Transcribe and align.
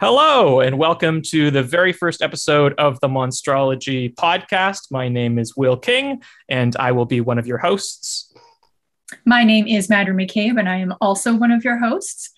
Hello, 0.00 0.60
and 0.60 0.78
welcome 0.78 1.20
to 1.20 1.50
the 1.50 1.62
very 1.62 1.92
first 1.92 2.22
episode 2.22 2.72
of 2.78 2.98
the 3.00 3.06
Monstrology 3.06 4.14
podcast. 4.14 4.90
My 4.90 5.10
name 5.10 5.38
is 5.38 5.58
Will 5.58 5.76
King, 5.76 6.22
and 6.48 6.74
I 6.78 6.92
will 6.92 7.04
be 7.04 7.20
one 7.20 7.38
of 7.38 7.46
your 7.46 7.58
hosts. 7.58 8.32
My 9.26 9.44
name 9.44 9.66
is 9.66 9.88
Madra 9.88 10.14
McCabe, 10.14 10.58
and 10.58 10.70
I 10.70 10.78
am 10.78 10.94
also 11.02 11.36
one 11.36 11.50
of 11.50 11.64
your 11.64 11.76
hosts. 11.76 12.30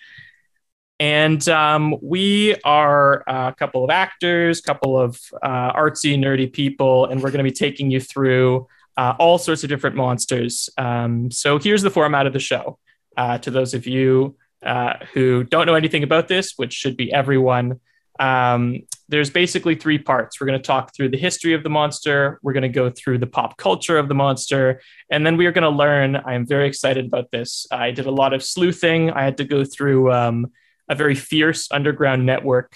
And 0.99 1.49
um, 1.49 1.95
we 2.03 2.57
are 2.65 3.23
a 3.29 3.55
couple 3.57 3.85
of 3.85 3.91
actors, 3.91 4.59
a 4.59 4.63
couple 4.65 4.99
of 4.99 5.21
uh, 5.41 5.73
artsy, 5.73 6.19
nerdy 6.19 6.53
people, 6.53 7.07
and 7.07 7.23
we're 7.23 7.31
going 7.31 7.45
to 7.45 7.49
be 7.49 7.55
taking 7.55 7.93
you 7.93 8.01
through 8.01 8.67
uh, 8.97 9.15
all 9.21 9.39
sorts 9.39 9.63
of 9.63 9.69
different 9.69 9.95
monsters. 9.95 10.69
Um, 10.79 11.31
so 11.31 11.61
here's 11.61 11.83
the 11.83 11.91
format 11.91 12.27
of 12.27 12.33
the 12.33 12.41
show. 12.41 12.81
Uh, 13.17 13.39
to 13.39 13.53
those 13.53 13.73
of 13.73 13.87
you 13.87 14.37
uh, 14.65 14.95
who 15.13 15.45
don't 15.45 15.67
know 15.67 15.75
anything 15.75 16.03
about 16.03 16.29
this, 16.29 16.55
which 16.57 16.73
should 16.73 16.97
be 16.97 17.13
everyone, 17.13 17.81
um, 18.21 18.81
there's 19.09 19.31
basically 19.31 19.75
three 19.75 19.99
parts. 19.99 20.41
We're 20.41 20.47
going 20.47 20.59
to 20.59 20.67
talk 20.67 20.95
through 20.95 21.11
the 21.11 21.19
history 21.19 21.55
of 21.55 21.63
the 21.63 21.69
monster, 21.69 22.39
we're 22.43 22.53
going 22.53 22.63
to 22.63 22.69
go 22.69 22.91
through 22.91 23.19
the 23.19 23.27
pop 23.27 23.57
culture 23.57 23.99
of 23.99 24.09
the 24.09 24.15
monster, 24.15 24.81
and 25.11 25.27
then 25.27 25.37
we 25.37 25.47
are 25.47 25.53
going 25.53 25.71
to 25.71 25.77
learn. 25.77 26.17
I'm 26.17 26.47
very 26.47 26.67
excited 26.69 27.07
about 27.07 27.31
this. 27.31 27.67
I 27.71 27.91
did 27.91 28.07
a 28.07 28.11
lot 28.11 28.33
of 28.33 28.43
sleuthing. 28.43 29.11
I 29.11 29.25
had 29.25 29.39
to 29.39 29.45
go 29.45 29.65
through 29.65 30.13
um, 30.13 30.53
a 30.89 30.95
very 30.95 31.15
fierce 31.15 31.71
underground 31.71 32.25
network 32.25 32.75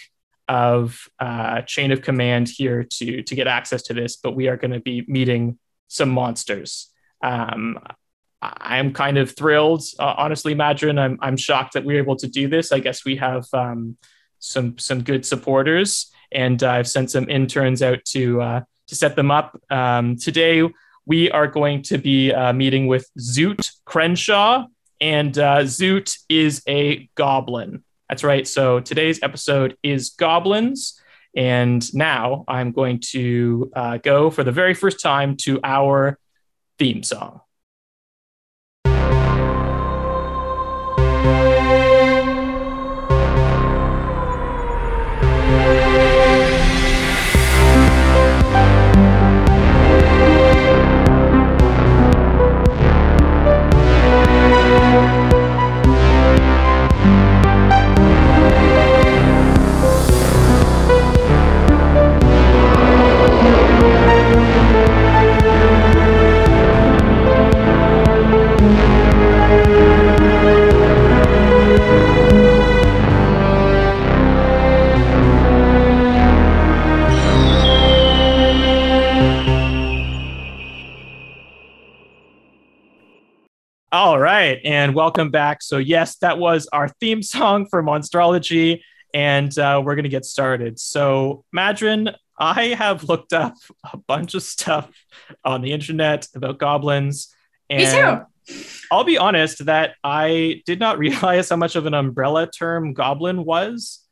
of 0.48 1.08
uh, 1.18 1.62
chain 1.62 1.90
of 1.90 2.02
command 2.02 2.48
here 2.48 2.84
to 2.84 3.22
to 3.22 3.34
get 3.34 3.46
access 3.46 3.82
to 3.82 3.94
this. 3.94 4.16
But 4.16 4.36
we 4.36 4.48
are 4.48 4.56
going 4.56 4.72
to 4.72 4.80
be 4.80 5.04
meeting 5.08 5.58
some 5.88 6.10
monsters. 6.10 6.90
Um, 7.22 7.78
I'm 8.42 8.92
kind 8.92 9.18
of 9.18 9.34
thrilled, 9.34 9.82
uh, 9.98 10.14
honestly, 10.16 10.54
Madron. 10.54 10.98
I'm 10.98 11.18
I'm 11.20 11.36
shocked 11.36 11.74
that 11.74 11.84
we 11.84 11.96
are 11.96 11.98
able 11.98 12.16
to 12.16 12.28
do 12.28 12.48
this. 12.48 12.72
I 12.72 12.80
guess 12.80 13.04
we 13.04 13.16
have 13.16 13.46
um, 13.52 13.96
some 14.38 14.78
some 14.78 15.02
good 15.02 15.24
supporters, 15.24 16.12
and 16.30 16.62
uh, 16.62 16.70
I've 16.70 16.88
sent 16.88 17.10
some 17.10 17.28
interns 17.28 17.82
out 17.82 18.04
to 18.06 18.40
uh, 18.42 18.60
to 18.88 18.94
set 18.94 19.16
them 19.16 19.30
up. 19.30 19.60
Um, 19.70 20.16
today, 20.16 20.62
we 21.06 21.30
are 21.30 21.46
going 21.46 21.82
to 21.82 21.98
be 21.98 22.32
uh, 22.32 22.52
meeting 22.52 22.86
with 22.86 23.08
Zoot 23.18 23.70
Crenshaw, 23.84 24.66
and 25.00 25.36
uh, 25.38 25.60
Zoot 25.60 26.16
is 26.28 26.62
a 26.68 27.08
goblin. 27.14 27.84
That's 28.08 28.22
right. 28.22 28.46
So 28.46 28.80
today's 28.80 29.22
episode 29.22 29.76
is 29.82 30.10
goblins. 30.10 31.00
And 31.36 31.94
now 31.94 32.44
I'm 32.48 32.72
going 32.72 33.00
to 33.10 33.70
uh, 33.76 33.98
go 33.98 34.30
for 34.30 34.42
the 34.42 34.52
very 34.52 34.72
first 34.72 35.00
time 35.00 35.36
to 35.42 35.60
our 35.62 36.18
theme 36.78 37.02
song. 37.02 37.40
And 84.66 84.96
welcome 84.96 85.30
back. 85.30 85.62
So, 85.62 85.78
yes, 85.78 86.16
that 86.16 86.38
was 86.38 86.68
our 86.72 86.88
theme 86.88 87.22
song 87.22 87.66
for 87.70 87.84
Monstrology, 87.84 88.80
and 89.14 89.56
uh, 89.56 89.80
we're 89.82 89.94
going 89.94 90.02
to 90.02 90.10
get 90.10 90.24
started. 90.24 90.80
So, 90.80 91.44
Madron, 91.54 92.12
I 92.36 92.64
have 92.74 93.04
looked 93.04 93.32
up 93.32 93.54
a 93.92 93.96
bunch 93.96 94.34
of 94.34 94.42
stuff 94.42 94.90
on 95.44 95.62
the 95.62 95.70
internet 95.70 96.26
about 96.34 96.58
goblins. 96.58 97.32
And 97.70 97.80
Me 97.80 97.86
too. 98.48 98.60
I'll 98.90 99.04
be 99.04 99.18
honest 99.18 99.64
that 99.66 99.94
I 100.02 100.62
did 100.66 100.80
not 100.80 100.98
realize 101.06 101.48
how 101.48 101.56
much 101.56 101.76
of 101.76 101.86
an 101.86 101.94
umbrella 101.94 102.50
term 102.50 102.92
goblin 102.92 103.44
was. 103.44 104.04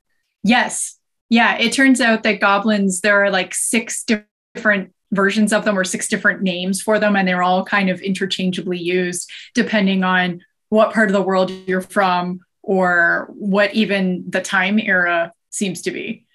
Yes. 0.44 0.98
Yeah, 1.30 1.58
it 1.58 1.72
turns 1.72 2.00
out 2.00 2.22
that 2.22 2.40
goblins, 2.40 3.00
there 3.00 3.24
are 3.24 3.30
like 3.30 3.56
six 3.56 4.04
different 4.04 4.94
versions 5.14 5.52
of 5.52 5.64
them 5.64 5.78
or 5.78 5.84
six 5.84 6.08
different 6.08 6.42
names 6.42 6.82
for 6.82 6.98
them 6.98 7.16
and 7.16 7.26
they're 7.26 7.42
all 7.42 7.64
kind 7.64 7.88
of 7.90 8.00
interchangeably 8.00 8.78
used 8.78 9.30
depending 9.54 10.04
on 10.04 10.42
what 10.68 10.92
part 10.92 11.08
of 11.08 11.12
the 11.12 11.22
world 11.22 11.50
you're 11.66 11.80
from 11.80 12.40
or 12.62 13.28
what 13.32 13.74
even 13.74 14.24
the 14.28 14.40
time 14.40 14.78
era 14.78 15.32
seems 15.50 15.82
to 15.82 15.90
be. 15.90 16.26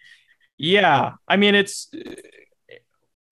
Yeah 0.57 1.13
i 1.27 1.37
mean 1.37 1.55
it's 1.55 1.89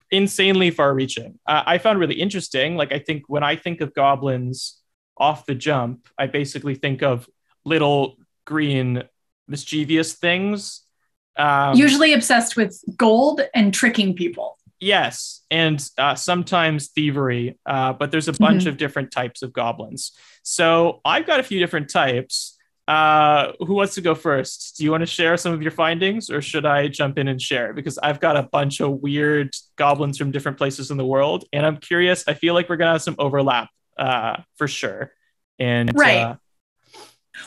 insanely 0.10 0.72
far 0.72 0.94
reaching 0.94 1.38
uh, 1.46 1.64
i 1.66 1.78
found 1.78 2.00
really 2.00 2.16
interesting 2.16 2.78
like 2.78 2.94
i 2.94 3.00
think 3.00 3.24
when 3.28 3.44
i 3.44 3.58
think 3.58 3.82
of 3.82 3.94
goblins 3.94 4.82
off 5.18 5.46
the 5.46 5.54
jump 5.54 6.08
i 6.18 6.26
basically 6.26 6.76
think 6.76 7.04
of 7.04 7.28
little 7.66 8.16
green 8.46 9.04
mischievous 9.48 10.14
things. 10.14 10.82
Um, 11.36 11.76
usually 11.76 12.14
obsessed 12.14 12.56
with 12.56 12.82
gold 12.96 13.42
and 13.54 13.72
tricking 13.72 14.16
people 14.16 14.57
Yes, 14.80 15.44
and 15.50 15.84
uh, 15.98 16.16
sometimes 16.16 16.90
thievery, 16.90 17.58
uh, 17.66 17.94
but 17.94 18.12
there's 18.12 18.28
a 18.28 18.34
bunch 18.34 18.62
mm-hmm. 18.62 18.70
of 18.70 18.78
different 18.78 19.12
types 19.12 19.42
of 19.42 19.52
goblins. 19.52 20.12
So 20.44 21.02
I've 21.04 21.26
got 21.26 21.40
a 21.40 21.44
few 21.44 21.60
different 21.60 21.90
types. 21.90 22.58
Uh, 22.88 23.52
who 23.60 23.74
wants 23.74 23.96
to 23.96 24.02
go 24.02 24.16
first? 24.16 24.78
Do 24.78 24.84
you 24.84 24.92
want 24.92 25.02
to 25.02 25.08
share 25.08 25.36
some 25.36 25.52
of 25.52 25.62
your 25.62 25.72
findings, 25.72 26.30
or 26.30 26.42
should 26.42 26.66
I 26.66 26.88
jump 26.88 27.18
in 27.18 27.28
and 27.28 27.42
share? 27.42 27.74
Because 27.74 27.98
I've 27.98 28.20
got 28.20 28.38
a 28.38 28.44
bunch 28.44 28.80
of 28.80 28.92
weird 29.02 29.54
goblins 29.78 30.18
from 30.18 30.32
different 30.32 30.58
places 30.58 30.92
in 30.92 30.98
the 30.98 31.06
world, 31.06 31.46
and 31.52 31.66
I'm 31.66 31.78
curious. 31.78 32.24
I 32.28 32.34
feel 32.36 32.54
like 32.54 32.70
we're 32.70 32.78
gonna 32.78 32.94
have 32.94 33.02
some 33.02 33.16
overlap 33.18 33.70
uh, 33.98 34.38
for 34.58 34.68
sure. 34.68 35.12
And 35.60 35.92
right. 35.96 36.18
Uh, 36.18 36.36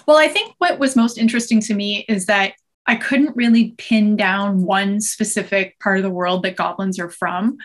well, 0.06 0.16
I 0.16 0.28
think 0.28 0.54
what 0.58 0.78
was 0.78 0.96
most 0.96 1.16
interesting 1.16 1.60
to 1.60 1.74
me 1.74 2.04
is 2.08 2.26
that 2.26 2.54
I 2.86 2.96
couldn't 2.96 3.36
really 3.36 3.74
pin 3.78 4.16
down 4.16 4.62
one 4.62 5.00
specific 5.00 5.78
part 5.78 5.98
of 5.98 6.02
the 6.02 6.10
world 6.10 6.42
that 6.42 6.56
goblins 6.56 6.98
are 6.98 7.10
from. 7.10 7.58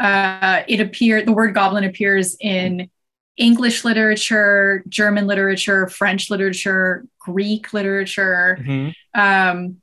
Uh, 0.00 0.62
it 0.66 0.80
appeared 0.80 1.26
the 1.26 1.32
word 1.32 1.54
goblin 1.54 1.84
appears 1.84 2.36
in 2.40 2.90
English 3.36 3.84
literature, 3.84 4.82
German 4.88 5.26
literature, 5.26 5.88
French 5.88 6.30
literature, 6.30 7.06
Greek 7.18 7.72
literature. 7.72 8.58
Mm-hmm. 8.60 9.20
Um, 9.20 9.76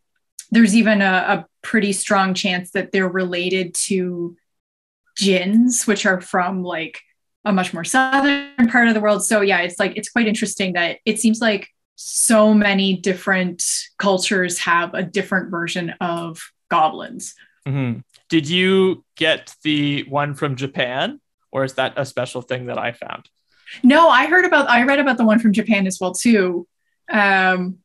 there's 0.51 0.75
even 0.75 1.01
a, 1.01 1.05
a, 1.05 1.45
pretty 1.61 1.91
strong 1.91 2.33
chance 2.33 2.71
that 2.71 2.93
they're 2.93 3.09
related 3.09 3.73
to 3.73 4.35
jinns, 5.17 5.85
which 5.85 6.05
are 6.05 6.21
from 6.21 6.63
like 6.63 7.01
a 7.43 7.51
much 7.51 7.73
more 7.73 7.83
southern 7.83 8.67
part 8.69 8.87
of 8.87 8.93
the 8.93 9.01
world. 9.01 9.25
So 9.25 9.41
yeah, 9.41 9.59
it's 9.59 9.77
like 9.77 9.97
it's 9.97 10.09
quite 10.09 10.27
interesting 10.27 10.73
that 10.73 10.99
it 11.05 11.19
seems 11.19 11.41
like 11.41 11.67
so 12.01 12.53
many 12.53 12.95
different 12.95 13.61
cultures 13.97 14.59
have 14.59 14.93
a 14.93 15.03
different 15.03 15.51
version 15.51 15.89
of 15.99 16.41
goblins. 16.69 17.35
Mm-hmm. 17.67 17.99
Did 18.29 18.47
you 18.47 19.03
get 19.17 19.53
the 19.63 20.03
one 20.03 20.33
from 20.33 20.55
Japan, 20.55 21.19
or 21.51 21.65
is 21.65 21.73
that 21.73 21.93
a 21.97 22.05
special 22.05 22.41
thing 22.41 22.67
that 22.67 22.77
I 22.77 22.93
found? 22.93 23.27
No, 23.83 24.07
I 24.07 24.27
heard 24.27 24.45
about. 24.45 24.69
I 24.69 24.83
read 24.83 24.99
about 24.99 25.17
the 25.17 25.25
one 25.25 25.39
from 25.39 25.51
Japan 25.51 25.85
as 25.87 25.99
well 25.99 26.13
too. 26.13 26.65
Um, 27.11 27.79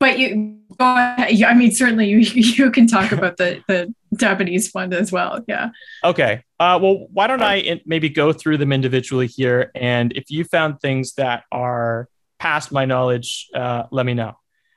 but 0.00 0.18
you, 0.18 0.58
I 0.80 1.54
mean, 1.54 1.70
certainly 1.70 2.08
you 2.08 2.18
you 2.18 2.72
can 2.72 2.88
talk 2.88 3.12
about 3.12 3.36
the 3.36 3.62
the 3.68 3.94
Japanese 4.16 4.72
one 4.72 4.92
as 4.92 5.12
well. 5.12 5.44
Yeah. 5.46 5.70
Okay. 6.02 6.42
Uh, 6.58 6.76
well, 6.82 7.06
why 7.12 7.28
don't 7.28 7.40
I 7.40 7.80
maybe 7.86 8.08
go 8.08 8.32
through 8.32 8.56
them 8.56 8.72
individually 8.72 9.28
here, 9.28 9.70
and 9.76 10.12
if 10.14 10.28
you 10.28 10.42
found 10.42 10.80
things 10.80 11.12
that 11.14 11.44
are 11.52 12.08
past 12.40 12.72
my 12.72 12.86
knowledge, 12.86 13.48
uh, 13.54 13.84
let 13.92 14.04
me 14.06 14.14
know. 14.14 14.32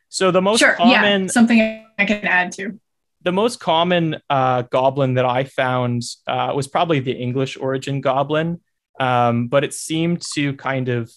So 0.09 0.29
the 0.29 0.41
most 0.41 0.59
sure, 0.59 0.75
common 0.75 1.23
yeah, 1.23 1.27
something 1.27 1.59
I 1.97 2.05
can 2.05 2.25
add 2.25 2.51
to. 2.53 2.79
The 3.23 3.31
most 3.31 3.59
common 3.59 4.17
uh, 4.29 4.63
goblin 4.63 5.13
that 5.15 5.25
I 5.25 5.45
found 5.45 6.03
uh, 6.27 6.51
was 6.53 6.67
probably 6.67 6.99
the 6.99 7.13
English 7.13 7.57
origin 7.57 8.01
goblin, 8.01 8.59
um, 8.99 9.47
but 9.47 9.63
it 9.63 9.73
seemed 9.73 10.21
to 10.35 10.53
kind 10.55 10.89
of 10.89 11.09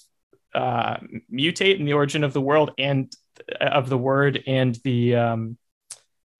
uh, 0.54 0.96
mutate 1.30 1.78
in 1.78 1.84
the 1.84 1.92
origin 1.92 2.22
of 2.24 2.32
the 2.32 2.40
world 2.40 2.70
and 2.78 3.12
uh, 3.60 3.64
of 3.64 3.88
the 3.88 3.98
word 3.98 4.42
and 4.46 4.78
the 4.84 5.16
um, 5.16 5.58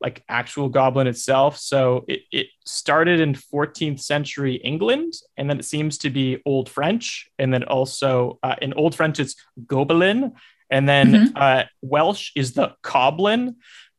like 0.00 0.22
actual 0.28 0.69
goblin 0.69 1.06
itself. 1.06 1.58
So 1.58 2.04
it, 2.06 2.20
it 2.31 2.46
started 2.64 3.20
in 3.20 3.34
14th 3.34 4.00
century 4.00 4.56
England, 4.56 5.14
and 5.37 5.48
then 5.48 5.58
it 5.58 5.64
seems 5.64 5.98
to 5.98 6.10
be 6.10 6.43
Old 6.44 6.69
French, 6.69 7.28
and 7.38 7.52
then 7.52 7.64
also 7.64 8.38
uh, 8.43 8.56
in 8.60 8.75
Old 8.75 8.94
French 8.94 9.19
it's 9.20 9.37
gobelin, 9.64 10.32
and 10.70 10.88
then 10.88 11.12
mm-hmm. 11.12 11.37
uh, 11.37 11.62
Welsh 11.82 12.32
is 12.37 12.52
the 12.52 12.75
coblyn. 12.82 13.54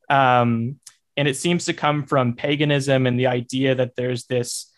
Um, 0.09 0.79
and 1.15 1.27
it 1.27 1.35
seems 1.35 1.65
to 1.65 1.73
come 1.73 2.05
from 2.05 2.35
paganism 2.35 3.07
and 3.07 3.19
the 3.19 3.27
idea 3.27 3.73
that 3.73 3.95
there's 3.95 4.25
this 4.25 4.71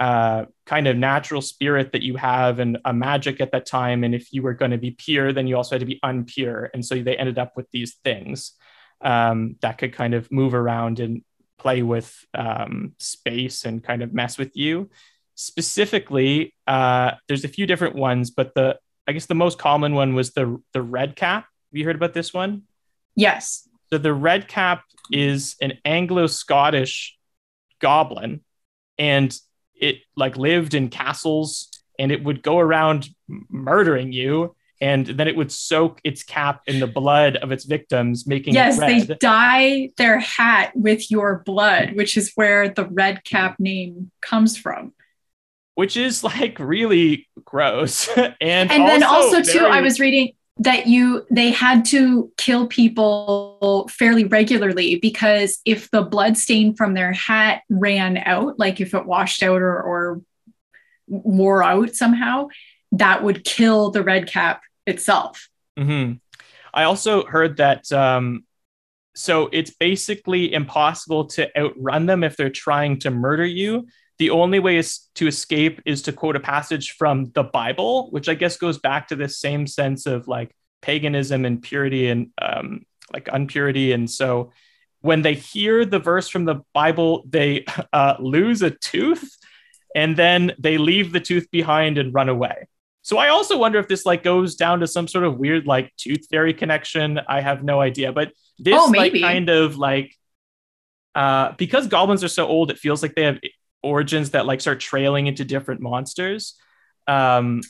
uh, 0.00 0.46
kind 0.66 0.88
of 0.88 0.96
natural 0.96 1.42
spirit 1.42 1.92
that 1.92 2.02
you 2.02 2.16
have 2.16 2.58
and 2.58 2.78
a 2.84 2.92
magic 2.92 3.40
at 3.40 3.52
that 3.52 3.66
time. 3.66 4.02
And 4.02 4.14
if 4.14 4.32
you 4.32 4.42
were 4.42 4.54
going 4.54 4.70
to 4.70 4.78
be 4.78 4.92
pure, 4.92 5.32
then 5.32 5.46
you 5.46 5.56
also 5.56 5.74
had 5.74 5.80
to 5.80 5.86
be 5.86 6.00
unpure. 6.02 6.68
And 6.72 6.84
so 6.84 6.96
they 6.96 7.16
ended 7.16 7.38
up 7.38 7.52
with 7.54 7.70
these 7.70 7.96
things 8.02 8.52
um, 9.00 9.56
that 9.60 9.78
could 9.78 9.92
kind 9.92 10.14
of 10.14 10.30
move 10.30 10.54
around 10.54 11.00
and 11.00 11.22
play 11.58 11.82
with 11.82 12.24
um, 12.34 12.92
space 12.98 13.64
and 13.64 13.82
kind 13.82 14.02
of 14.02 14.12
mess 14.12 14.38
with 14.38 14.56
you. 14.56 14.90
Specifically, 15.34 16.54
uh, 16.66 17.12
there's 17.26 17.44
a 17.44 17.48
few 17.48 17.66
different 17.66 17.94
ones, 17.94 18.30
but 18.30 18.54
the 18.54 18.78
I 19.06 19.12
guess 19.12 19.26
the 19.26 19.34
most 19.34 19.58
common 19.58 19.94
one 19.94 20.14
was 20.14 20.32
the 20.32 20.60
the 20.72 20.82
red 20.82 21.16
cap. 21.16 21.44
Have 21.44 21.78
you 21.78 21.84
heard 21.84 21.96
about 21.96 22.14
this 22.14 22.32
one? 22.32 22.62
Yes. 23.16 23.68
So 23.90 23.98
the 23.98 24.14
red 24.14 24.48
cap 24.48 24.82
is 25.10 25.56
an 25.60 25.74
Anglo-Scottish 25.84 27.16
goblin, 27.80 28.40
and 28.98 29.36
it 29.74 29.98
like 30.16 30.36
lived 30.36 30.74
in 30.74 30.88
castles, 30.88 31.70
and 31.98 32.10
it 32.10 32.22
would 32.24 32.42
go 32.42 32.58
around 32.58 33.08
murdering 33.28 34.12
you 34.12 34.54
and 34.80 35.06
then 35.06 35.28
it 35.28 35.36
would 35.36 35.52
soak 35.52 36.00
its 36.04 36.22
cap 36.22 36.62
in 36.66 36.80
the 36.80 36.86
blood 36.86 37.36
of 37.36 37.52
its 37.52 37.64
victims, 37.64 38.26
making 38.26 38.54
yes, 38.54 38.78
they 38.78 39.04
dye 39.20 39.90
their 39.96 40.18
hat 40.18 40.72
with 40.74 41.10
your 41.10 41.42
blood, 41.46 41.94
which 41.94 42.16
is 42.16 42.32
where 42.34 42.68
the 42.68 42.86
red 42.86 43.24
cap 43.24 43.58
name 43.58 44.10
comes 44.20 44.56
from. 44.56 44.92
Which 45.74 45.96
is 45.96 46.22
like 46.22 46.58
really 46.58 47.28
gross, 47.44 48.08
and 48.16 48.34
and 48.40 48.82
also 48.82 48.86
then 48.86 49.02
also 49.02 49.42
very... 49.42 49.58
too, 49.58 49.64
I 49.64 49.80
was 49.80 50.00
reading 50.00 50.32
that 50.58 50.86
you 50.86 51.26
they 51.30 51.50
had 51.50 51.84
to 51.84 52.30
kill 52.36 52.68
people 52.68 53.88
fairly 53.90 54.24
regularly 54.24 54.96
because 54.96 55.58
if 55.64 55.90
the 55.90 56.02
blood 56.02 56.36
stain 56.36 56.74
from 56.76 56.94
their 56.94 57.12
hat 57.12 57.62
ran 57.68 58.18
out, 58.18 58.58
like 58.58 58.80
if 58.80 58.94
it 58.94 59.06
washed 59.06 59.42
out 59.42 59.60
or, 59.60 59.82
or 59.82 60.22
wore 61.08 61.62
out 61.62 61.94
somehow, 61.94 62.48
that 62.98 63.22
would 63.22 63.44
kill 63.44 63.90
the 63.90 64.02
red 64.02 64.26
cap 64.26 64.62
itself. 64.86 65.48
Mm-hmm. 65.78 66.14
I 66.72 66.84
also 66.84 67.24
heard 67.24 67.58
that 67.58 67.90
um, 67.92 68.44
so 69.14 69.48
it's 69.52 69.70
basically 69.70 70.52
impossible 70.52 71.26
to 71.26 71.56
outrun 71.58 72.06
them 72.06 72.24
if 72.24 72.36
they're 72.36 72.50
trying 72.50 72.98
to 73.00 73.10
murder 73.10 73.46
you. 73.46 73.86
The 74.18 74.30
only 74.30 74.58
way 74.58 74.76
is 74.76 75.08
to 75.16 75.26
escape 75.26 75.80
is 75.86 76.02
to 76.02 76.12
quote 76.12 76.36
a 76.36 76.40
passage 76.40 76.92
from 76.92 77.26
the 77.34 77.44
Bible, 77.44 78.10
which 78.10 78.28
I 78.28 78.34
guess 78.34 78.56
goes 78.56 78.78
back 78.78 79.08
to 79.08 79.16
this 79.16 79.38
same 79.38 79.66
sense 79.66 80.06
of 80.06 80.28
like 80.28 80.54
paganism 80.82 81.44
and 81.44 81.62
purity 81.62 82.08
and 82.08 82.30
um, 82.40 82.84
like 83.12 83.28
unpurity. 83.28 83.92
And 83.92 84.10
so 84.10 84.52
when 85.00 85.22
they 85.22 85.34
hear 85.34 85.84
the 85.84 85.98
verse 85.98 86.28
from 86.28 86.44
the 86.44 86.62
Bible, 86.72 87.24
they 87.28 87.64
uh, 87.92 88.16
lose 88.18 88.62
a 88.62 88.70
tooth 88.70 89.36
and 89.94 90.16
then 90.16 90.52
they 90.58 90.76
leave 90.76 91.12
the 91.12 91.20
tooth 91.20 91.50
behind 91.50 91.98
and 91.98 92.12
run 92.12 92.28
away. 92.28 92.66
So 93.04 93.18
I 93.18 93.28
also 93.28 93.58
wonder 93.58 93.78
if 93.78 93.86
this 93.86 94.06
like 94.06 94.22
goes 94.22 94.56
down 94.56 94.80
to 94.80 94.86
some 94.86 95.06
sort 95.06 95.24
of 95.24 95.36
weird 95.36 95.66
like 95.66 95.94
tooth 95.98 96.26
fairy 96.30 96.54
connection. 96.54 97.20
I 97.28 97.42
have 97.42 97.62
no 97.62 97.78
idea, 97.78 98.12
but 98.12 98.32
this 98.58 98.80
oh, 98.80 98.90
like 98.96 99.12
kind 99.12 99.50
of 99.50 99.76
like 99.76 100.16
uh 101.14 101.52
because 101.58 101.86
goblins 101.86 102.24
are 102.24 102.28
so 102.28 102.46
old, 102.46 102.70
it 102.70 102.78
feels 102.78 103.02
like 103.02 103.14
they 103.14 103.24
have 103.24 103.38
origins 103.82 104.30
that 104.30 104.46
like 104.46 104.62
start 104.62 104.80
trailing 104.80 105.26
into 105.26 105.44
different 105.44 105.82
monsters. 105.82 106.54
Um, 107.06 107.60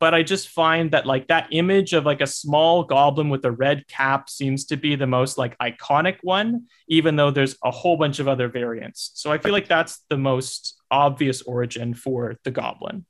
but 0.00 0.14
I 0.14 0.24
just 0.24 0.48
find 0.48 0.90
that 0.90 1.06
like 1.06 1.28
that 1.28 1.46
image 1.52 1.92
of 1.92 2.04
like 2.04 2.20
a 2.20 2.26
small 2.26 2.82
goblin 2.82 3.28
with 3.28 3.44
a 3.44 3.52
red 3.52 3.86
cap 3.86 4.28
seems 4.28 4.64
to 4.64 4.76
be 4.76 4.96
the 4.96 5.06
most 5.06 5.38
like 5.38 5.56
iconic 5.58 6.16
one, 6.22 6.66
even 6.88 7.14
though 7.14 7.30
there's 7.30 7.56
a 7.62 7.70
whole 7.70 7.96
bunch 7.96 8.18
of 8.18 8.26
other 8.26 8.48
variants. 8.48 9.12
So 9.14 9.30
I 9.30 9.38
feel 9.38 9.52
like 9.52 9.68
that's 9.68 10.00
the 10.08 10.18
most 10.18 10.74
obvious 10.90 11.42
origin 11.42 11.94
for 11.94 12.34
the 12.42 12.50
goblin 12.50 13.06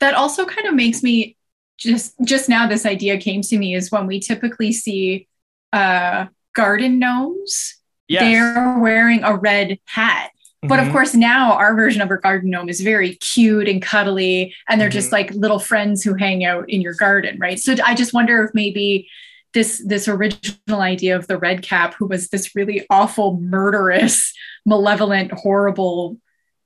that 0.00 0.14
also 0.14 0.44
kind 0.44 0.66
of 0.66 0.74
makes 0.74 1.02
me 1.02 1.36
just 1.76 2.14
just 2.24 2.48
now 2.48 2.66
this 2.66 2.86
idea 2.86 3.18
came 3.18 3.42
to 3.42 3.58
me 3.58 3.74
is 3.74 3.90
when 3.90 4.06
we 4.06 4.20
typically 4.20 4.72
see 4.72 5.26
uh 5.72 6.26
garden 6.54 6.98
gnomes 6.98 7.76
yes. 8.08 8.22
they're 8.22 8.78
wearing 8.78 9.22
a 9.24 9.34
red 9.34 9.78
hat 9.86 10.30
mm-hmm. 10.30 10.68
but 10.68 10.78
of 10.78 10.84
mm-hmm. 10.84 10.92
course 10.92 11.14
now 11.14 11.54
our 11.54 11.74
version 11.74 12.00
of 12.00 12.10
a 12.10 12.16
garden 12.16 12.50
gnome 12.50 12.68
is 12.68 12.80
very 12.80 13.16
cute 13.16 13.68
and 13.68 13.82
cuddly 13.82 14.54
and 14.68 14.80
they're 14.80 14.88
mm-hmm. 14.88 14.94
just 14.94 15.12
like 15.12 15.32
little 15.32 15.58
friends 15.58 16.02
who 16.02 16.14
hang 16.14 16.44
out 16.44 16.68
in 16.70 16.80
your 16.80 16.94
garden 16.94 17.38
right 17.40 17.58
so 17.58 17.74
i 17.84 17.94
just 17.94 18.14
wonder 18.14 18.44
if 18.44 18.50
maybe 18.54 19.08
this 19.52 19.82
this 19.86 20.08
original 20.08 20.80
idea 20.80 21.16
of 21.16 21.26
the 21.26 21.38
red 21.38 21.62
cap 21.62 21.94
who 21.94 22.06
was 22.06 22.28
this 22.28 22.54
really 22.54 22.86
awful 22.90 23.40
murderous 23.40 24.32
malevolent 24.66 25.32
horrible 25.32 26.18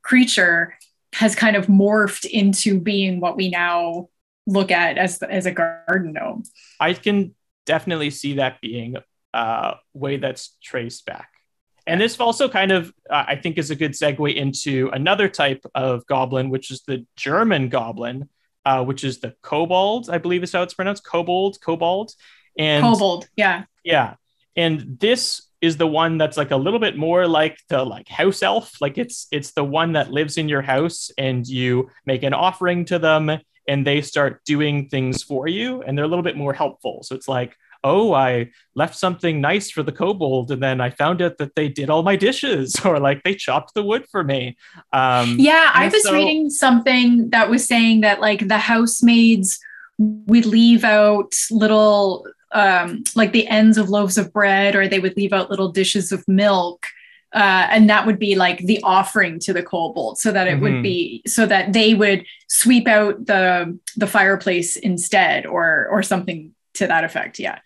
creature 0.02 0.74
has 1.18 1.34
kind 1.34 1.56
of 1.56 1.66
morphed 1.66 2.24
into 2.24 2.78
being 2.78 3.18
what 3.18 3.36
we 3.36 3.48
now 3.50 4.08
look 4.46 4.70
at 4.70 4.96
as 4.96 5.20
as 5.20 5.46
a 5.46 5.50
garden 5.50 6.12
gnome. 6.12 6.44
I 6.78 6.94
can 6.94 7.34
definitely 7.66 8.10
see 8.10 8.34
that 8.34 8.60
being 8.60 8.96
a 9.34 9.74
way 9.92 10.18
that's 10.18 10.56
traced 10.62 11.06
back. 11.06 11.28
And 11.88 12.00
this 12.00 12.20
also 12.20 12.48
kind 12.48 12.70
of, 12.70 12.92
uh, 13.10 13.24
I 13.26 13.34
think, 13.34 13.58
is 13.58 13.72
a 13.72 13.74
good 13.74 13.92
segue 13.92 14.32
into 14.32 14.90
another 14.92 15.28
type 15.28 15.64
of 15.74 16.06
goblin, 16.06 16.50
which 16.50 16.70
is 16.70 16.82
the 16.82 17.04
German 17.16 17.68
goblin, 17.68 18.28
uh, 18.64 18.84
which 18.84 19.02
is 19.02 19.18
the 19.18 19.34
kobold, 19.42 20.08
I 20.08 20.18
believe 20.18 20.44
is 20.44 20.52
how 20.52 20.62
it's 20.62 20.74
pronounced, 20.74 21.04
kobold, 21.04 21.60
kobold, 21.60 22.12
and 22.56 22.84
kobold, 22.84 23.28
yeah, 23.36 23.64
yeah. 23.82 24.14
And 24.54 25.00
this 25.00 25.47
is 25.60 25.76
the 25.76 25.86
one 25.86 26.18
that's 26.18 26.36
like 26.36 26.50
a 26.50 26.56
little 26.56 26.78
bit 26.78 26.96
more 26.96 27.26
like 27.26 27.58
the 27.68 27.84
like 27.84 28.08
house 28.08 28.42
elf. 28.42 28.80
Like 28.80 28.98
it's 28.98 29.26
it's 29.30 29.52
the 29.52 29.64
one 29.64 29.92
that 29.92 30.12
lives 30.12 30.38
in 30.38 30.48
your 30.48 30.62
house 30.62 31.10
and 31.18 31.46
you 31.46 31.90
make 32.06 32.22
an 32.22 32.34
offering 32.34 32.84
to 32.86 32.98
them 32.98 33.30
and 33.66 33.86
they 33.86 34.00
start 34.00 34.44
doing 34.44 34.88
things 34.88 35.22
for 35.22 35.48
you 35.48 35.82
and 35.82 35.96
they're 35.96 36.04
a 36.04 36.08
little 36.08 36.22
bit 36.22 36.36
more 36.36 36.52
helpful. 36.52 37.02
So 37.02 37.14
it's 37.14 37.28
like 37.28 37.56
oh 37.84 38.12
i 38.12 38.50
left 38.74 38.96
something 38.96 39.40
nice 39.40 39.70
for 39.70 39.82
the 39.82 39.92
kobold 39.92 40.50
and 40.50 40.62
then 40.62 40.80
i 40.80 40.90
found 40.90 41.22
out 41.22 41.38
that 41.38 41.54
they 41.54 41.68
did 41.68 41.88
all 41.88 42.02
my 42.02 42.16
dishes 42.16 42.74
or 42.84 42.98
like 42.98 43.22
they 43.22 43.34
chopped 43.34 43.74
the 43.74 43.82
wood 43.82 44.04
for 44.10 44.24
me. 44.24 44.56
Um, 44.92 45.36
yeah 45.38 45.70
i 45.74 45.88
was 45.88 46.02
so- 46.02 46.12
reading 46.12 46.50
something 46.50 47.30
that 47.30 47.48
was 47.48 47.66
saying 47.66 48.00
that 48.02 48.20
like 48.20 48.48
the 48.48 48.58
housemaids 48.58 49.58
would 49.98 50.46
leave 50.46 50.84
out 50.84 51.34
little 51.50 52.26
um, 52.52 53.04
like 53.14 53.32
the 53.32 53.46
ends 53.46 53.78
of 53.78 53.88
loaves 53.88 54.18
of 54.18 54.32
bread, 54.32 54.74
or 54.74 54.88
they 54.88 54.98
would 54.98 55.16
leave 55.16 55.32
out 55.32 55.50
little 55.50 55.70
dishes 55.70 56.12
of 56.12 56.26
milk. 56.28 56.86
Uh, 57.34 57.66
and 57.70 57.90
that 57.90 58.06
would 58.06 58.18
be 58.18 58.36
like 58.36 58.58
the 58.64 58.80
offering 58.82 59.38
to 59.38 59.52
the 59.52 59.62
kobold 59.62 60.16
so 60.16 60.32
that 60.32 60.46
it 60.48 60.52
mm-hmm. 60.52 60.62
would 60.62 60.82
be 60.82 61.22
so 61.26 61.44
that 61.44 61.74
they 61.74 61.92
would 61.92 62.24
sweep 62.48 62.88
out 62.88 63.26
the 63.26 63.78
the 63.98 64.06
fireplace 64.06 64.76
instead 64.76 65.44
or 65.44 65.88
or 65.90 66.02
something 66.02 66.54
to 66.72 66.86
that 66.86 67.04
effect 67.04 67.38
yeah 67.38 67.58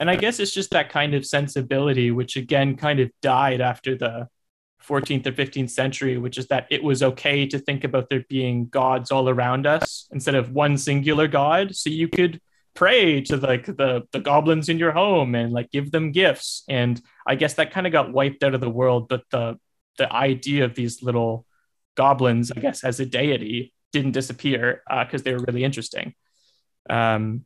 and 0.00 0.08
i 0.08 0.16
guess 0.16 0.40
it's 0.40 0.50
just 0.50 0.70
that 0.70 0.88
kind 0.88 1.12
of 1.12 1.26
sensibility 1.26 2.10
which 2.10 2.36
again 2.36 2.74
kind 2.74 3.00
of 3.00 3.10
died 3.20 3.60
after 3.60 3.94
the 3.94 4.26
14th 4.82 5.26
or 5.26 5.32
15th 5.32 5.68
century 5.68 6.16
which 6.16 6.38
is 6.38 6.46
that 6.46 6.66
it 6.70 6.82
was 6.82 7.02
okay 7.02 7.46
to 7.46 7.58
think 7.58 7.84
about 7.84 8.08
there 8.08 8.24
being 8.30 8.66
gods 8.68 9.10
all 9.10 9.28
around 9.28 9.66
us 9.66 10.08
instead 10.10 10.34
of 10.34 10.52
one 10.52 10.78
singular 10.78 11.28
god 11.28 11.76
so 11.76 11.90
you 11.90 12.08
could 12.08 12.40
pray 12.74 13.20
to 13.20 13.36
like 13.36 13.66
the 13.66 14.02
the 14.12 14.20
goblins 14.20 14.68
in 14.68 14.78
your 14.78 14.92
home 14.92 15.34
and 15.34 15.52
like 15.52 15.70
give 15.70 15.90
them 15.90 16.12
gifts. 16.12 16.64
And 16.68 17.00
i 17.26 17.34
guess 17.34 17.54
that 17.54 17.70
kind 17.70 17.86
of 17.86 17.92
got 17.92 18.12
wiped 18.12 18.42
out 18.42 18.54
of 18.54 18.60
the 18.60 18.70
world 18.70 19.08
but 19.08 19.22
the 19.30 19.58
the 19.98 20.12
idea 20.12 20.64
of 20.64 20.74
these 20.74 21.02
little 21.02 21.46
goblins 21.94 22.50
i 22.50 22.58
guess 22.58 22.82
as 22.82 22.98
a 22.98 23.06
deity 23.06 23.72
didn't 23.92 24.12
disappear 24.12 24.82
because 24.88 25.20
uh, 25.20 25.24
they 25.24 25.32
were 25.34 25.44
really 25.46 25.64
interesting. 25.64 26.14
Um 26.88 27.44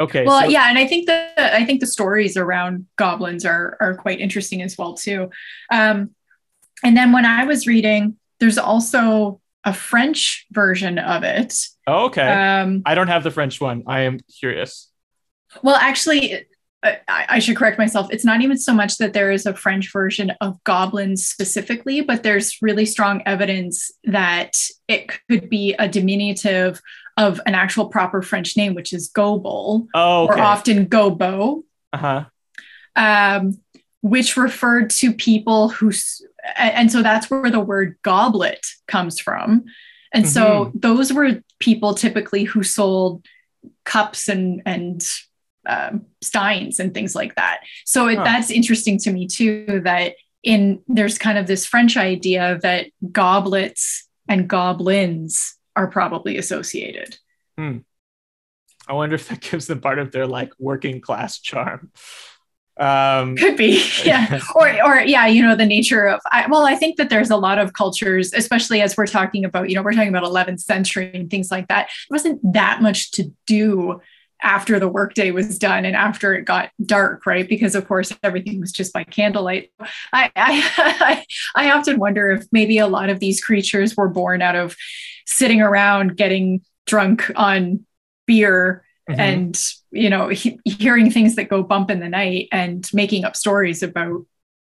okay 0.00 0.24
well 0.24 0.40
so- 0.40 0.48
yeah 0.48 0.70
and 0.70 0.78
i 0.78 0.86
think 0.86 1.06
the 1.06 1.54
i 1.54 1.64
think 1.66 1.80
the 1.80 1.86
stories 1.86 2.36
around 2.38 2.86
goblins 2.96 3.44
are 3.44 3.76
are 3.80 3.94
quite 3.94 4.18
interesting 4.18 4.62
as 4.62 4.76
well 4.78 4.94
too. 4.94 5.30
Um 5.70 6.14
and 6.82 6.96
then 6.96 7.12
when 7.12 7.26
i 7.26 7.44
was 7.44 7.66
reading 7.66 8.16
there's 8.38 8.56
also 8.58 9.40
a 9.64 9.72
French 9.72 10.46
version 10.50 10.98
of 10.98 11.22
it. 11.22 11.54
Oh, 11.86 12.06
okay. 12.06 12.26
Um, 12.26 12.82
I 12.86 12.94
don't 12.94 13.08
have 13.08 13.24
the 13.24 13.30
French 13.30 13.60
one. 13.60 13.84
I 13.86 14.00
am 14.00 14.18
curious. 14.38 14.90
Well, 15.62 15.76
actually, 15.76 16.46
I, 16.82 16.98
I, 17.08 17.38
should 17.40 17.56
correct 17.56 17.78
myself. 17.78 18.08
It's 18.10 18.24
not 18.24 18.40
even 18.40 18.56
so 18.56 18.72
much 18.72 18.96
that 18.98 19.12
there 19.12 19.30
is 19.30 19.44
a 19.44 19.54
French 19.54 19.92
version 19.92 20.32
of 20.40 20.62
goblins 20.64 21.26
specifically, 21.26 22.00
but 22.00 22.22
there's 22.22 22.56
really 22.62 22.86
strong 22.86 23.22
evidence 23.26 23.90
that 24.04 24.56
it 24.88 25.10
could 25.28 25.50
be 25.50 25.74
a 25.74 25.88
diminutive 25.88 26.80
of 27.18 27.40
an 27.44 27.54
actual 27.54 27.86
proper 27.88 28.22
French 28.22 28.56
name, 28.56 28.74
which 28.74 28.94
is 28.94 29.10
Gobel, 29.10 29.88
oh, 29.94 30.24
okay. 30.24 30.34
or 30.34 30.38
often 30.38 30.86
Gobo. 30.86 31.64
Uh 31.92 31.96
huh. 31.98 32.24
Um, 32.96 33.60
which 34.02 34.38
referred 34.38 34.88
to 34.90 35.12
people 35.12 35.68
who 35.68 35.92
and 36.56 36.90
so 36.90 37.02
that's 37.02 37.30
where 37.30 37.50
the 37.50 37.60
word 37.60 37.96
goblet 38.02 38.64
comes 38.86 39.18
from. 39.18 39.64
And 40.12 40.24
mm-hmm. 40.24 40.32
so 40.32 40.72
those 40.74 41.12
were 41.12 41.42
people 41.58 41.94
typically 41.94 42.44
who 42.44 42.62
sold 42.62 43.24
cups 43.84 44.28
and 44.28 44.62
and 44.66 45.06
um, 45.66 46.06
steins 46.22 46.80
and 46.80 46.94
things 46.94 47.14
like 47.14 47.34
that. 47.36 47.60
So 47.84 48.08
it, 48.08 48.18
huh. 48.18 48.24
that's 48.24 48.50
interesting 48.50 48.98
to 49.00 49.12
me 49.12 49.26
too. 49.26 49.82
That 49.84 50.14
in 50.42 50.82
there's 50.88 51.18
kind 51.18 51.38
of 51.38 51.46
this 51.46 51.66
French 51.66 51.96
idea 51.96 52.58
that 52.62 52.86
goblets 53.12 54.08
and 54.28 54.48
goblins 54.48 55.56
are 55.76 55.88
probably 55.88 56.38
associated. 56.38 57.18
Hmm. 57.58 57.78
I 58.88 58.94
wonder 58.94 59.14
if 59.14 59.28
that 59.28 59.40
gives 59.40 59.66
them 59.66 59.80
part 59.80 59.98
of 59.98 60.10
their 60.10 60.26
like 60.26 60.52
working 60.58 61.00
class 61.00 61.38
charm. 61.38 61.92
Um, 62.80 63.36
Could 63.36 63.58
be, 63.58 63.86
yeah, 64.04 64.40
or 64.54 64.70
or 64.84 65.00
yeah, 65.00 65.26
you 65.26 65.42
know, 65.42 65.54
the 65.54 65.66
nature 65.66 66.08
of. 66.08 66.20
I, 66.32 66.46
well, 66.48 66.64
I 66.64 66.74
think 66.74 66.96
that 66.96 67.10
there's 67.10 67.30
a 67.30 67.36
lot 67.36 67.58
of 67.58 67.74
cultures, 67.74 68.32
especially 68.32 68.80
as 68.80 68.96
we're 68.96 69.06
talking 69.06 69.44
about, 69.44 69.68
you 69.68 69.76
know, 69.76 69.82
we're 69.82 69.92
talking 69.92 70.08
about 70.08 70.24
11th 70.24 70.60
century 70.60 71.10
and 71.14 71.30
things 71.30 71.50
like 71.50 71.68
that. 71.68 71.88
It 71.88 72.12
wasn't 72.12 72.40
that 72.54 72.80
much 72.80 73.10
to 73.12 73.30
do 73.46 74.00
after 74.42 74.80
the 74.80 74.88
workday 74.88 75.30
was 75.30 75.58
done 75.58 75.84
and 75.84 75.94
after 75.94 76.34
it 76.34 76.46
got 76.46 76.70
dark, 76.84 77.26
right? 77.26 77.46
Because 77.46 77.74
of 77.74 77.86
course 77.86 78.12
everything 78.22 78.58
was 78.60 78.72
just 78.72 78.94
by 78.94 79.04
candlelight. 79.04 79.70
I, 80.12 80.30
I 80.34 81.24
I 81.54 81.70
often 81.72 81.98
wonder 81.98 82.30
if 82.30 82.46
maybe 82.50 82.78
a 82.78 82.86
lot 82.86 83.10
of 83.10 83.20
these 83.20 83.42
creatures 83.42 83.96
were 83.96 84.08
born 84.08 84.40
out 84.40 84.56
of 84.56 84.74
sitting 85.26 85.60
around 85.60 86.16
getting 86.16 86.62
drunk 86.86 87.30
on 87.36 87.84
beer 88.26 88.84
mm-hmm. 89.10 89.20
and 89.20 89.72
you 89.90 90.10
know 90.10 90.28
he, 90.28 90.58
hearing 90.64 91.10
things 91.10 91.36
that 91.36 91.48
go 91.48 91.62
bump 91.62 91.90
in 91.90 92.00
the 92.00 92.08
night 92.08 92.48
and 92.52 92.88
making 92.92 93.24
up 93.24 93.36
stories 93.36 93.82
about 93.82 94.24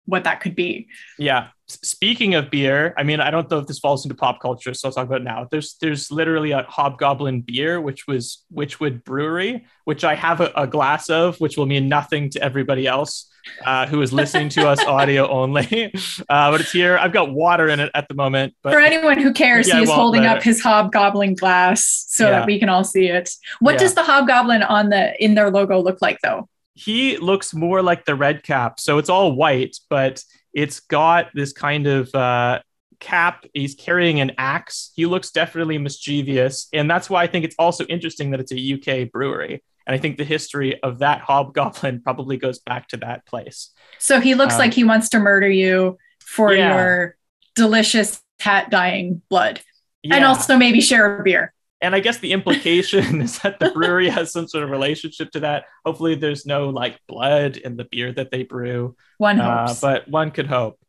what 0.09 0.23
that 0.23 0.41
could 0.41 0.55
be. 0.55 0.87
Yeah. 1.17 1.47
Speaking 1.67 2.33
of 2.33 2.49
beer, 2.49 2.95
I 2.97 3.03
mean, 3.03 3.19
I 3.19 3.29
don't 3.29 3.49
know 3.51 3.59
if 3.59 3.67
this 3.67 3.77
falls 3.77 4.03
into 4.03 4.15
pop 4.15 4.41
culture, 4.41 4.73
so 4.73 4.87
I'll 4.87 4.93
talk 4.93 5.05
about 5.05 5.21
it 5.21 5.23
now. 5.23 5.47
There's 5.51 5.75
there's 5.79 6.09
literally 6.09 6.51
a 6.51 6.63
Hobgoblin 6.63 7.41
beer, 7.41 7.79
which 7.79 8.07
was 8.07 8.43
Wychwood 8.51 9.03
Brewery, 9.03 9.65
which 9.85 10.03
I 10.03 10.15
have 10.15 10.41
a, 10.41 10.51
a 10.55 10.65
glass 10.65 11.09
of, 11.09 11.39
which 11.39 11.57
will 11.57 11.67
mean 11.67 11.87
nothing 11.87 12.31
to 12.31 12.41
everybody 12.41 12.87
else 12.87 13.29
uh, 13.65 13.85
who 13.85 14.01
is 14.01 14.11
listening 14.11 14.49
to 14.49 14.67
us 14.67 14.83
audio 14.85 15.27
only. 15.27 15.93
Uh, 16.29 16.51
but 16.51 16.61
it's 16.61 16.71
here. 16.71 16.97
I've 16.97 17.13
got 17.13 17.31
water 17.31 17.69
in 17.69 17.79
it 17.79 17.89
at 17.95 18.07
the 18.07 18.13
moment. 18.13 18.53
But 18.61 18.73
for 18.73 18.79
anyone 18.79 19.19
who 19.19 19.33
cares, 19.33 19.67
yeah, 19.67 19.77
he 19.77 19.83
is 19.83 19.89
holding 19.89 20.25
up 20.25 20.43
his 20.43 20.61
Hobgoblin 20.61 21.35
glass 21.35 22.05
so 22.07 22.25
yeah. 22.25 22.31
that 22.31 22.45
we 22.45 22.59
can 22.59 22.69
all 22.69 22.83
see 22.83 23.07
it. 23.07 23.31
What 23.59 23.73
yeah. 23.73 23.79
does 23.79 23.93
the 23.95 24.03
Hobgoblin 24.03 24.61
on 24.63 24.89
the 24.89 25.23
in 25.23 25.35
their 25.35 25.49
logo 25.49 25.81
look 25.81 26.01
like, 26.01 26.19
though? 26.21 26.47
He 26.79 27.17
looks 27.17 27.53
more 27.53 27.81
like 27.81 28.05
the 28.05 28.15
red 28.15 28.41
cap. 28.41 28.79
So 28.79 28.99
it's 28.99 29.09
all 29.09 29.33
white, 29.33 29.75
but 29.89 30.23
it's 30.53 30.79
got 30.79 31.27
this 31.33 31.51
kind 31.51 31.87
of 31.87 32.13
uh, 32.15 32.61
cap. 33.01 33.45
He's 33.53 33.75
carrying 33.75 34.21
an 34.21 34.31
axe. 34.37 34.91
He 34.95 35.05
looks 35.05 35.29
definitely 35.31 35.77
mischievous. 35.77 36.69
And 36.71 36.89
that's 36.89 37.09
why 37.09 37.23
I 37.23 37.27
think 37.27 37.43
it's 37.43 37.55
also 37.59 37.83
interesting 37.85 38.31
that 38.31 38.39
it's 38.39 38.53
a 38.53 38.73
UK 39.03 39.11
brewery. 39.11 39.61
And 39.85 39.93
I 39.93 39.97
think 39.97 40.17
the 40.17 40.23
history 40.23 40.81
of 40.81 40.99
that 40.99 41.19
hobgoblin 41.19 42.01
probably 42.03 42.37
goes 42.37 42.59
back 42.59 42.87
to 42.89 42.97
that 42.97 43.25
place. 43.25 43.71
So 43.97 44.21
he 44.21 44.33
looks 44.33 44.53
um, 44.53 44.59
like 44.59 44.73
he 44.73 44.85
wants 44.85 45.09
to 45.09 45.19
murder 45.19 45.49
you 45.49 45.97
for 46.21 46.53
yeah. 46.53 46.75
your 46.75 47.17
delicious 47.55 48.21
cat 48.39 48.69
dying 48.69 49.21
blood. 49.29 49.59
Yeah. 50.01 50.15
And 50.15 50.23
also 50.23 50.55
maybe 50.55 50.79
share 50.79 51.19
a 51.19 51.23
beer 51.23 51.53
and 51.81 51.95
I 51.95 51.99
guess 51.99 52.17
the 52.17 52.33
implication 52.33 53.21
is 53.21 53.39
that 53.39 53.59
the 53.59 53.71
brewery 53.71 54.09
has 54.09 54.31
some 54.31 54.47
sort 54.47 54.63
of 54.63 54.69
relationship 54.69 55.31
to 55.31 55.41
that. 55.41 55.65
Hopefully, 55.85 56.15
there's 56.15 56.45
no 56.45 56.69
like 56.69 56.99
blood 57.07 57.57
in 57.57 57.77
the 57.77 57.85
beer 57.85 58.11
that 58.13 58.31
they 58.31 58.43
brew. 58.43 58.95
One 59.17 59.39
uh, 59.39 59.67
hopes, 59.67 59.83
uh, 59.83 59.87
but 59.87 60.07
one 60.09 60.31
could 60.31 60.47
hope. 60.47 60.79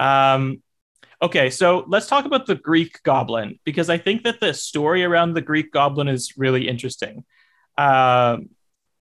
Um, 0.00 0.62
okay, 1.22 1.50
so 1.50 1.84
let's 1.86 2.06
talk 2.06 2.24
about 2.24 2.46
the 2.46 2.56
Greek 2.56 3.02
goblin 3.02 3.58
because 3.64 3.88
I 3.88 3.98
think 3.98 4.24
that 4.24 4.40
the 4.40 4.54
story 4.54 5.04
around 5.04 5.34
the 5.34 5.40
Greek 5.40 5.72
goblin 5.72 6.08
is 6.08 6.36
really 6.36 6.68
interesting. 6.68 7.24
Um, 7.78 8.50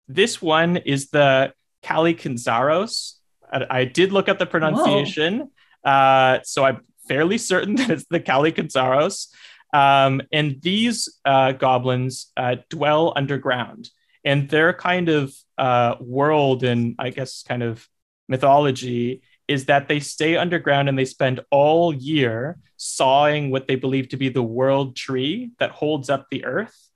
this 0.07 0.41
one 0.41 0.77
is 0.77 1.09
the 1.09 1.53
Kalikinzaros. 1.83 3.13
I, 3.51 3.65
I 3.69 3.85
did 3.85 4.11
look 4.11 4.27
up 4.27 4.39
the 4.39 4.45
pronunciation, 4.45 5.51
uh, 5.83 6.39
so 6.43 6.63
I'm 6.63 6.81
fairly 7.07 7.37
certain 7.37 7.75
that 7.77 7.89
it's 7.91 8.05
the 8.09 8.19
Kalikinzaros. 8.19 9.27
Um, 9.73 10.21
and 10.31 10.61
these 10.61 11.19
uh, 11.23 11.53
goblins 11.53 12.31
uh, 12.35 12.57
dwell 12.69 13.13
underground, 13.15 13.89
and 14.23 14.49
their 14.49 14.73
kind 14.73 15.09
of 15.09 15.33
uh, 15.57 15.95
world 15.99 16.63
and 16.63 16.95
I 16.99 17.09
guess 17.09 17.43
kind 17.43 17.63
of 17.63 17.87
mythology 18.27 19.21
is 19.47 19.65
that 19.65 19.87
they 19.87 19.99
stay 19.99 20.37
underground 20.37 20.87
and 20.87 20.97
they 20.97 21.05
spend 21.05 21.41
all 21.51 21.93
year 21.93 22.57
sawing 22.77 23.51
what 23.51 23.67
they 23.67 23.75
believe 23.75 24.09
to 24.09 24.17
be 24.17 24.29
the 24.29 24.41
world 24.41 24.95
tree 24.95 25.51
that 25.59 25.71
holds 25.71 26.09
up 26.09 26.27
the 26.31 26.45
earth. 26.45 26.89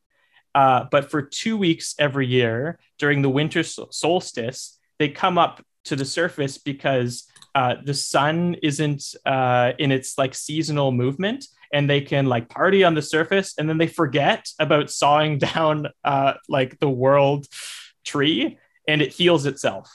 Uh, 0.53 0.85
but 0.89 1.11
for 1.11 1.21
two 1.21 1.57
weeks 1.57 1.95
every 1.99 2.25
year 2.25 2.79
during 2.97 3.21
the 3.21 3.29
winter 3.29 3.61
solstice, 3.63 4.79
they 4.99 5.09
come 5.09 5.37
up 5.37 5.61
to 5.83 5.95
the 5.95 6.05
surface 6.05 6.57
because 6.57 7.25
uh, 7.53 7.75
the 7.83 7.93
sun 7.93 8.55
isn't 8.63 9.03
uh, 9.25 9.73
in 9.77 9.91
its 9.91 10.17
like 10.17 10.33
seasonal 10.33 10.91
movement 10.91 11.45
and 11.73 11.89
they 11.89 12.01
can 12.01 12.25
like 12.25 12.49
party 12.49 12.83
on 12.83 12.93
the 12.93 13.01
surface 13.01 13.53
and 13.57 13.69
then 13.69 13.77
they 13.77 13.87
forget 13.87 14.47
about 14.59 14.89
sawing 14.89 15.37
down 15.39 15.87
uh, 16.03 16.33
like 16.47 16.79
the 16.79 16.89
world 16.89 17.47
tree 18.03 18.57
and 18.87 19.01
it 19.01 19.13
heals 19.13 19.45
itself. 19.45 19.89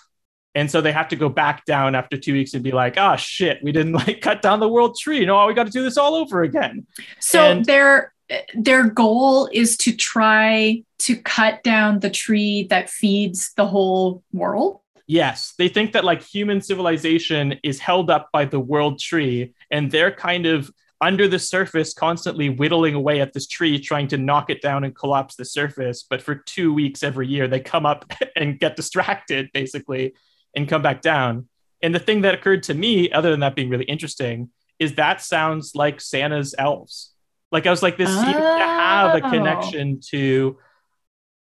And 0.54 0.68
so 0.68 0.80
they 0.80 0.90
have 0.90 1.08
to 1.08 1.16
go 1.16 1.28
back 1.28 1.64
down 1.64 1.94
after 1.94 2.16
two 2.16 2.32
weeks 2.32 2.54
and 2.54 2.64
be 2.64 2.72
like 2.72 2.94
oh 2.96 3.16
shit 3.16 3.62
we 3.62 3.72
didn't 3.72 3.92
like 4.06 4.20
cut 4.20 4.42
down 4.42 4.60
the 4.60 4.68
world 4.68 4.98
tree. 4.98 5.24
No 5.24 5.46
we 5.46 5.54
got 5.54 5.66
to 5.66 5.72
do 5.72 5.82
this 5.82 5.96
all 5.96 6.14
over 6.14 6.42
again. 6.42 6.86
So 7.20 7.52
and- 7.52 7.64
their 7.64 8.12
their 8.54 8.88
goal 8.88 9.48
is 9.52 9.76
to 9.78 9.94
try 9.94 10.84
to 11.00 11.16
cut 11.16 11.62
down 11.62 12.00
the 12.00 12.10
tree 12.10 12.66
that 12.70 12.90
feeds 12.90 13.52
the 13.54 13.66
whole 13.66 14.22
world? 14.32 14.80
Yes, 15.06 15.54
they 15.58 15.68
think 15.68 15.92
that 15.92 16.04
like 16.04 16.22
human 16.22 16.60
civilization 16.60 17.58
is 17.64 17.80
held 17.80 18.10
up 18.10 18.28
by 18.32 18.44
the 18.44 18.60
world 18.60 19.00
tree, 19.00 19.54
and 19.70 19.90
they're 19.90 20.12
kind 20.12 20.46
of 20.46 20.70
under 21.00 21.26
the 21.26 21.38
surface, 21.38 21.94
constantly 21.94 22.48
whittling 22.48 22.94
away 22.94 23.20
at 23.20 23.32
this 23.32 23.46
tree, 23.46 23.78
trying 23.78 24.08
to 24.08 24.18
knock 24.18 24.50
it 24.50 24.60
down 24.60 24.84
and 24.84 24.94
collapse 24.94 25.34
the 25.34 25.44
surface. 25.44 26.04
But 26.08 26.20
for 26.20 26.34
two 26.34 26.74
weeks 26.74 27.02
every 27.02 27.26
year, 27.26 27.48
they 27.48 27.60
come 27.60 27.86
up 27.86 28.10
and 28.36 28.58
get 28.58 28.76
distracted, 28.76 29.50
basically, 29.52 30.14
and 30.54 30.68
come 30.68 30.82
back 30.82 31.00
down. 31.00 31.48
And 31.82 31.94
the 31.94 31.98
thing 31.98 32.22
that 32.22 32.34
occurred 32.34 32.64
to 32.64 32.74
me, 32.74 33.10
other 33.10 33.30
than 33.30 33.40
that 33.40 33.56
being 33.56 33.70
really 33.70 33.84
interesting, 33.84 34.50
is 34.78 34.94
that 34.96 35.22
sounds 35.22 35.74
like 35.74 36.00
Santa's 36.00 36.54
elves. 36.58 37.14
Like 37.50 37.66
I 37.66 37.70
was 37.70 37.82
like, 37.82 37.96
this 37.96 38.10
oh. 38.10 38.22
seems 38.22 38.36
to 38.36 38.40
have 38.40 39.14
a 39.14 39.26
oh. 39.26 39.30
connection 39.30 40.00
to 40.10 40.58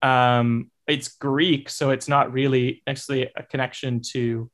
um 0.01 0.71
it's 0.87 1.09
Greek, 1.09 1.69
so 1.69 1.91
it's 1.91 2.07
not 2.07 2.33
really 2.33 2.81
actually 2.87 3.29
a 3.35 3.43
connection 3.43 4.01
to 4.13 4.49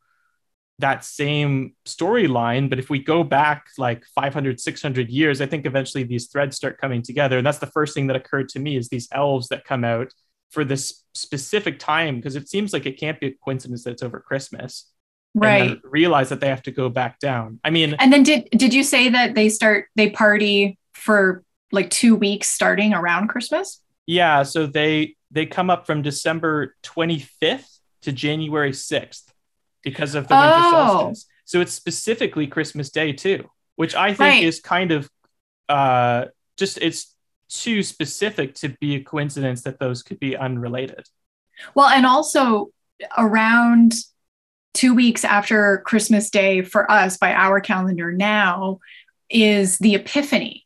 that 0.79 1.05
same 1.05 1.74
storyline. 1.86 2.70
But 2.70 2.79
if 2.79 2.89
we 2.89 3.00
go 3.00 3.24
back 3.24 3.67
like 3.77 4.03
500, 4.13 4.60
600 4.60 5.10
years, 5.10 5.41
I 5.41 5.46
think 5.46 5.65
eventually 5.65 6.03
these 6.03 6.27
threads 6.27 6.55
start 6.55 6.79
coming 6.79 7.01
together. 7.01 7.38
And 7.38 7.48
that's 7.48 7.60
the 7.60 7.67
first 7.67 7.94
thing 7.94 8.08
that 8.08 8.15
occurred 8.15 8.50
to 8.50 8.60
me 8.60 8.75
is 8.75 8.89
these 8.89 9.08
elves 9.12 9.48
that 9.50 9.65
come 9.65 9.84
out 9.84 10.13
for 10.51 10.63
this 10.63 11.03
specific 11.13 11.79
time, 11.79 12.17
because 12.17 12.36
it 12.36 12.50
seems 12.50 12.74
like 12.74 12.86
it 12.86 13.00
can't 13.00 13.20
be 13.20 13.27
a 13.27 13.32
coincidence 13.32 13.84
that 13.84 13.91
it's 13.91 14.03
over 14.03 14.20
Christmas. 14.20 14.91
Right. 15.38 15.77
realize 15.84 16.29
that 16.29 16.39
they 16.39 16.48
have 16.48 16.63
to 16.63 16.72
go 16.72 16.88
back 16.88 17.20
down. 17.20 17.60
I 17.65 17.70
mean, 17.70 17.96
and 18.00 18.13
then 18.13 18.24
did 18.24 18.48
did 18.51 18.74
you 18.74 18.84
say 18.84 19.10
that 19.10 19.36
they 19.36 19.50
start 19.50 19.88
they 19.98 20.10
party 20.10 20.77
for 20.94 21.44
like 21.74 21.89
two 21.89 22.15
weeks 22.15 22.50
starting 22.50 22.94
around 22.94 23.27
Christmas? 23.27 23.82
Yeah. 24.05 24.44
So 24.44 24.65
they 24.65 25.17
they 25.32 25.46
come 25.46 25.70
up 25.70 25.86
from 25.86 26.01
December 26.03 26.75
25th 26.84 27.79
to 28.03 28.13
January 28.13 28.72
6th 28.72 29.24
because 29.85 30.15
of 30.15 30.27
the 30.27 30.35
winter 30.35 30.55
oh. 30.57 30.71
solstice. 30.71 31.25
So 31.45 31.61
it's 31.61 31.71
specifically 31.71 32.47
Christmas 32.47 32.89
Day 32.89 33.13
too, 33.13 33.49
which 33.77 33.95
I 33.95 34.07
think 34.09 34.19
right. 34.19 34.43
is 34.43 34.59
kind 34.59 34.91
of 34.91 35.09
uh, 35.69 36.25
just 36.57 36.79
it's 36.79 37.15
too 37.47 37.83
specific 37.83 38.55
to 38.55 38.69
be 38.81 38.95
a 38.95 39.03
coincidence 39.03 39.61
that 39.61 39.79
those 39.79 40.03
could 40.03 40.19
be 40.19 40.35
unrelated. 40.35 41.05
Well, 41.73 41.87
and 41.87 42.05
also 42.05 42.71
around 43.17 43.93
two 44.73 44.93
weeks 44.93 45.23
after 45.23 45.81
Christmas 45.85 46.29
Day 46.29 46.63
for 46.63 46.89
us 46.91 47.17
by 47.17 47.33
our 47.33 47.61
calendar 47.61 48.11
now 48.11 48.79
is 49.29 49.77
the 49.77 49.95
Epiphany. 49.95 50.65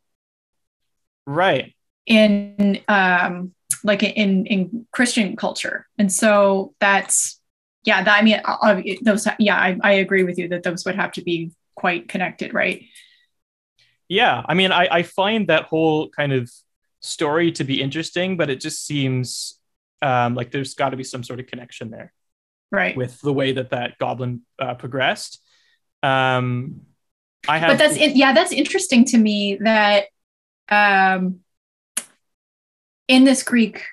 Right. 1.27 1.75
In 2.05 2.79
um, 2.87 3.53
like 3.83 4.01
in 4.01 4.45
in 4.47 4.87
Christian 4.91 5.35
culture, 5.35 5.87
and 5.97 6.11
so 6.11 6.73
that's 6.79 7.38
yeah. 7.89 8.03
That 8.03 8.19
I 8.19 8.21
mean, 8.21 8.39
uh, 8.45 8.57
uh, 8.61 8.81
those 9.01 9.27
yeah, 9.39 9.57
I, 9.57 9.77
I 9.81 9.91
agree 9.93 10.23
with 10.23 10.37
you 10.37 10.47
that 10.49 10.61
those 10.61 10.85
would 10.85 10.95
have 10.95 11.11
to 11.13 11.23
be 11.23 11.51
quite 11.75 12.07
connected, 12.07 12.53
right? 12.53 12.85
Yeah, 14.07 14.43
I 14.47 14.53
mean, 14.53 14.71
I 14.71 14.87
I 14.99 15.03
find 15.03 15.47
that 15.47 15.63
whole 15.63 16.09
kind 16.09 16.31
of 16.31 16.51
story 16.99 17.51
to 17.53 17.63
be 17.63 17.81
interesting, 17.81 18.37
but 18.37 18.49
it 18.49 18.59
just 18.61 18.85
seems 18.85 19.59
um, 20.03 20.35
like 20.35 20.51
there's 20.51 20.75
got 20.75 20.89
to 20.89 20.97
be 20.97 21.03
some 21.03 21.23
sort 21.23 21.39
of 21.39 21.47
connection 21.47 21.89
there, 21.89 22.13
right? 22.71 22.95
With 22.95 23.19
the 23.21 23.33
way 23.33 23.53
that 23.53 23.71
that 23.71 23.97
goblin 23.97 24.41
uh, 24.59 24.75
progressed. 24.75 25.41
Um, 26.03 26.81
I 27.47 27.57
have, 27.57 27.69
but 27.71 27.77
that's 27.79 27.97
yeah, 27.97 28.33
that's 28.33 28.51
interesting 28.51 29.05
to 29.05 29.17
me 29.17 29.55
that 29.61 30.05
um, 30.69 31.39
in 33.07 33.23
this 33.23 33.41
Greek 33.41 33.83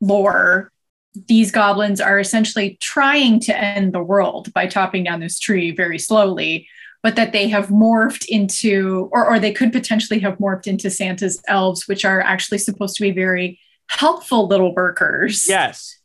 lore, 0.00 0.70
these 1.14 1.50
goblins 1.50 2.00
are 2.00 2.18
essentially 2.18 2.76
trying 2.80 3.40
to 3.40 3.56
end 3.56 3.92
the 3.92 4.02
world 4.02 4.52
by 4.52 4.66
chopping 4.66 5.04
down 5.04 5.20
this 5.20 5.38
tree 5.38 5.70
very 5.70 5.98
slowly, 5.98 6.68
but 7.02 7.16
that 7.16 7.32
they 7.32 7.48
have 7.48 7.68
morphed 7.68 8.26
into, 8.26 9.08
or, 9.12 9.26
or 9.26 9.38
they 9.38 9.52
could 9.52 9.72
potentially 9.72 10.20
have 10.20 10.38
morphed 10.38 10.66
into 10.66 10.90
Santa's 10.90 11.42
elves, 11.48 11.88
which 11.88 12.04
are 12.04 12.20
actually 12.20 12.58
supposed 12.58 12.96
to 12.96 13.02
be 13.02 13.10
very 13.10 13.58
helpful 13.88 14.46
little 14.46 14.74
workers. 14.74 15.48
Yes. 15.48 15.98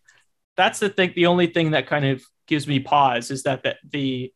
That's 0.56 0.80
the 0.80 0.90
thing. 0.90 1.14
The 1.16 1.26
only 1.26 1.48
thing 1.48 1.72
that 1.72 1.88
kind 1.88 2.06
of 2.06 2.24
gives 2.48 2.68
me 2.68 2.80
pause 2.80 3.32
is 3.32 3.44
that 3.44 3.64
the, 3.64 3.76
the 3.90 4.34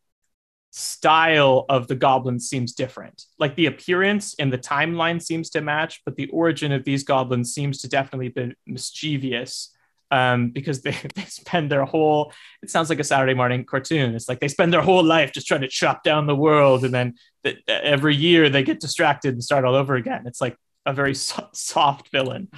style 0.71 1.65
of 1.69 1.87
the 1.87 1.95
goblins 1.95 2.49
seems 2.49 2.73
different. 2.73 3.23
Like 3.39 3.55
the 3.55 3.67
appearance 3.67 4.35
and 4.37 4.51
the 4.51 4.57
timeline 4.57 5.21
seems 5.21 5.49
to 5.51 5.61
match, 5.61 6.01
but 6.05 6.15
the 6.15 6.27
origin 6.29 6.71
of 6.71 6.83
these 6.83 7.03
goblins 7.03 7.53
seems 7.53 7.81
to 7.81 7.89
definitely 7.89 8.29
be 8.29 8.53
mischievous 8.65 9.71
um, 10.11 10.49
because 10.49 10.81
they, 10.81 10.95
they 11.15 11.23
spend 11.23 11.71
their 11.71 11.85
whole 11.85 12.31
it 12.61 12.69
sounds 12.69 12.89
like 12.89 12.99
a 12.99 13.03
saturday 13.03 13.33
morning 13.33 13.65
cartoon. 13.65 14.15
It's 14.15 14.29
like 14.29 14.39
they 14.39 14.47
spend 14.47 14.73
their 14.73 14.81
whole 14.81 15.03
life 15.03 15.31
just 15.31 15.47
trying 15.47 15.61
to 15.61 15.67
chop 15.67 16.03
down 16.03 16.27
the 16.27 16.35
world 16.35 16.83
and 16.83 16.93
then 16.93 17.15
the, 17.43 17.57
every 17.69 18.15
year 18.15 18.49
they 18.49 18.63
get 18.63 18.79
distracted 18.79 19.33
and 19.33 19.43
start 19.43 19.65
all 19.65 19.75
over 19.75 19.95
again. 19.95 20.23
It's 20.25 20.41
like 20.41 20.57
a 20.85 20.93
very 20.93 21.15
so- 21.27 21.49
soft 21.53 22.11
villain. 22.11 22.49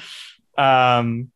Um, 0.57 1.31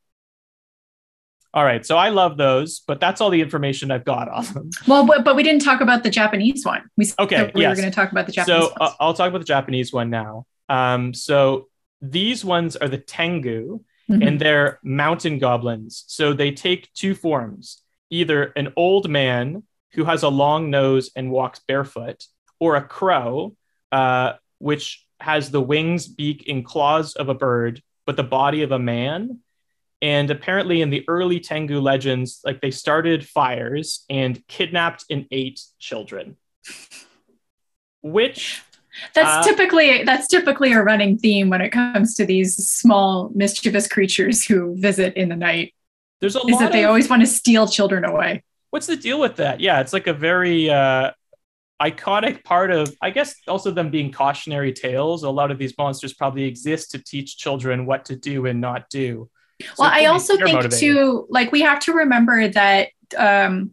all 1.55 1.63
right 1.63 1.85
so 1.85 1.95
i 1.95 2.09
love 2.09 2.35
those 2.35 2.79
but 2.87 2.99
that's 2.99 3.21
all 3.21 3.29
the 3.29 3.39
information 3.39 3.91
i've 3.91 4.03
got 4.03 4.27
on 4.27 4.43
them. 4.45 4.69
Well 4.87 5.05
but, 5.05 5.23
but 5.23 5.35
we 5.35 5.43
didn't 5.43 5.61
talk 5.61 5.81
about 5.81 6.01
the 6.01 6.09
japanese 6.09 6.65
one. 6.65 6.81
We 6.97 7.11
okay 7.19 7.51
we 7.53 7.61
yes. 7.61 7.69
were 7.77 7.81
going 7.81 7.91
to 7.91 7.95
talk 7.95 8.11
about 8.11 8.25
the 8.25 8.31
japanese 8.31 8.69
so 8.69 8.73
uh, 8.81 8.93
i'll 8.99 9.13
talk 9.13 9.29
about 9.29 9.39
the 9.39 9.45
japanese 9.45 9.93
one 9.93 10.09
now. 10.09 10.45
Um, 10.67 11.13
so 11.13 11.67
these 12.01 12.43
ones 12.43 12.75
are 12.75 12.87
the 12.87 12.97
tengu 12.97 13.81
mm-hmm. 14.09 14.21
and 14.21 14.39
they're 14.39 14.79
mountain 14.83 15.39
goblins. 15.39 16.03
So 16.07 16.33
they 16.33 16.51
take 16.51 16.91
two 16.93 17.15
forms 17.15 17.81
either 18.09 18.43
an 18.55 18.71
old 18.77 19.09
man 19.09 19.63
who 19.93 20.03
has 20.03 20.21
a 20.21 20.29
long 20.29 20.69
nose 20.69 21.09
and 21.15 21.31
walks 21.31 21.61
barefoot, 21.67 22.25
or 22.59 22.75
a 22.75 22.83
crow, 22.83 23.55
uh, 23.91 24.33
which 24.59 25.05
has 25.19 25.51
the 25.51 25.61
wings, 25.61 26.07
beak, 26.07 26.47
and 26.47 26.63
claws 26.63 27.15
of 27.15 27.29
a 27.29 27.33
bird, 27.33 27.81
but 28.05 28.15
the 28.15 28.23
body 28.23 28.61
of 28.61 28.71
a 28.71 28.79
man. 28.79 29.39
And 30.01 30.29
apparently, 30.29 30.81
in 30.81 30.89
the 30.89 31.05
early 31.07 31.39
Tengu 31.39 31.79
legends, 31.79 32.41
like 32.43 32.61
they 32.61 32.71
started 32.71 33.27
fires 33.27 34.05
and 34.09 34.45
kidnapped 34.47 35.05
and 35.09 35.25
ate 35.31 35.61
children. 35.79 36.37
Which 38.01 38.61
that's 39.13 39.47
uh, 39.47 39.49
typically 39.49 40.03
that's 40.03 40.27
typically 40.27 40.73
a 40.73 40.81
running 40.81 41.17
theme 41.17 41.49
when 41.49 41.61
it 41.61 41.69
comes 41.69 42.15
to 42.15 42.25
these 42.25 42.55
small 42.55 43.31
mischievous 43.33 43.87
creatures 43.87 44.43
who 44.43 44.75
visit 44.77 45.15
in 45.15 45.29
the 45.29 45.35
night. 45.35 45.73
There's 46.21 46.35
a 46.35 46.39
is 46.47 46.59
that 46.59 46.71
they 46.71 46.85
always 46.85 47.09
want 47.09 47.21
to 47.21 47.27
steal 47.27 47.67
children 47.67 48.05
away. 48.05 48.43
What's 48.69 48.87
the 48.87 48.95
deal 48.95 49.19
with 49.19 49.35
that? 49.37 49.59
Yeah, 49.59 49.81
it's 49.81 49.93
like 49.93 50.07
a 50.07 50.13
very 50.13 50.69
uh, 50.69 51.11
iconic 51.81 52.43
part 52.43 52.71
of, 52.71 52.95
I 53.01 53.09
guess, 53.09 53.35
also 53.47 53.71
them 53.71 53.89
being 53.89 54.11
cautionary 54.11 54.73
tales. 54.73 55.23
A 55.23 55.29
lot 55.29 55.51
of 55.51 55.57
these 55.57 55.77
monsters 55.77 56.13
probably 56.13 56.45
exist 56.45 56.91
to 56.91 57.03
teach 57.03 57.37
children 57.37 57.85
what 57.85 58.05
to 58.05 58.15
do 58.15 58.45
and 58.45 58.61
not 58.61 58.89
do. 58.89 59.29
So 59.61 59.67
well, 59.79 59.91
I 59.93 60.05
also 60.05 60.37
think 60.37 60.71
too, 60.71 61.27
like 61.29 61.51
we 61.51 61.61
have 61.61 61.79
to 61.81 61.93
remember 61.93 62.47
that 62.47 62.89
um, 63.17 63.71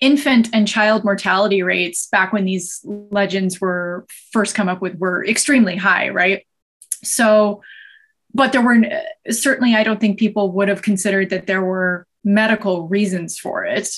infant 0.00 0.48
and 0.52 0.68
child 0.68 1.04
mortality 1.04 1.62
rates 1.62 2.06
back 2.06 2.32
when 2.32 2.44
these 2.44 2.80
legends 2.84 3.60
were 3.60 4.06
first 4.32 4.54
come 4.54 4.68
up 4.68 4.82
with 4.82 4.96
were 4.96 5.24
extremely 5.24 5.76
high, 5.76 6.10
right? 6.10 6.46
So, 7.02 7.62
but 8.34 8.52
there 8.52 8.60
were 8.60 8.82
certainly, 9.30 9.74
I 9.74 9.82
don't 9.84 10.00
think 10.00 10.18
people 10.18 10.52
would 10.52 10.68
have 10.68 10.82
considered 10.82 11.30
that 11.30 11.46
there 11.46 11.62
were 11.62 12.06
medical 12.24 12.88
reasons 12.88 13.38
for 13.38 13.64
it. 13.64 13.88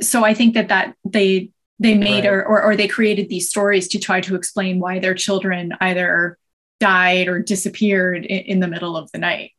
So 0.00 0.24
I 0.24 0.34
think 0.34 0.54
that 0.54 0.68
that 0.68 0.94
they 1.04 1.50
they 1.80 1.94
made 1.94 2.24
right. 2.24 2.32
or, 2.32 2.44
or, 2.44 2.62
or 2.62 2.76
they 2.76 2.88
created 2.88 3.28
these 3.28 3.48
stories 3.48 3.88
to 3.88 3.98
try 3.98 4.20
to 4.20 4.34
explain 4.34 4.80
why 4.80 4.98
their 4.98 5.14
children 5.14 5.72
either 5.80 6.36
died 6.80 7.28
or 7.28 7.40
disappeared 7.40 8.24
in, 8.24 8.38
in 8.40 8.60
the 8.60 8.66
middle 8.68 8.96
of 8.96 9.10
the 9.12 9.18
night. 9.18 9.52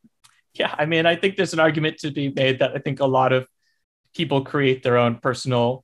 Yeah, 0.53 0.73
I 0.77 0.85
mean, 0.85 1.05
I 1.05 1.15
think 1.15 1.37
there's 1.37 1.53
an 1.53 1.59
argument 1.59 1.99
to 1.99 2.11
be 2.11 2.29
made 2.29 2.59
that 2.59 2.75
I 2.75 2.79
think 2.79 2.99
a 2.99 3.05
lot 3.05 3.31
of 3.31 3.47
people 4.15 4.43
create 4.43 4.83
their 4.83 4.97
own 4.97 5.15
personal 5.15 5.83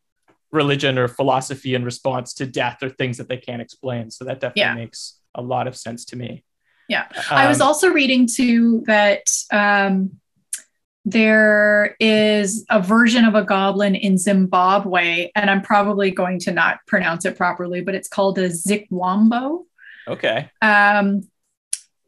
religion 0.51 0.97
or 0.97 1.07
philosophy 1.07 1.75
in 1.75 1.83
response 1.83 2.33
to 2.35 2.45
death 2.45 2.81
or 2.81 2.89
things 2.89 3.17
that 3.17 3.27
they 3.27 3.38
can't 3.38 3.61
explain. 3.61 4.09
So 4.09 4.25
that 4.25 4.39
definitely 4.39 4.61
yeah. 4.61 4.75
makes 4.75 5.19
a 5.35 5.41
lot 5.41 5.67
of 5.67 5.75
sense 5.75 6.05
to 6.05 6.15
me. 6.15 6.43
Yeah. 6.88 7.05
Um, 7.15 7.23
I 7.29 7.47
was 7.47 7.61
um, 7.61 7.67
also 7.67 7.89
reading 7.89 8.27
too 8.27 8.83
that 8.88 9.27
um, 9.51 10.19
there 11.03 11.95
is 11.99 12.65
a 12.69 12.81
version 12.81 13.25
of 13.25 13.35
a 13.35 13.43
goblin 13.43 13.95
in 13.95 14.17
Zimbabwe, 14.17 15.29
and 15.35 15.49
I'm 15.49 15.61
probably 15.61 16.11
going 16.11 16.39
to 16.41 16.51
not 16.51 16.79
pronounce 16.88 17.25
it 17.25 17.38
properly, 17.38 17.81
but 17.81 17.95
it's 17.95 18.07
called 18.07 18.38
a 18.38 18.49
Zikwambo. 18.49 19.63
Okay. 20.07 20.49
Um, 20.61 21.21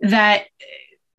that 0.01 0.45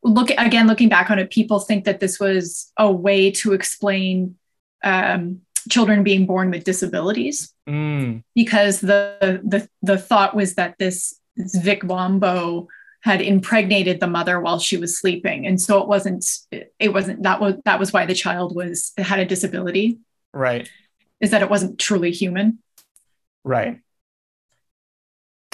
look 0.02 0.30
again, 0.30 0.66
looking 0.66 0.88
back 0.88 1.10
on 1.10 1.18
it, 1.18 1.30
people 1.30 1.58
think 1.58 1.84
that 1.84 2.00
this 2.00 2.20
was 2.20 2.72
a 2.76 2.90
way 2.90 3.30
to 3.32 3.52
explain 3.52 4.36
um, 4.84 5.40
children 5.70 6.02
being 6.02 6.26
born 6.26 6.50
with 6.50 6.64
disabilities. 6.64 7.52
Mm. 7.68 8.24
because 8.34 8.80
the, 8.80 9.42
the 9.44 9.68
the 9.82 9.98
thought 9.98 10.34
was 10.34 10.54
that 10.54 10.76
this, 10.78 11.20
this 11.36 11.54
Zikwambo 11.58 12.66
had 13.02 13.20
impregnated 13.20 14.00
the 14.00 14.06
mother 14.06 14.40
while 14.40 14.58
she 14.58 14.76
was 14.76 14.98
sleeping. 14.98 15.46
And 15.46 15.60
so 15.60 15.80
it 15.80 15.86
wasn't 15.86 16.24
it 16.78 16.92
wasn't 16.92 17.22
that 17.24 17.40
was 17.40 17.54
that 17.64 17.78
was 17.78 17.92
why 17.92 18.06
the 18.06 18.14
child 18.14 18.56
was 18.56 18.92
had 18.96 19.20
a 19.20 19.24
disability. 19.24 19.98
Right. 20.32 20.70
Is 21.20 21.30
that 21.30 21.42
it 21.42 21.50
wasn't 21.50 21.78
truly 21.78 22.10
human. 22.10 22.58
Right. 23.44 23.80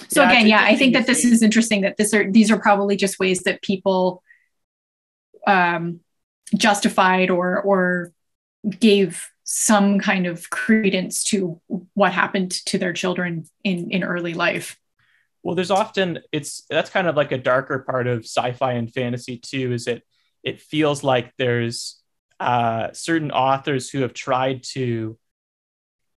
So 0.09 0.23
yeah, 0.23 0.31
again 0.31 0.47
yeah 0.47 0.63
i 0.63 0.77
think 0.77 0.93
that 0.95 1.07
this 1.07 1.25
is 1.25 1.43
interesting 1.43 1.81
that 1.83 1.97
this 1.97 2.13
are 2.13 2.31
these 2.31 2.51
are 2.51 2.59
probably 2.59 2.97
just 2.97 3.19
ways 3.19 3.45
that 3.45 3.63
people 3.63 4.23
um 5.47 6.01
justified 6.57 7.31
or 7.31 7.61
or 7.63 8.13
gave 8.79 9.29
some 9.45 9.99
kind 9.99 10.27
of 10.27 10.49
credence 10.51 11.23
to 11.23 11.61
what 11.93 12.13
happened 12.13 12.51
to 12.51 12.79
their 12.79 12.93
children 12.93 13.45
in 13.63 13.91
in 13.91 14.03
early 14.03 14.35
life 14.35 14.79
well 15.43 15.55
there's 15.55 15.71
often 15.71 16.19
it's 16.33 16.65
that's 16.71 16.91
kind 16.91 17.07
of 17.07 17.17
like 17.17 17.33
a 17.33 17.39
darker 17.39 17.81
part 17.81 18.07
of 18.07 18.21
sci-fi 18.25 18.73
and 18.73 18.93
fantasy 18.93 19.37
too 19.37 19.73
is 19.73 19.87
it 19.87 20.03
it 20.43 20.61
feels 20.61 21.03
like 21.03 21.33
there's 21.39 22.01
uh, 22.39 22.93
certain 22.93 23.31
authors 23.31 23.89
who 23.91 24.03
have 24.03 24.13
tried 24.13 24.63
to 24.63 25.19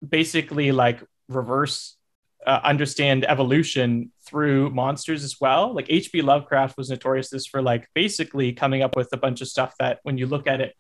basically 0.07 0.73
like 0.73 1.03
reverse 1.29 1.97
uh, 2.47 2.61
understand 2.63 3.25
evolution 3.25 4.13
through 4.25 4.71
monsters 4.71 5.25
as 5.25 5.41
well. 5.41 5.75
Like 5.75 5.87
H.P. 5.89 6.23
Lovecraft 6.23 6.77
was 6.77 6.91
notorious 6.91 7.31
this 7.31 7.47
for 7.47 7.63
like 7.63 7.89
basically 7.95 8.53
coming 8.53 8.83
up 8.83 8.97
with 8.97 9.09
a 9.13 9.17
bunch 9.17 9.41
of 9.41 9.49
stuff 9.49 9.75
that 9.79 10.01
when 10.03 10.19
you 10.19 10.27
look 10.27 10.47
at 10.47 10.61
it 10.61 10.75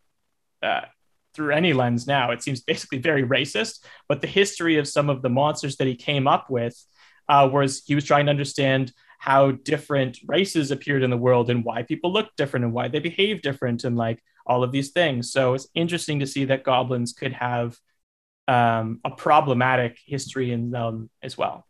uh, 0.63 0.83
through 1.37 1.53
any 1.53 1.73
lens 1.73 2.07
now, 2.07 2.31
it 2.31 2.43
seems 2.43 2.61
basically 2.63 2.99
very 2.99 3.23
racist. 3.23 3.85
But 4.09 4.23
the 4.23 4.27
history 4.27 4.79
of 4.79 4.89
some 4.89 5.11
of 5.11 5.23
the 5.23 5.29
monsters 5.29 5.77
that 5.77 5.87
he 5.87 5.95
came 5.95 6.27
up 6.27 6.51
with 6.51 6.75
uh, 7.29 7.49
was 7.53 7.83
he 7.87 7.95
was 7.95 8.05
trying 8.05 8.27
to 8.27 8.31
understand 8.31 8.93
how 9.19 9.51
different 9.51 10.19
races 10.27 10.71
appeared 10.71 11.03
in 11.03 11.11
the 11.11 11.17
world 11.17 11.51
and 11.51 11.65
why 11.65 11.83
people 11.83 12.13
look 12.13 12.29
different 12.37 12.65
and 12.65 12.75
why 12.75 12.89
they 12.89 12.99
behave 12.99 13.43
different 13.43 13.85
and 13.85 13.97
like 13.97 14.23
all 14.47 14.63
of 14.63 14.73
these 14.73 14.91
things. 14.91 15.31
So 15.33 15.55
it's 15.55 15.69
interesting 15.75 16.21
to 16.21 16.27
see 16.27 16.47
that 16.47 16.65
goblins 16.65 17.13
could 17.13 17.33
have 17.33 17.77
um, 18.49 19.01
a 19.05 19.11
problematic 19.11 19.99
history 20.05 20.53
in 20.53 20.71
them 20.71 21.11
as 21.23 21.37
well. 21.37 21.67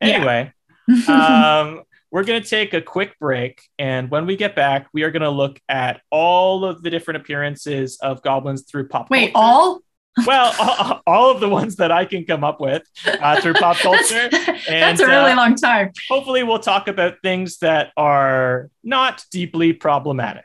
Anyway, 0.00 0.52
yeah. 0.88 1.60
um, 1.66 1.82
we're 2.14 2.22
going 2.22 2.40
to 2.40 2.48
take 2.48 2.74
a 2.74 2.80
quick 2.80 3.18
break. 3.18 3.60
And 3.76 4.08
when 4.08 4.24
we 4.24 4.36
get 4.36 4.54
back, 4.54 4.86
we 4.92 5.02
are 5.02 5.10
going 5.10 5.22
to 5.22 5.30
look 5.30 5.60
at 5.68 6.00
all 6.12 6.64
of 6.64 6.80
the 6.80 6.88
different 6.88 7.20
appearances 7.20 7.98
of 8.00 8.22
goblins 8.22 8.62
through 8.62 8.86
pop 8.86 9.08
culture. 9.08 9.20
Wait, 9.20 9.34
culture. 9.34 9.44
all? 9.44 9.80
well, 10.24 10.54
all, 10.60 11.02
all, 11.08 11.30
of 11.32 11.40
the 11.40 11.48
ones 11.48 11.74
that 11.74 11.90
I 11.90 12.04
can 12.04 12.24
come 12.24 12.44
up 12.44 12.60
with 12.60 12.84
uh, 13.04 13.40
through 13.40 13.54
pop 13.54 13.76
culture. 13.78 14.28
that's, 14.30 14.68
and, 14.68 14.82
that's 14.82 15.00
a 15.00 15.08
really 15.08 15.32
uh, 15.32 15.36
long 15.36 15.56
time. 15.56 15.90
Hopefully, 16.08 16.44
we'll 16.44 16.60
talk 16.60 16.86
about 16.86 17.16
things 17.20 17.58
that 17.58 17.90
are 17.96 18.70
not 18.84 19.24
deeply 19.32 19.72
problematic. 19.72 20.44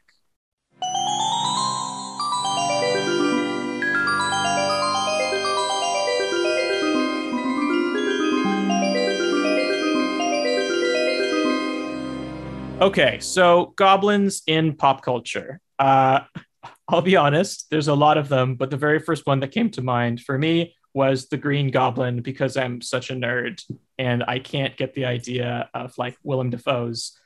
Okay, 12.81 13.19
so 13.19 13.73
goblins 13.75 14.41
in 14.47 14.73
pop 14.73 15.03
culture. 15.03 15.59
Uh, 15.77 16.21
I'll 16.87 17.01
be 17.01 17.17
honest, 17.17 17.69
there's 17.69 17.89
a 17.89 17.93
lot 17.93 18.17
of 18.17 18.29
them, 18.29 18.55
but 18.55 18.69
the 18.71 18.77
very 18.77 18.99
first 18.99 19.27
one 19.27 19.41
that 19.41 19.51
came 19.51 19.69
to 19.71 19.81
mind 19.81 20.21
for 20.21 20.37
me 20.37 20.73
was 20.93 21.27
the 21.27 21.35
Green 21.35 21.71
Goblin 21.71 22.21
because 22.21 22.55
I'm 22.55 22.81
such 22.81 23.11
a 23.11 23.15
nerd 23.15 23.61
and 23.97 24.23
I 24.27 24.39
can't 24.39 24.77
get 24.77 24.93
the 24.93 25.05
idea 25.05 25.69
of 25.73 25.93
like 25.97 26.17
Willem 26.23 26.51
Dafoe's 26.51 27.19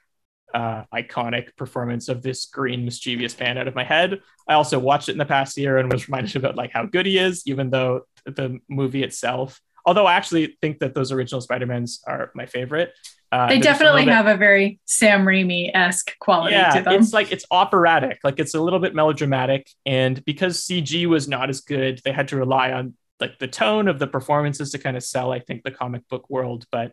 uh, 0.55 0.85
iconic 0.93 1.55
performance 1.55 2.09
of 2.09 2.23
this 2.23 2.45
green 2.47 2.83
mischievous 2.83 3.39
man 3.39 3.59
out 3.59 3.67
of 3.67 3.75
my 3.75 3.83
head. 3.83 4.21
I 4.47 4.55
also 4.55 4.79
watched 4.79 5.07
it 5.07 5.13
in 5.13 5.17
the 5.19 5.25
past 5.25 5.55
year 5.55 5.77
and 5.77 5.91
was 5.91 6.07
reminded 6.09 6.35
about 6.35 6.55
like 6.55 6.71
how 6.71 6.85
good 6.87 7.05
he 7.05 7.19
is, 7.19 7.43
even 7.45 7.69
though 7.69 8.01
the 8.25 8.59
movie 8.69 9.03
itself. 9.03 9.61
Although 9.85 10.07
I 10.07 10.15
actually 10.15 10.57
think 10.61 10.79
that 10.79 10.95
those 10.95 11.11
original 11.11 11.41
Spider-Mans 11.41 12.01
are 12.07 12.31
my 12.33 12.47
favorite. 12.47 12.93
Uh, 13.33 13.47
they 13.47 13.57
definitely 13.57 14.05
bit, 14.05 14.13
have 14.13 14.27
a 14.27 14.37
very 14.37 14.79
Sam 14.85 15.25
Raimi 15.25 15.71
esque 15.73 16.15
quality 16.19 16.53
yeah, 16.53 16.69
to 16.69 16.83
them. 16.83 16.93
It's 16.93 17.13
like 17.13 17.31
it's 17.31 17.45
operatic, 17.49 18.19
like 18.23 18.39
it's 18.39 18.53
a 18.53 18.61
little 18.61 18.77
bit 18.77 18.93
melodramatic, 18.93 19.67
and 19.87 20.23
because 20.23 20.61
CG 20.61 21.07
was 21.07 21.27
not 21.27 21.49
as 21.49 21.61
good, 21.61 21.99
they 22.05 22.11
had 22.11 22.27
to 22.27 22.35
rely 22.35 22.71
on 22.71 22.93
like 23.19 23.39
the 23.39 23.47
tone 23.47 23.87
of 23.87 23.97
the 23.97 24.05
performances 24.05 24.69
to 24.73 24.77
kind 24.77 24.95
of 24.95 25.01
sell, 25.01 25.31
I 25.31 25.39
think, 25.39 25.63
the 25.63 25.71
comic 25.71 26.07
book 26.09 26.29
world. 26.29 26.67
But 26.71 26.91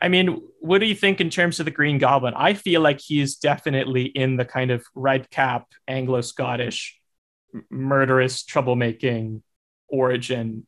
I 0.00 0.08
mean, 0.08 0.40
what 0.60 0.78
do 0.78 0.86
you 0.86 0.94
think 0.94 1.20
in 1.20 1.28
terms 1.28 1.60
of 1.60 1.66
the 1.66 1.70
Green 1.70 1.98
Goblin? 1.98 2.32
I 2.34 2.54
feel 2.54 2.80
like 2.80 3.02
he's 3.02 3.36
definitely 3.36 4.04
in 4.04 4.36
the 4.36 4.46
kind 4.46 4.70
of 4.70 4.82
red 4.94 5.28
cap 5.28 5.66
Anglo 5.86 6.22
Scottish 6.22 6.98
murderous 7.70 8.42
troublemaking 8.42 9.42
origin 9.86 10.66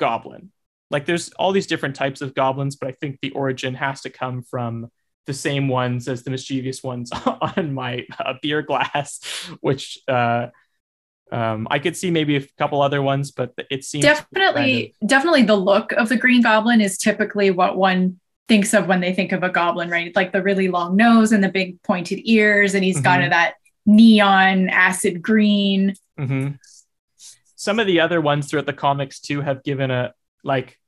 goblin 0.00 0.50
like 0.90 1.06
there's 1.06 1.30
all 1.32 1.52
these 1.52 1.66
different 1.66 1.96
types 1.96 2.20
of 2.20 2.34
goblins, 2.34 2.76
but 2.76 2.88
I 2.88 2.92
think 2.92 3.18
the 3.20 3.30
origin 3.30 3.74
has 3.74 4.02
to 4.02 4.10
come 4.10 4.42
from 4.42 4.90
the 5.26 5.34
same 5.34 5.68
ones 5.68 6.08
as 6.08 6.22
the 6.24 6.30
mischievous 6.30 6.82
ones 6.82 7.10
on 7.56 7.72
my 7.72 8.06
uh, 8.18 8.34
beer 8.42 8.62
glass, 8.62 9.20
which 9.60 9.98
uh, 10.08 10.48
um, 11.30 11.68
I 11.70 11.78
could 11.78 11.96
see 11.96 12.10
maybe 12.10 12.36
a 12.36 12.46
couple 12.58 12.82
other 12.82 13.00
ones, 13.00 13.30
but 13.30 13.52
it 13.70 13.84
seems 13.84 14.04
definitely, 14.04 14.82
kind 14.82 14.94
of... 15.02 15.08
definitely 15.08 15.42
the 15.44 15.56
look 15.56 15.92
of 15.92 16.08
the 16.08 16.16
Green 16.16 16.42
Goblin 16.42 16.80
is 16.80 16.98
typically 16.98 17.50
what 17.50 17.76
one 17.76 18.18
thinks 18.48 18.74
of 18.74 18.88
when 18.88 19.00
they 19.00 19.14
think 19.14 19.30
of 19.30 19.44
a 19.44 19.48
goblin, 19.48 19.90
right? 19.90 20.14
Like 20.16 20.32
the 20.32 20.42
really 20.42 20.66
long 20.66 20.96
nose 20.96 21.30
and 21.30 21.44
the 21.44 21.48
big 21.48 21.80
pointed 21.82 22.20
ears, 22.24 22.74
and 22.74 22.82
he's 22.82 23.00
mm-hmm. 23.00 23.22
of 23.22 23.30
that 23.30 23.54
neon 23.86 24.68
acid 24.68 25.22
green. 25.22 25.94
Mm-hmm. 26.18 26.54
Some 27.54 27.78
of 27.78 27.86
the 27.86 28.00
other 28.00 28.20
ones 28.20 28.50
throughout 28.50 28.66
the 28.66 28.72
comics 28.72 29.20
too 29.20 29.40
have 29.40 29.62
given 29.62 29.92
a 29.92 30.14
like 30.42 30.79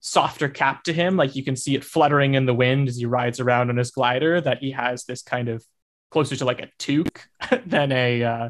softer 0.00 0.48
cap 0.48 0.82
to 0.84 0.92
him. 0.92 1.16
Like 1.16 1.36
you 1.36 1.44
can 1.44 1.56
see 1.56 1.74
it 1.74 1.84
fluttering 1.84 2.34
in 2.34 2.46
the 2.46 2.54
wind 2.54 2.88
as 2.88 2.96
he 2.96 3.06
rides 3.06 3.38
around 3.38 3.70
on 3.70 3.76
his 3.76 3.90
glider, 3.90 4.40
that 4.40 4.58
he 4.58 4.72
has 4.72 5.04
this 5.04 5.22
kind 5.22 5.48
of 5.48 5.64
closer 6.10 6.36
to 6.36 6.44
like 6.44 6.60
a 6.60 6.70
toque 6.78 7.20
than 7.66 7.92
a, 7.92 8.22
uh, 8.22 8.48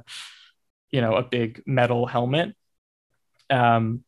you 0.91 1.01
know, 1.01 1.17
a 1.17 1.23
big 1.23 1.63
metal 1.67 2.07
helmet. 2.07 2.55
Um, 3.51 4.05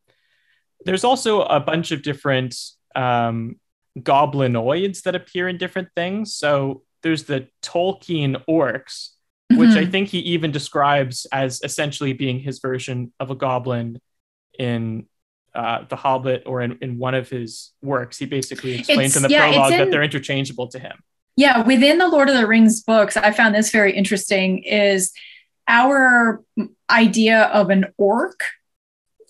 there's 0.85 1.05
also 1.05 1.43
a 1.43 1.61
bunch 1.61 1.91
of 1.93 2.03
different 2.03 2.57
um, 2.95 3.57
goblinoids 3.99 5.03
that 5.03 5.15
appear 5.15 5.49
in 5.49 5.59
different 5.59 5.89
things. 5.95 6.35
So 6.35 6.83
there's 7.03 7.25
the 7.25 7.49
Tolkien 7.63 8.43
orcs, 8.49 9.11
mm-hmm. 9.51 9.59
which 9.59 9.71
I 9.71 9.83
mm-hmm. 9.83 9.91
think 9.91 10.09
he 10.09 10.19
even 10.21 10.51
describes 10.51 11.27
as 11.33 11.61
essentially 11.63 12.13
being 12.13 12.41
his 12.41 12.61
version 12.61 13.13
of 13.21 13.31
a 13.31 13.35
goblin 13.35 14.01
in 14.59 15.07
uh, 15.55 15.85
The 15.89 15.97
Hobbit 15.97 16.45
or 16.47 16.63
in, 16.63 16.79
in 16.81 16.99
one 16.99 17.15
of 17.15 17.29
his 17.29 17.73
works, 17.83 18.19
he 18.19 18.27
basically 18.27 18.79
explains 18.79 19.17
it's, 19.17 19.17
in 19.17 19.23
the 19.23 19.29
yeah, 19.31 19.49
prologue 19.51 19.73
in, 19.73 19.79
that 19.79 19.91
they're 19.91 20.03
interchangeable 20.03 20.69
to 20.69 20.79
him. 20.79 21.03
Yeah, 21.37 21.63
within 21.63 21.99
the 21.99 22.09
Lord 22.09 22.29
of 22.29 22.37
the 22.37 22.47
Rings 22.47 22.83
books, 22.83 23.17
I 23.17 23.33
found 23.33 23.55
this 23.55 23.71
very 23.71 23.97
interesting. 23.97 24.63
Is 24.65 25.13
our 25.69 26.43
idea 26.91 27.45
of 27.45 27.71
an 27.71 27.87
orc 27.97 28.41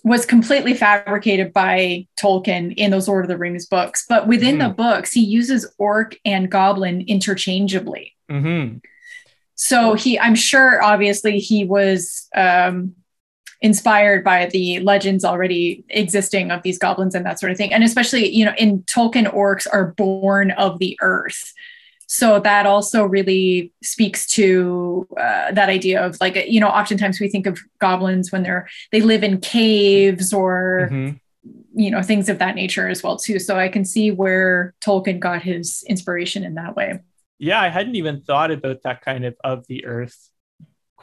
was 0.05 0.27
completely 0.27 0.75
fabricated 0.75 1.53
by 1.53 2.09
Tolkien 2.21 2.75
in 2.75 2.91
those 2.91 3.07
Lord 3.07 3.25
of 3.25 3.29
the 3.29 3.39
Rings 3.39 3.67
books, 3.67 4.05
but 4.09 4.27
within 4.27 4.59
mm-hmm. 4.59 4.69
the 4.69 4.75
books, 4.75 5.13
he 5.13 5.25
uses 5.25 5.73
orc 5.79 6.17
and 6.25 6.51
goblin 6.51 7.03
interchangeably. 7.03 8.17
Mm-hmm. 8.29 8.79
So 9.55 9.95
he, 9.95 10.19
I'm 10.19 10.35
sure, 10.35 10.83
obviously, 10.83 11.39
he 11.39 11.65
was 11.65 12.29
um, 12.35 12.97
inspired 13.63 14.25
by 14.25 14.47
the 14.47 14.81
legends 14.81 15.25
already 15.25 15.85
existing 15.89 16.51
of 16.51 16.63
these 16.63 16.79
goblins 16.79 17.15
and 17.15 17.25
that 17.25 17.39
sort 17.41 17.53
of 17.53 17.57
thing. 17.57 17.73
And 17.73 17.85
especially, 17.85 18.29
you 18.29 18.45
know, 18.45 18.53
in 18.59 18.83
Tolkien, 18.83 19.33
orcs 19.33 19.67
are 19.73 19.93
born 19.93 20.51
of 20.51 20.79
the 20.81 20.99
earth. 21.01 21.55
So 22.09 22.41
that 22.41 22.67
also 22.67 23.07
really 23.07 23.73
speaks 23.83 24.27
to 24.33 25.07
uh, 25.17 25.53
that 25.53 25.71
idea 25.71 26.05
of 26.05 26.21
like, 26.21 26.37
you 26.47 26.61
know, 26.61 26.69
oftentimes 26.69 27.21
we 27.21 27.29
think 27.29 27.47
of 27.47 27.59
goblins 27.79 28.31
when 28.31 28.43
they're, 28.43 28.69
they 28.91 29.01
live 29.01 29.23
in 29.23 29.41
caves 29.41 30.35
or, 30.35 30.89
mm-hmm. 30.91 31.17
you 31.81 31.91
know, 31.91 32.03
things 32.03 32.29
of 32.29 32.39
that 32.41 32.55
nature 32.55 32.89
as 32.89 33.03
well, 33.03 33.17
too. 33.17 33.39
So 33.39 33.59
I 33.59 33.69
can 33.69 33.87
see 33.87 34.11
where 34.11 34.75
Tolkien 34.83 35.21
got 35.21 35.41
his 35.41 35.85
inspiration 35.89 36.45
in 36.45 36.57
that 36.57 36.77
way. 36.77 36.99
Yeah, 37.39 37.63
I 37.63 37.69
hadn't 37.69 37.95
even 37.95 38.21
thought 38.21 38.51
about 38.51 38.83
that 38.83 39.01
kind 39.01 39.25
of 39.25 39.35
of 39.43 39.67
the 39.69 39.87
earth 39.87 40.29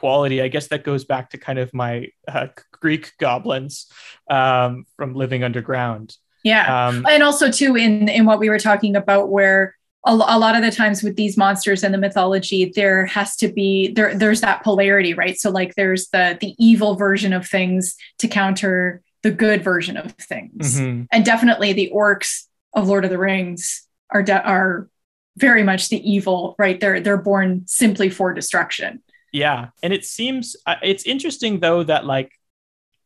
quality. 0.00 0.40
I 0.40 0.48
guess 0.48 0.68
that 0.68 0.82
goes 0.82 1.04
back 1.04 1.30
to 1.30 1.38
kind 1.38 1.58
of 1.58 1.72
my 1.74 2.08
uh, 2.26 2.48
Greek 2.72 3.12
goblins 3.18 3.86
um, 4.30 4.86
from 4.96 5.14
living 5.14 5.44
underground. 5.44 6.16
Yeah, 6.42 6.88
um, 6.88 7.06
and 7.08 7.22
also 7.22 7.50
too 7.50 7.76
in 7.76 8.08
in 8.08 8.24
what 8.24 8.38
we 8.38 8.48
were 8.48 8.58
talking 8.58 8.96
about, 8.96 9.28
where 9.28 9.76
a, 10.06 10.12
a, 10.12 10.38
lot 10.38 10.56
of 10.56 10.62
the 10.62 10.70
times 10.70 11.02
with 11.02 11.16
these 11.16 11.36
monsters 11.36 11.84
and 11.84 11.92
the 11.92 11.98
mythology, 11.98 12.72
there 12.74 13.04
has 13.04 13.36
to 13.36 13.48
be 13.48 13.92
there. 13.92 14.14
There's 14.14 14.40
that 14.40 14.64
polarity, 14.64 15.12
right? 15.12 15.38
So 15.38 15.50
like, 15.50 15.74
there's 15.74 16.08
the 16.08 16.38
the 16.40 16.54
evil 16.58 16.94
version 16.94 17.34
of 17.34 17.46
things 17.46 17.94
to 18.18 18.28
counter 18.28 19.02
the 19.22 19.30
good 19.30 19.62
version 19.62 19.98
of 19.98 20.12
things, 20.12 20.80
mm-hmm. 20.80 21.02
and 21.12 21.24
definitely 21.26 21.74
the 21.74 21.92
orcs 21.94 22.44
of 22.72 22.88
Lord 22.88 23.04
of 23.04 23.10
the 23.10 23.18
Rings 23.18 23.86
are 24.10 24.22
de- 24.22 24.42
are 24.42 24.88
very 25.36 25.62
much 25.62 25.90
the 25.90 26.10
evil, 26.10 26.54
right? 26.58 26.80
They're 26.80 27.00
they're 27.00 27.18
born 27.18 27.64
simply 27.66 28.08
for 28.08 28.32
destruction. 28.32 29.02
Yeah. 29.32 29.68
And 29.82 29.92
it 29.92 30.04
seems 30.04 30.56
uh, 30.66 30.76
it's 30.82 31.04
interesting 31.04 31.60
though 31.60 31.82
that 31.84 32.04
like 32.04 32.32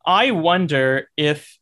I 0.05 0.31
wonder 0.33 1.09
if 1.17 1.59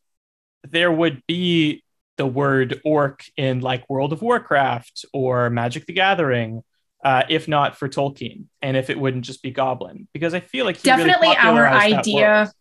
there 0.63 0.91
would 0.91 1.21
be 1.27 1.83
the 2.17 2.25
word 2.25 2.81
orc 2.85 3.23
in 3.37 3.61
like 3.61 3.89
World 3.89 4.13
of 4.13 4.21
Warcraft 4.21 5.05
or 5.13 5.49
Magic 5.49 5.85
the 5.85 5.93
Gathering, 5.93 6.63
uh, 7.03 7.23
if 7.29 7.47
not 7.47 7.77
for 7.77 7.89
Tolkien, 7.89 8.45
and 8.61 8.77
if 8.77 8.89
it 8.89 8.99
wouldn't 8.99 9.25
just 9.25 9.41
be 9.41 9.51
goblin, 9.51 10.07
because 10.13 10.33
I 10.33 10.39
feel 10.39 10.65
like 10.65 10.81
definitely 10.81 11.29
really 11.29 11.37
our 11.37 11.67
idea, 11.67 12.51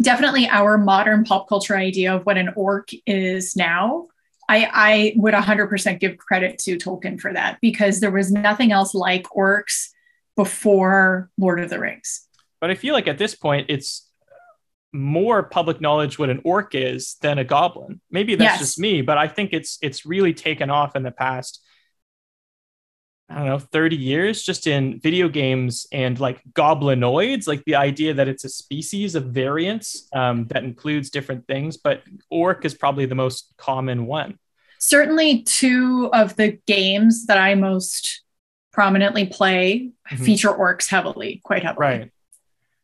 definitely 0.00 0.48
our 0.48 0.78
modern 0.78 1.24
pop 1.24 1.48
culture 1.48 1.76
idea 1.76 2.14
of 2.14 2.24
what 2.24 2.38
an 2.38 2.52
orc 2.56 2.88
is 3.06 3.54
now. 3.56 4.08
I, 4.48 4.70
I 4.72 5.12
would 5.16 5.34
100% 5.34 5.98
give 5.98 6.18
credit 6.18 6.58
to 6.60 6.76
Tolkien 6.76 7.20
for 7.20 7.32
that 7.32 7.58
because 7.60 7.98
there 7.98 8.12
was 8.12 8.30
nothing 8.30 8.70
else 8.70 8.94
like 8.94 9.24
orcs 9.36 9.88
before 10.36 11.30
Lord 11.38 11.60
of 11.60 11.70
the 11.70 11.80
Rings. 11.80 12.26
But 12.60 12.70
I 12.70 12.74
feel 12.74 12.94
like 12.94 13.08
at 13.08 13.18
this 13.18 13.34
point, 13.34 13.66
it's 13.68 14.08
more 14.92 15.42
public 15.42 15.80
knowledge 15.80 16.18
what 16.18 16.30
an 16.30 16.40
orc 16.44 16.74
is 16.74 17.16
than 17.20 17.38
a 17.38 17.44
goblin. 17.44 18.00
Maybe 18.10 18.34
that's 18.34 18.52
yes. 18.52 18.58
just 18.60 18.78
me, 18.78 19.02
but 19.02 19.18
I 19.18 19.28
think 19.28 19.52
it's 19.52 19.78
it's 19.82 20.06
really 20.06 20.32
taken 20.34 20.70
off 20.70 20.96
in 20.96 21.02
the 21.02 21.10
past. 21.10 21.62
I 23.28 23.38
don't 23.38 23.46
know, 23.46 23.58
30 23.58 23.96
years 23.96 24.42
just 24.44 24.68
in 24.68 25.00
video 25.00 25.28
games 25.28 25.88
and 25.90 26.18
like 26.20 26.40
goblinoids, 26.52 27.48
like 27.48 27.64
the 27.64 27.74
idea 27.74 28.14
that 28.14 28.28
it's 28.28 28.44
a 28.44 28.48
species 28.48 29.16
of 29.16 29.24
variants 29.24 30.08
um, 30.12 30.46
that 30.46 30.62
includes 30.62 31.10
different 31.10 31.44
things, 31.48 31.76
but 31.76 32.04
orc 32.30 32.64
is 32.64 32.74
probably 32.74 33.04
the 33.04 33.16
most 33.16 33.52
common 33.58 34.06
one. 34.06 34.38
Certainly, 34.78 35.42
two 35.42 36.08
of 36.12 36.36
the 36.36 36.58
games 36.66 37.26
that 37.26 37.38
I 37.38 37.56
most 37.56 38.22
prominently 38.76 39.24
play 39.24 39.90
mm-hmm. 40.12 40.22
feature 40.22 40.52
orcs 40.52 40.86
heavily, 40.86 41.40
quite 41.42 41.64
heavily. 41.64 41.86
Right. 41.86 42.10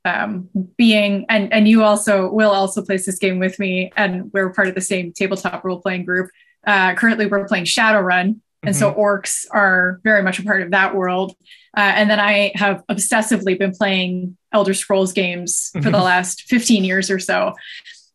Um, 0.04 0.48
being 0.76 1.26
and 1.28 1.52
and 1.52 1.68
you 1.68 1.84
also 1.84 2.32
will 2.32 2.50
also 2.50 2.82
plays 2.82 3.04
this 3.06 3.18
game 3.18 3.38
with 3.38 3.58
me, 3.60 3.92
and 3.94 4.32
we're 4.32 4.50
part 4.50 4.66
of 4.66 4.74
the 4.74 4.80
same 4.80 5.12
tabletop 5.12 5.62
role 5.64 5.80
playing 5.80 6.06
group. 6.06 6.30
Uh, 6.66 6.94
currently, 6.94 7.26
we're 7.26 7.46
playing 7.46 7.66
Shadowrun, 7.66 8.22
and 8.22 8.40
mm-hmm. 8.62 8.72
so 8.72 8.92
orcs 8.94 9.44
are 9.52 10.00
very 10.02 10.22
much 10.22 10.40
a 10.40 10.42
part 10.42 10.62
of 10.62 10.70
that 10.70 10.96
world. 10.96 11.36
Uh, 11.76 11.92
and 11.94 12.10
then 12.10 12.18
I 12.18 12.52
have 12.54 12.82
obsessively 12.90 13.56
been 13.56 13.72
playing 13.72 14.36
Elder 14.52 14.74
Scrolls 14.74 15.12
games 15.12 15.70
for 15.74 15.80
the 15.80 15.90
mm-hmm. 15.90 16.04
last 16.04 16.42
15 16.42 16.84
years 16.84 17.10
or 17.10 17.18
so. 17.18 17.54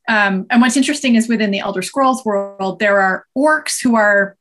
Um, 0.08 0.46
and 0.50 0.62
what's 0.62 0.78
interesting 0.78 1.16
is 1.16 1.28
within 1.28 1.52
the 1.52 1.60
Elder 1.60 1.82
Scrolls 1.82 2.26
world, 2.26 2.80
there 2.80 3.00
are 3.00 3.26
orcs 3.36 3.82
who 3.82 3.96
are 3.96 4.38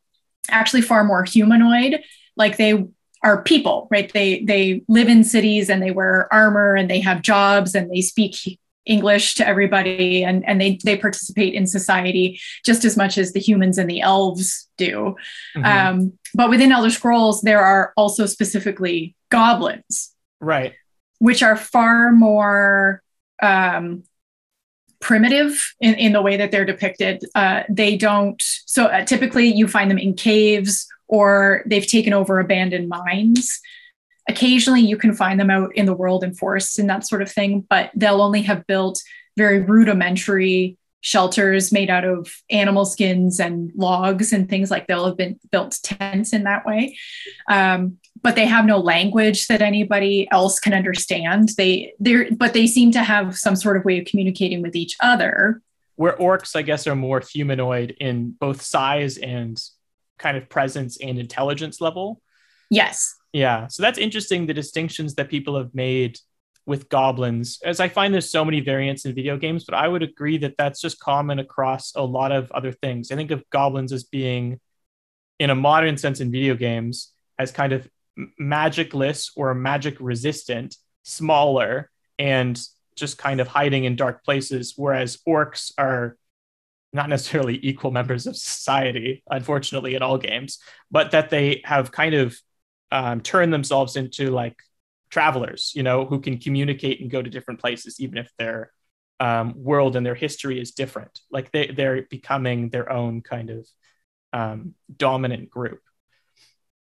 actually 0.49 0.83
far 0.83 1.05
more 1.05 1.25
humanoid. 1.25 2.03
Like 2.37 2.57
they 2.57 2.87
are 3.27 3.43
people, 3.43 3.89
right? 3.91 4.13
They 4.13 4.45
they 4.45 4.83
live 4.87 5.09
in 5.09 5.25
cities 5.25 5.69
and 5.69 5.83
they 5.83 5.91
wear 5.91 6.33
armor 6.33 6.77
and 6.77 6.89
they 6.89 7.01
have 7.01 7.23
jobs 7.23 7.75
and 7.75 7.91
they 7.91 8.01
speak 8.01 8.59
English 8.85 9.35
to 9.35 9.47
everybody 9.47 10.23
and, 10.23 10.47
and 10.49 10.61
they, 10.61 10.79
they 10.85 10.97
participate 10.97 11.55
in 11.55 11.67
society 11.67 12.41
just 12.65 12.85
as 12.85 12.97
much 12.97 13.19
as 13.19 13.33
the 13.33 13.41
humans 13.41 13.79
and 13.79 13.91
the 13.91 14.01
elves 14.01 14.69
do. 14.77 15.17
Mm-hmm. 15.57 15.65
Um, 15.65 16.13
but 16.35 16.51
within 16.51 16.71
Elder 16.71 16.91
Scrolls, 16.91 17.43
there 17.43 17.61
are 17.61 17.93
also 17.97 18.27
specifically 18.27 19.17
goblins. 19.29 20.15
Right. 20.41 20.75
Which 21.19 21.43
are 21.43 21.57
far 21.57 22.13
more 22.13 23.03
um, 23.43 24.05
primitive 25.01 25.75
in, 25.81 25.95
in 25.95 26.13
the 26.13 26.23
way 26.23 26.37
that 26.37 26.53
they're 26.53 26.65
depicted. 26.65 27.25
Uh, 27.35 27.65
they 27.69 27.97
don't, 27.97 28.41
so 28.41 28.85
uh, 28.85 29.05
typically 29.05 29.47
you 29.47 29.67
find 29.67 29.91
them 29.91 29.99
in 29.99 30.15
caves 30.15 30.87
or 31.09 31.63
they've 31.67 31.87
taken 31.87 32.13
over 32.13 32.41
abandoned 32.41 32.89
mines. 32.89 33.61
Occasionally, 34.29 34.81
you 34.81 34.97
can 34.97 35.15
find 35.15 35.39
them 35.39 35.51
out 35.51 35.75
in 35.77 35.87
the 35.87 35.95
world 35.95 36.25
in 36.25 36.35
forests 36.35 36.79
and 36.79 36.91
that 36.91 37.07
sort 37.07 37.23
of 37.23 37.31
thing, 37.31 37.65
but 37.69 37.91
they'll 37.95 38.23
only 38.23 38.43
have 38.43 38.67
built 38.67 39.01
very 39.37 39.61
rudimentary 39.61 40.77
shelters 41.07 41.71
made 41.71 41.89
out 41.89 42.05
of 42.05 42.35
animal 42.51 42.85
skins 42.85 43.39
and 43.39 43.71
logs 43.77 44.33
and 44.33 44.49
things 44.49 44.73
like 44.73 44.89
they'll 44.89 45.07
have 45.07 45.17
been 45.17 45.39
built 45.53 45.79
tents 45.85 46.33
in 46.33 46.43
that 46.43 46.67
way. 46.67 46.99
Um, 47.49 47.99
but 48.23 48.35
they 48.35 48.47
have 48.47 48.65
no 48.65 48.79
language 48.79 49.47
that 49.47 49.63
anybody 49.63 50.27
else 50.33 50.59
can 50.59 50.75
understand. 50.75 51.51
They 51.57 51.95
they 52.01 52.31
but 52.31 52.55
they 52.55 52.67
seem 52.67 52.91
to 52.91 53.05
have 53.05 53.37
some 53.37 53.55
sort 53.55 53.77
of 53.77 53.85
way 53.85 54.01
of 54.01 54.07
communicating 54.07 54.63
with 54.63 54.75
each 54.75 54.97
other. 55.01 55.63
Where 55.95 56.17
orcs 56.17 56.57
i 56.57 56.63
guess 56.63 56.89
are 56.89 56.97
more 56.97 57.21
humanoid 57.21 57.95
in 58.01 58.33
both 58.33 58.63
size 58.63 59.17
and 59.17 59.63
kind 60.19 60.37
of 60.37 60.49
presence 60.49 60.99
and 61.01 61.19
intelligence 61.19 61.81
level. 61.81 62.21
Yes. 62.71 63.15
Yeah. 63.33 63.69
So 63.69 63.83
that's 63.83 63.99
interesting 63.99 64.47
the 64.47 64.55
distinctions 64.55 65.15
that 65.17 65.29
people 65.29 65.57
have 65.57 65.75
made 65.75 66.19
with 66.67 66.89
goblins 66.89 67.61
as 67.65 67.79
i 67.79 67.89
find 67.89 68.13
there's 68.13 68.31
so 68.31 68.45
many 68.45 68.61
variants 68.61 69.05
in 69.05 69.15
video 69.15 69.39
games 69.39 69.65
but 69.65 69.75
i 69.75 69.87
would 69.87 70.03
agree 70.03 70.37
that 70.37 70.57
that's 70.59 70.81
just 70.81 70.99
common 70.99 71.39
across 71.39 71.95
a 71.95 72.03
lot 72.03 72.33
of 72.33 72.51
other 72.53 72.73
things. 72.73 73.11
I 73.11 73.17
think 73.17 73.31
of 73.31 73.49
goblins 73.51 73.93
as 73.93 74.05
being 74.05 74.61
in 75.39 75.51
a 75.51 75.55
modern 75.55 75.97
sense 75.97 76.21
in 76.21 76.31
video 76.31 76.55
games 76.55 77.13
as 77.39 77.53
kind 77.53 77.73
of 77.73 77.89
magicless 78.39 79.31
or 79.37 79.55
magic 79.55 79.97
resistant 80.01 80.77
smaller 81.03 81.91
and 82.19 82.61
just 82.97 83.19
kind 83.19 83.41
of 83.41 83.47
hiding 83.47 83.85
in 83.85 83.95
dark 83.95 84.25
places 84.25 84.73
whereas 84.77 85.19
orcs 85.29 85.73
are 85.79 86.17
not 86.93 87.09
necessarily 87.09 87.59
equal 87.63 87.91
members 87.91 88.27
of 88.27 88.37
society 88.37 89.23
unfortunately 89.31 89.95
in 89.95 90.03
all 90.03 90.19
games 90.19 90.59
but 90.91 91.11
that 91.11 91.31
they 91.31 91.61
have 91.65 91.93
kind 91.93 92.15
of 92.15 92.37
um, 92.93 93.21
turned 93.21 93.53
themselves 93.53 93.97
into 93.97 94.31
like 94.31 94.57
travelers, 95.11 95.73
you 95.75 95.83
know, 95.83 96.05
who 96.05 96.21
can 96.21 96.39
communicate 96.39 97.01
and 97.01 97.11
go 97.11 97.23
to 97.23 97.31
different 97.31 97.61
places, 97.61 98.01
even 98.01 98.19
if 98.19 98.31
their 98.39 98.71
um, 99.21 99.55
world 99.57 99.97
and 99.97 100.05
their 100.05 100.15
history 100.15 100.61
is 100.61 100.73
different. 100.73 101.21
Like 101.31 101.51
they, 101.53 101.69
they're 101.69 102.03
becoming 102.03 102.69
their 102.71 102.91
own 102.91 103.23
kind 103.23 103.51
of 103.51 103.67
um, 104.33 104.75
dominant 104.95 105.51
group. 105.51 105.81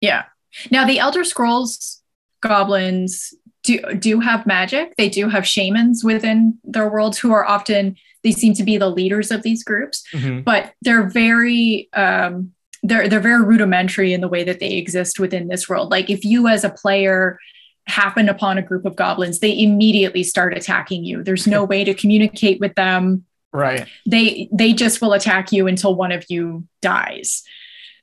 Yeah. 0.02 0.26
Now, 0.72 0.86
the 0.86 1.00
Elder 1.00 1.24
Scrolls 1.24 2.02
goblins 2.42 3.34
do, 3.64 3.80
do 3.96 4.20
have 4.20 4.46
magic. 4.46 4.96
They 4.98 5.10
do 5.10 5.30
have 5.30 5.48
shamans 5.48 6.04
within 6.04 6.60
their 6.64 6.90
worlds 6.90 7.18
who 7.18 7.32
are 7.32 7.46
often, 7.46 7.96
they 8.26 8.32
seem 8.32 8.56
to 8.56 8.64
be 8.64 8.76
the 8.78 8.90
leaders 8.90 9.30
of 9.30 9.44
these 9.44 9.64
groups, 9.64 10.04
mm-hmm. 10.12 10.42
but 10.42 10.74
they're 10.82 11.08
very, 11.08 11.88
um, 11.94 12.52
they're, 12.82 13.08
they're 13.08 13.20
very 13.20 13.44
rudimentary 13.44 14.14
in 14.14 14.20
the 14.20 14.28
way 14.28 14.44
that 14.44 14.60
they 14.60 14.74
exist 14.74 15.20
within 15.20 15.48
this 15.48 15.70
world. 15.70 15.92
Like 15.92 16.10
if 16.10 16.26
you 16.26 16.48
as 16.48 16.64
a 16.64 16.72
player 16.72 17.38
happen 17.86 18.28
upon 18.28 18.58
a 18.58 18.64
group 18.64 18.84
of 18.84 18.96
goblins, 18.96 19.40
they 19.40 19.58
immediately 19.58 20.24
start 20.24 20.58
attacking 20.58 21.06
you. 21.06 21.24
There's 21.24 21.46
no 21.46 21.64
way 21.72 21.84
to 21.84 21.94
communicate 21.94 22.60
with 22.60 22.74
them. 22.74 23.26
Right. 23.54 23.88
They 24.08 24.50
they 24.52 24.74
just 24.74 25.02
will 25.02 25.14
attack 25.14 25.52
you 25.52 25.68
until 25.68 25.96
one 25.96 26.12
of 26.12 26.26
you 26.28 26.68
dies. 26.82 27.44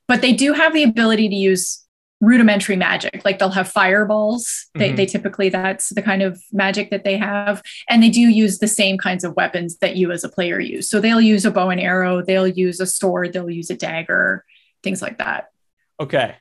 But 0.07 0.21
they 0.21 0.33
do 0.33 0.53
have 0.53 0.73
the 0.73 0.83
ability 0.83 1.27
to 1.29 1.35
use 1.35 1.82
rudimentary 2.23 2.75
magic. 2.75 3.21
Like 3.25 3.37
they'll 3.37 3.49
have 3.49 3.69
fireballs. 3.69 4.67
They, 4.75 4.87
mm-hmm. 4.87 4.95
they 4.95 5.05
typically 5.05 5.49
that's 5.49 5.89
the 5.89 6.01
kind 6.01 6.21
of 6.21 6.41
magic 6.51 6.89
that 6.89 7.03
they 7.03 7.17
have. 7.17 7.61
And 7.89 8.01
they 8.01 8.09
do 8.09 8.21
use 8.21 8.59
the 8.59 8.67
same 8.67 8.97
kinds 8.97 9.23
of 9.23 9.35
weapons 9.35 9.77
that 9.77 9.97
you 9.97 10.11
as 10.11 10.23
a 10.23 10.29
player 10.29 10.59
use. 10.59 10.89
So 10.89 10.99
they'll 10.99 11.21
use 11.21 11.45
a 11.45 11.51
bow 11.51 11.69
and 11.69 11.81
arrow, 11.81 12.21
they'll 12.21 12.47
use 12.47 12.79
a 12.79 12.85
sword, 12.85 13.33
they'll 13.33 13.49
use 13.49 13.69
a 13.69 13.75
dagger, 13.75 14.45
things 14.81 15.01
like 15.01 15.17
that. 15.17 15.49
Okay 15.99 16.35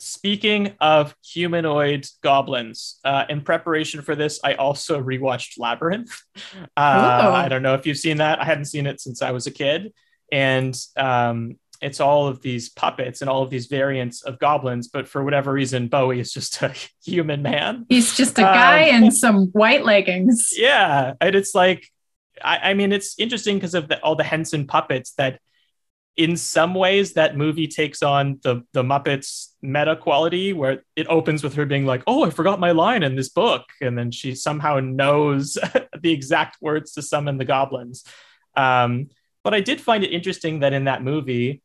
speaking 0.00 0.72
of 0.80 1.14
humanoid 1.22 2.06
goblins, 2.22 2.98
uh, 3.04 3.26
in 3.28 3.42
preparation 3.42 4.02
for 4.02 4.16
this, 4.16 4.40
I 4.42 4.54
also 4.54 5.00
rewatched 5.00 5.58
Labyrinth. 5.58 6.10
Uh, 6.76 7.32
I 7.34 7.48
don't 7.48 7.62
know 7.62 7.74
if 7.74 7.84
you've 7.84 7.98
seen 7.98 8.16
that. 8.18 8.40
I 8.40 8.44
hadn't 8.44 8.64
seen 8.64 8.86
it 8.86 9.00
since 9.00 9.20
I 9.20 9.32
was 9.32 9.46
a 9.46 9.50
kid, 9.50 9.92
and 10.32 10.74
um, 10.96 11.58
it's 11.80 12.00
all 12.00 12.26
of 12.26 12.42
these 12.42 12.68
puppets 12.68 13.20
and 13.20 13.30
all 13.30 13.42
of 13.42 13.50
these 13.50 13.66
variants 13.66 14.22
of 14.22 14.38
goblins. 14.38 14.88
But 14.88 15.08
for 15.08 15.24
whatever 15.24 15.52
reason, 15.52 15.88
Bowie 15.88 16.20
is 16.20 16.32
just 16.32 16.60
a 16.62 16.74
human 17.04 17.42
man. 17.42 17.86
He's 17.88 18.16
just 18.16 18.38
a 18.38 18.42
guy 18.42 18.90
um, 18.90 19.04
in 19.04 19.10
some 19.10 19.46
white 19.48 19.84
leggings. 19.84 20.50
Yeah, 20.60 21.14
and 21.20 21.34
it's 21.34 21.54
like, 21.54 21.88
I, 22.42 22.70
I 22.70 22.74
mean, 22.74 22.92
it's 22.92 23.18
interesting 23.18 23.56
because 23.56 23.74
of 23.74 23.88
the, 23.88 23.98
all 24.00 24.14
the 24.14 24.24
Henson 24.24 24.66
puppets 24.66 25.12
that 25.12 25.40
in 26.16 26.36
some 26.36 26.74
ways 26.74 27.14
that 27.14 27.36
movie 27.36 27.66
takes 27.66 28.02
on 28.02 28.38
the 28.42 28.62
the 28.72 28.82
muppets 28.82 29.52
meta 29.62 29.96
quality 29.96 30.52
where 30.52 30.82
it 30.96 31.06
opens 31.08 31.42
with 31.42 31.54
her 31.54 31.64
being 31.64 31.86
like 31.86 32.02
oh 32.06 32.24
i 32.24 32.30
forgot 32.30 32.60
my 32.60 32.72
line 32.72 33.02
in 33.02 33.16
this 33.16 33.28
book 33.28 33.62
and 33.80 33.96
then 33.96 34.10
she 34.10 34.34
somehow 34.34 34.80
knows 34.80 35.56
the 36.00 36.12
exact 36.12 36.60
words 36.60 36.92
to 36.92 37.00
summon 37.00 37.38
the 37.38 37.44
goblins 37.44 38.04
um, 38.56 39.08
but 39.44 39.54
i 39.54 39.60
did 39.60 39.80
find 39.80 40.04
it 40.04 40.12
interesting 40.12 40.60
that 40.60 40.72
in 40.72 40.84
that 40.84 41.02
movie 41.02 41.62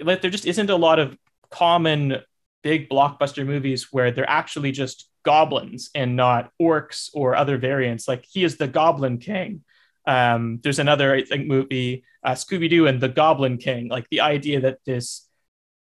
like 0.00 0.22
there 0.22 0.30
just 0.30 0.46
isn't 0.46 0.70
a 0.70 0.76
lot 0.76 0.98
of 0.98 1.16
common 1.50 2.16
big 2.62 2.88
blockbuster 2.88 3.44
movies 3.46 3.88
where 3.92 4.10
they're 4.10 4.28
actually 4.28 4.72
just 4.72 5.08
goblins 5.24 5.90
and 5.94 6.16
not 6.16 6.50
orcs 6.60 7.10
or 7.14 7.36
other 7.36 7.58
variants 7.58 8.08
like 8.08 8.24
he 8.28 8.44
is 8.44 8.56
the 8.56 8.68
goblin 8.68 9.18
king 9.18 9.62
um, 10.06 10.60
there's 10.62 10.78
another 10.78 11.14
I 11.14 11.22
think 11.22 11.46
movie, 11.46 12.04
uh, 12.22 12.32
Scooby 12.32 12.68
Doo 12.68 12.86
and 12.86 13.00
the 13.00 13.08
Goblin 13.08 13.58
King. 13.58 13.88
Like 13.88 14.06
the 14.10 14.20
idea 14.20 14.60
that 14.62 14.78
this 14.84 15.28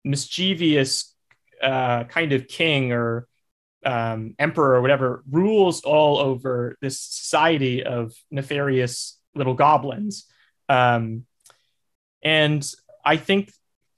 mischievous 0.03 1.13
uh, 1.61 2.03
kind 2.05 2.33
of 2.33 2.47
king 2.47 2.91
or 2.91 3.27
um, 3.85 4.35
emperor 4.39 4.75
or 4.75 4.81
whatever 4.81 5.23
rules 5.29 5.81
all 5.81 6.17
over 6.17 6.77
this 6.81 6.99
society 6.99 7.83
of 7.83 8.13
nefarious 8.31 9.19
little 9.35 9.55
goblins. 9.55 10.25
Um, 10.69 11.25
and 12.23 12.65
I 13.03 13.17
think 13.17 13.51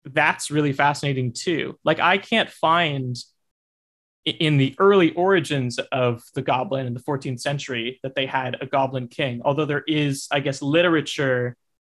that's 0.06 0.52
really 0.52 0.74
fascinating 0.74 1.34
too. 1.34 1.78
Like 1.84 2.00
I 2.00 2.18
can't 2.18 2.50
find 2.50 3.16
in 4.26 4.58
the 4.58 4.74
early 4.80 5.14
origins 5.14 5.78
of 5.92 6.24
the 6.34 6.42
goblin 6.42 6.88
in 6.88 6.94
the 6.96 7.00
14th 7.00 7.40
century 7.40 8.00
that 8.02 8.16
they 8.16 8.26
had 8.26 8.58
a 8.60 8.66
goblin 8.66 9.08
king 9.08 9.40
although 9.46 9.66
there 9.66 9.84
is 9.86 10.28
i 10.32 10.40
guess 10.40 10.64
literature 10.64 11.56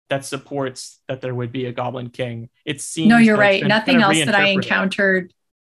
that 0.08 0.24
supports 0.24 1.00
that 1.08 1.20
there 1.20 1.34
would 1.34 1.52
be 1.52 1.66
a 1.66 1.72
goblin 1.72 2.10
king. 2.10 2.48
It 2.64 2.80
seems 2.80 3.08
no 3.08 3.18
you're 3.18 3.36
right. 3.36 3.64
nothing 3.66 4.02
else 4.02 4.18
that 4.24 4.34
i 4.34 4.48
encountered. 4.48 5.32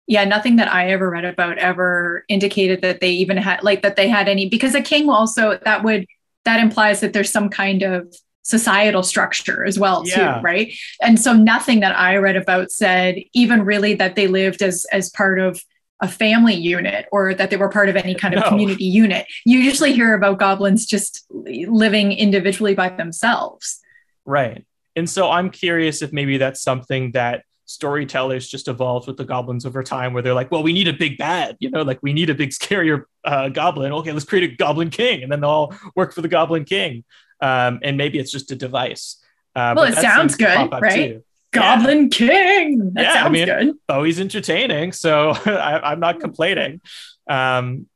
Yeah 0.07 0.23
nothing 0.25 0.57
that 0.57 0.71
i 0.71 0.91
ever 0.91 1.09
read 1.09 1.25
about 1.25 1.57
ever 1.57 2.25
indicated 2.27 2.81
that 2.81 3.01
they 3.01 3.11
even 3.11 3.37
had 3.37 3.63
like 3.63 3.81
that 3.83 3.95
they 3.95 4.07
had 4.07 4.27
any 4.27 4.49
because 4.49 4.75
a 4.75 4.81
king 4.81 5.09
also 5.09 5.59
that 5.63 5.83
would 5.83 6.05
that 6.45 6.59
implies 6.59 7.01
that 7.01 7.13
there's 7.13 7.31
some 7.31 7.49
kind 7.49 7.83
of 7.83 8.15
societal 8.43 9.03
structure 9.03 9.65
as 9.65 9.77
well 9.77 10.03
yeah. 10.05 10.35
too 10.35 10.41
right 10.41 10.73
and 11.01 11.19
so 11.19 11.33
nothing 11.33 11.79
that 11.79 11.97
i 11.97 12.15
read 12.15 12.35
about 12.35 12.71
said 12.71 13.15
even 13.33 13.63
really 13.63 13.93
that 13.93 14.15
they 14.15 14.27
lived 14.27 14.61
as 14.61 14.85
as 14.91 15.09
part 15.11 15.39
of 15.39 15.61
a 16.01 16.07
family 16.07 16.55
unit 16.55 17.05
or 17.11 17.33
that 17.35 17.51
they 17.51 17.57
were 17.57 17.69
part 17.69 17.87
of 17.87 17.95
any 17.95 18.15
kind 18.15 18.33
of 18.33 18.41
no. 18.41 18.49
community 18.49 18.85
unit. 18.85 19.27
You 19.45 19.59
usually 19.59 19.93
hear 19.93 20.15
about 20.15 20.39
goblins 20.39 20.85
just 20.85 21.25
living 21.29 22.11
individually 22.11 22.73
by 22.73 22.89
themselves. 22.89 23.79
Right. 24.25 24.65
And 24.95 25.09
so 25.09 25.29
I'm 25.29 25.51
curious 25.51 26.01
if 26.01 26.11
maybe 26.11 26.37
that's 26.37 26.61
something 26.61 27.11
that 27.11 27.43
storytellers 27.65 28.49
just 28.49 28.67
evolved 28.67 29.07
with 29.07 29.15
the 29.15 29.23
goblins 29.23 29.65
over 29.65 29.83
time 29.83 30.13
where 30.13 30.21
they're 30.21 30.33
like, 30.33 30.51
well, 30.51 30.63
we 30.63 30.73
need 30.73 30.87
a 30.87 30.93
big 30.93 31.17
bad, 31.17 31.55
you 31.59 31.69
know, 31.69 31.83
like 31.83 31.99
we 32.01 32.13
need 32.13 32.29
a 32.29 32.35
big 32.35 32.49
scarier 32.49 33.03
uh, 33.23 33.49
goblin. 33.49 33.93
Okay, 33.93 34.11
let's 34.11 34.25
create 34.25 34.51
a 34.51 34.55
goblin 34.55 34.89
king. 34.89 35.23
And 35.23 35.31
then 35.31 35.41
they'll 35.41 35.49
all 35.49 35.75
work 35.95 36.13
for 36.13 36.21
the 36.21 36.27
goblin 36.27 36.65
king. 36.65 37.03
Um, 37.41 37.79
and 37.81 37.97
maybe 37.97 38.19
it's 38.19 38.31
just 38.31 38.51
a 38.51 38.55
device. 38.55 39.17
Uh, 39.55 39.73
well, 39.75 39.85
it 39.85 39.95
sounds 39.95 40.35
good, 40.35 40.71
right? 40.71 41.13
Too. 41.13 41.23
Goblin 41.51 42.03
yeah. 42.03 42.09
King. 42.09 42.93
That 42.93 43.03
yeah, 43.03 43.13
sounds 43.13 43.25
I 43.25 43.29
mean, 43.29 43.45
good. 43.45 43.75
Bowie's 43.87 44.19
entertaining, 44.19 44.91
so 44.93 45.31
I, 45.45 45.91
am 45.91 45.99
not 45.99 46.19
complaining. 46.19 46.81
Um, 47.29 47.87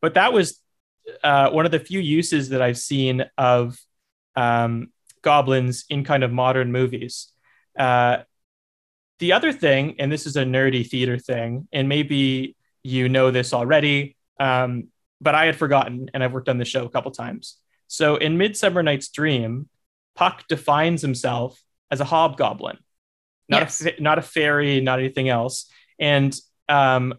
but 0.00 0.14
that 0.14 0.32
was 0.32 0.60
uh, 1.22 1.50
one 1.50 1.66
of 1.66 1.72
the 1.72 1.80
few 1.80 2.00
uses 2.00 2.50
that 2.50 2.62
I've 2.62 2.78
seen 2.78 3.24
of 3.38 3.78
um, 4.34 4.90
goblins 5.22 5.84
in 5.88 6.04
kind 6.04 6.24
of 6.24 6.32
modern 6.32 6.72
movies. 6.72 7.28
Uh, 7.78 8.18
the 9.18 9.32
other 9.32 9.52
thing, 9.52 9.96
and 9.98 10.10
this 10.10 10.26
is 10.26 10.36
a 10.36 10.44
nerdy 10.44 10.88
theater 10.88 11.18
thing, 11.18 11.68
and 11.72 11.88
maybe 11.88 12.56
you 12.82 13.08
know 13.08 13.30
this 13.30 13.52
already, 13.52 14.16
um, 14.38 14.88
but 15.20 15.34
I 15.34 15.44
had 15.44 15.56
forgotten, 15.56 16.10
and 16.14 16.24
I've 16.24 16.32
worked 16.32 16.48
on 16.48 16.58
the 16.58 16.64
show 16.64 16.86
a 16.86 16.88
couple 16.88 17.10
times. 17.10 17.58
So 17.90 18.14
in 18.14 18.38
Midsummer 18.38 18.84
Night's 18.84 19.08
Dream, 19.08 19.68
Puck 20.14 20.44
defines 20.48 21.02
himself 21.02 21.60
as 21.90 22.00
a 22.00 22.04
hobgoblin, 22.04 22.78
not 23.48 23.62
yes. 23.62 23.84
a 23.84 24.00
not 24.00 24.16
a 24.16 24.22
fairy, 24.22 24.80
not 24.80 25.00
anything 25.00 25.28
else. 25.28 25.68
And 25.98 26.32
um, 26.68 27.14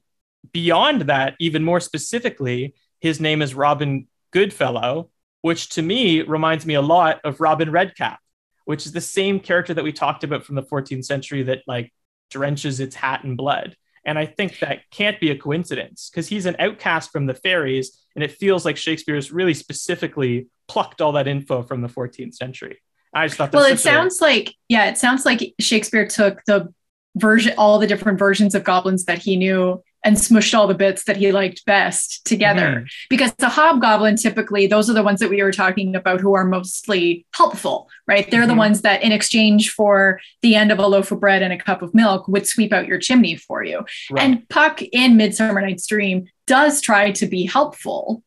beyond 0.54 1.02
that, 1.02 1.36
even 1.40 1.62
more 1.62 1.82
specifically, 1.82 2.74
his 3.02 3.20
name 3.20 3.42
is 3.42 3.54
Robin 3.54 4.08
Goodfellow, 4.32 5.10
which 5.42 5.68
to 5.72 5.82
me 5.82 6.22
reminds 6.22 6.66
me 6.66 6.76
a 6.76 6.82
lot 6.82 7.20
of 7.26 7.42
Robin 7.42 7.70
Redcap, 7.70 8.20
which 8.64 8.86
is 8.86 8.94
the 8.94 9.02
same 9.02 9.42
character 9.42 9.74
that 9.74 9.84
we 9.84 9.92
talked 9.92 10.24
about 10.24 10.46
from 10.46 10.56
the 10.56 10.64
14th 10.64 11.04
century 11.04 11.44
that 11.44 11.64
like 11.68 11.92
drenches 12.30 12.80
its 12.80 12.96
hat 12.96 13.26
in 13.26 13.36
blood. 13.36 13.76
And 14.06 14.18
I 14.18 14.26
think 14.26 14.60
that 14.60 14.90
can't 14.90 15.20
be 15.20 15.32
a 15.32 15.38
coincidence 15.38 16.10
because 16.10 16.30
he's 16.30 16.46
an 16.46 16.56
outcast 16.60 17.12
from 17.12 17.26
the 17.26 17.34
fairies. 17.34 18.01
And 18.16 18.24
it 18.24 18.32
feels 18.32 18.66
like 18.66 18.78
Shakespeare's 18.78 19.32
really 19.32 19.54
specifically 19.54 20.48
plucked 20.68 21.02
all 21.02 21.14
that 21.14 21.28
info 21.28 21.64
from 21.64 21.82
the 21.82 21.88
14th 21.88 22.36
century. 22.36 22.82
I 23.14 23.28
just 23.28 23.38
thought 23.38 23.52
Well, 23.54 23.66
it 23.66 23.80
sounds 23.80 24.20
a- 24.22 24.24
like, 24.24 24.56
yeah, 24.70 24.86
it 24.86 24.98
sounds 24.98 25.26
like 25.26 25.54
Shakespeare 25.60 26.08
took 26.08 26.44
the 26.46 26.74
version, 27.16 27.54
all 27.58 27.78
the 27.80 27.88
different 27.88 28.20
versions 28.20 28.56
of 28.56 28.64
goblins 28.64 29.06
that 29.06 29.20
he 29.20 29.36
knew 29.36 29.84
and 30.04 30.18
smushed 30.18 30.58
all 30.58 30.68
the 30.68 30.74
bits 30.74 31.04
that 31.04 31.18
he 31.18 31.32
liked 31.32 31.66
best 31.66 32.26
together. 32.26 32.68
Mm-hmm. 32.68 32.86
Because 33.10 33.34
the 33.36 33.50
hobgoblin, 33.50 34.16
typically, 34.16 34.68
those 34.68 34.90
are 34.90 34.94
the 34.94 35.04
ones 35.04 35.20
that 35.20 35.30
we 35.30 35.44
were 35.44 35.52
talking 35.52 35.96
about 35.96 36.22
who 36.22 36.34
are 36.34 36.46
mostly 36.46 37.26
helpful, 37.36 37.90
right? 38.08 38.30
They're 38.30 38.42
mm-hmm. 38.42 38.50
the 38.50 38.56
ones 38.56 38.82
that, 38.82 39.04
in 39.04 39.12
exchange 39.12 39.72
for 39.72 40.20
the 40.42 40.56
end 40.56 40.72
of 40.72 40.80
a 40.80 40.88
loaf 40.88 41.12
of 41.12 41.20
bread 41.20 41.42
and 41.42 41.54
a 41.54 41.58
cup 41.58 41.82
of 41.82 41.94
milk, 41.94 42.28
would 42.28 42.48
sweep 42.48 42.74
out 42.74 42.88
your 42.88 43.00
chimney 43.00 43.36
for 43.36 43.64
you. 43.64 43.86
Right. 44.10 44.24
And 44.24 44.50
Puck 44.50 44.82
in 44.82 45.18
Midsummer 45.18 45.62
Night's 45.62 45.86
Dream 45.86 46.28
does 46.48 46.82
try 46.82 47.12
to 47.12 47.28
be 47.28 47.46
helpful. 47.46 48.24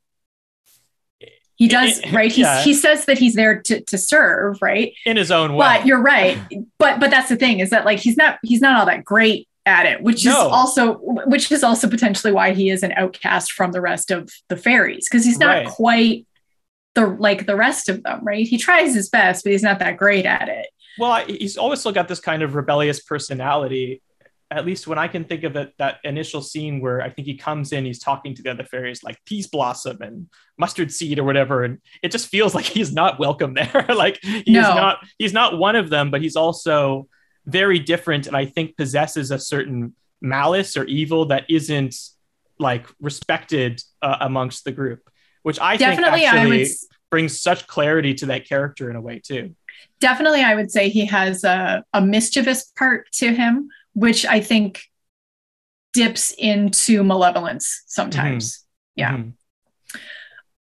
He 1.57 1.69
does, 1.69 2.01
right? 2.13 2.33
He's, 2.33 2.45
yeah. 2.45 2.63
He 2.63 2.75
says 2.75 3.05
that 3.05 3.19
he's 3.19 3.35
there 3.35 3.63
to, 3.63 3.81
to 3.81 3.97
serve, 3.97 4.61
right? 4.61 4.93
In 5.07 5.17
his 5.17 5.31
own 5.31 5.53
way. 5.55 5.59
But 5.59 5.87
you're 5.87 6.03
right. 6.03 6.37
but 6.79 6.99
but 6.99 7.11
that's 7.11 7.29
the 7.29 7.37
thing 7.37 7.61
is 7.61 7.71
that 7.71 7.85
like 7.85 8.01
he's 8.01 8.17
not 8.17 8.39
he's 8.43 8.61
not 8.61 8.81
all 8.81 8.87
that 8.87 9.05
great 9.05 9.49
at 9.67 9.87
it, 9.87 10.03
which 10.03 10.25
no. 10.25 10.31
is 10.31 10.53
also 10.53 10.95
which 11.27 11.51
is 11.51 11.65
also 11.65 11.89
potentially 11.89 12.33
why 12.33 12.53
he 12.53 12.71
is 12.71 12.83
an 12.83 12.93
outcast 12.93 13.53
from 13.53 13.73
the 13.73 13.81
rest 13.81 14.11
of 14.11 14.31
the 14.49 14.57
fairies 14.57 15.09
because 15.09 15.25
he's 15.25 15.39
not 15.39 15.65
right. 15.65 15.67
quite 15.67 16.27
the 16.95 17.07
like 17.07 17.47
the 17.47 17.57
rest 17.57 17.89
of 17.89 18.03
them, 18.03 18.21
right? 18.23 18.47
He 18.47 18.59
tries 18.59 18.95
his 18.95 19.09
best, 19.09 19.45
but 19.45 19.53
he's 19.53 19.63
not 19.63 19.79
that 19.79 19.97
great 19.97 20.27
at 20.27 20.49
it. 20.49 20.67
Well, 20.99 21.25
he's 21.27 21.57
always 21.57 21.81
still 21.81 21.93
got 21.93 22.09
this 22.09 22.21
kind 22.21 22.43
of 22.43 22.55
rebellious 22.55 23.01
personality. 23.01 24.03
At 24.51 24.67
least 24.67 24.87
when 24.87 24.99
I 24.99 25.09
can 25.09 25.25
think 25.25 25.43
of 25.43 25.57
it, 25.57 25.73
that 25.79 25.97
initial 26.05 26.41
scene 26.41 26.81
where 26.81 27.03
I 27.03 27.11
think 27.11 27.27
he 27.27 27.37
comes 27.37 27.73
in, 27.73 27.85
he's 27.85 27.99
talking 27.99 28.35
to 28.35 28.43
the 28.43 28.51
other 28.51 28.63
fairies 28.63 29.03
like 29.03 29.19
Peaseblossom 29.25 30.01
and 30.01 30.29
mustard 30.59 30.93
seed 30.93 31.19
or 31.19 31.25
whatever, 31.25 31.65
and 31.65 31.79
it 32.03 32.13
just 32.13 32.29
feels 32.29 32.55
like 32.55 32.67
he's 32.67 32.93
not 32.93 33.19
welcome 33.19 33.55
there. 33.55 33.87
like 33.97 34.19
he's 34.23 34.47
no. 34.47 34.75
not 34.75 34.99
he's 35.19 35.33
not 35.33 35.59
one 35.59 35.75
of 35.75 35.91
them, 35.91 36.11
but 36.11 36.21
he's 36.21 36.37
also 36.37 37.09
very 37.47 37.79
different 37.79 38.27
and 38.27 38.37
I 38.37 38.47
think 38.47 38.77
possesses 38.77 39.31
a 39.31 39.39
certain 39.39 39.95
malice 40.21 40.77
or 40.77 40.85
evil 40.85 41.27
that 41.27 41.45
isn't 41.49 41.95
like 42.59 42.87
respected 43.01 43.83
uh, 44.03 44.19
amongst 44.21 44.65
the 44.65 44.73
group, 44.73 45.09
which 45.43 45.61
I 45.61 45.77
Definitely, 45.77 46.21
think 46.21 46.33
actually 46.33 46.57
I 46.57 46.63
would... 46.63 46.69
brings 47.11 47.41
such 47.41 47.67
clarity 47.67 48.15
to 48.15 48.27
that 48.27 48.49
character 48.49 48.91
in 48.91 48.97
a 48.97 49.01
way 49.01 49.21
too. 49.21 49.55
Definitely, 50.01 50.43
I 50.43 50.55
would 50.55 50.71
say 50.71 50.89
he 50.89 51.05
has 51.07 51.45
a, 51.45 51.85
a 51.93 52.01
mischievous 52.01 52.65
part 52.77 53.11
to 53.15 53.35
him, 53.35 53.69
which 53.95 54.25
I 54.25 54.41
think 54.41 54.83
dips 55.93 56.35
into 56.39 57.05
malevolence 57.05 57.85
sometimes. 57.87 58.53
Mm-hmm. 58.53 59.01
Yeah. 59.01 59.13
Mm-hmm. 59.17 59.29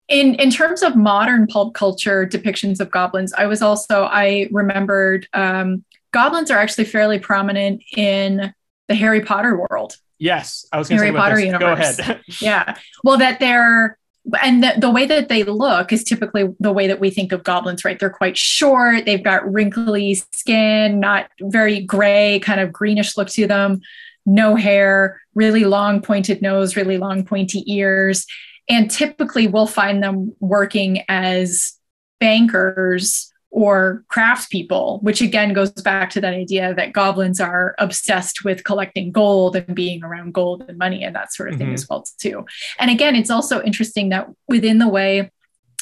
In 0.08 0.34
in 0.34 0.50
terms 0.50 0.82
of 0.82 0.96
modern 0.96 1.46
pulp 1.46 1.74
culture 1.74 2.26
depictions 2.26 2.78
of 2.78 2.90
goblins, 2.90 3.32
I 3.32 3.46
was 3.46 3.62
also 3.62 4.04
I 4.04 4.48
remembered 4.52 5.26
um, 5.32 5.84
goblins 6.14 6.50
are 6.50 6.58
actually 6.58 6.84
fairly 6.84 7.18
prominent 7.18 7.82
in 7.96 8.54
the 8.88 8.94
Harry 8.94 9.20
Potter 9.20 9.58
world. 9.58 9.96
Yes, 10.18 10.64
I 10.72 10.78
was 10.78 10.88
going 10.88 11.00
to 11.00 11.04
Harry 11.04 11.16
Potter 11.16 11.36
this. 11.36 11.46
universe. 11.46 11.96
Go 11.96 12.02
ahead. 12.02 12.20
yeah, 12.40 12.76
well, 13.02 13.18
that 13.18 13.40
they're 13.40 13.98
and 14.42 14.62
the, 14.62 14.72
the, 14.78 14.90
way 14.90 15.04
that 15.04 15.28
they 15.28 15.42
look 15.42 15.92
is 15.92 16.02
typically 16.02 16.48
the 16.58 16.72
way 16.72 16.86
that 16.86 16.98
we 16.98 17.10
think 17.10 17.32
of 17.32 17.44
goblins, 17.44 17.84
right? 17.84 17.98
They're 17.98 18.08
quite 18.08 18.38
short. 18.38 19.04
They've 19.04 19.22
got 19.22 19.52
wrinkly 19.52 20.14
skin, 20.14 20.98
not 20.98 21.28
very 21.42 21.82
gray, 21.82 22.40
kind 22.42 22.58
of 22.58 22.72
greenish 22.72 23.18
look 23.18 23.28
to 23.30 23.46
them. 23.46 23.82
No 24.24 24.56
hair, 24.56 25.20
really 25.34 25.64
long 25.64 26.00
pointed 26.00 26.40
nose, 26.40 26.74
really 26.74 26.96
long 26.96 27.26
pointy 27.26 27.70
ears, 27.70 28.24
and 28.66 28.90
typically 28.90 29.46
we'll 29.46 29.66
find 29.66 30.02
them 30.02 30.34
working 30.40 31.02
as 31.06 31.74
bankers 32.18 33.30
or 33.54 34.02
craftspeople, 34.12 35.00
which 35.04 35.20
again 35.20 35.52
goes 35.52 35.70
back 35.70 36.10
to 36.10 36.20
that 36.20 36.34
idea 36.34 36.74
that 36.74 36.92
goblins 36.92 37.38
are 37.40 37.76
obsessed 37.78 38.44
with 38.44 38.64
collecting 38.64 39.12
gold 39.12 39.54
and 39.54 39.76
being 39.76 40.02
around 40.02 40.34
gold 40.34 40.64
and 40.68 40.76
money 40.76 41.04
and 41.04 41.14
that 41.14 41.32
sort 41.32 41.48
of 41.48 41.54
mm-hmm. 41.54 41.66
thing 41.66 41.74
as 41.74 41.88
well 41.88 42.04
too. 42.18 42.44
And 42.80 42.90
again, 42.90 43.14
it's 43.14 43.30
also 43.30 43.62
interesting 43.62 44.08
that 44.08 44.28
within 44.48 44.78
the 44.78 44.88
way 44.88 45.30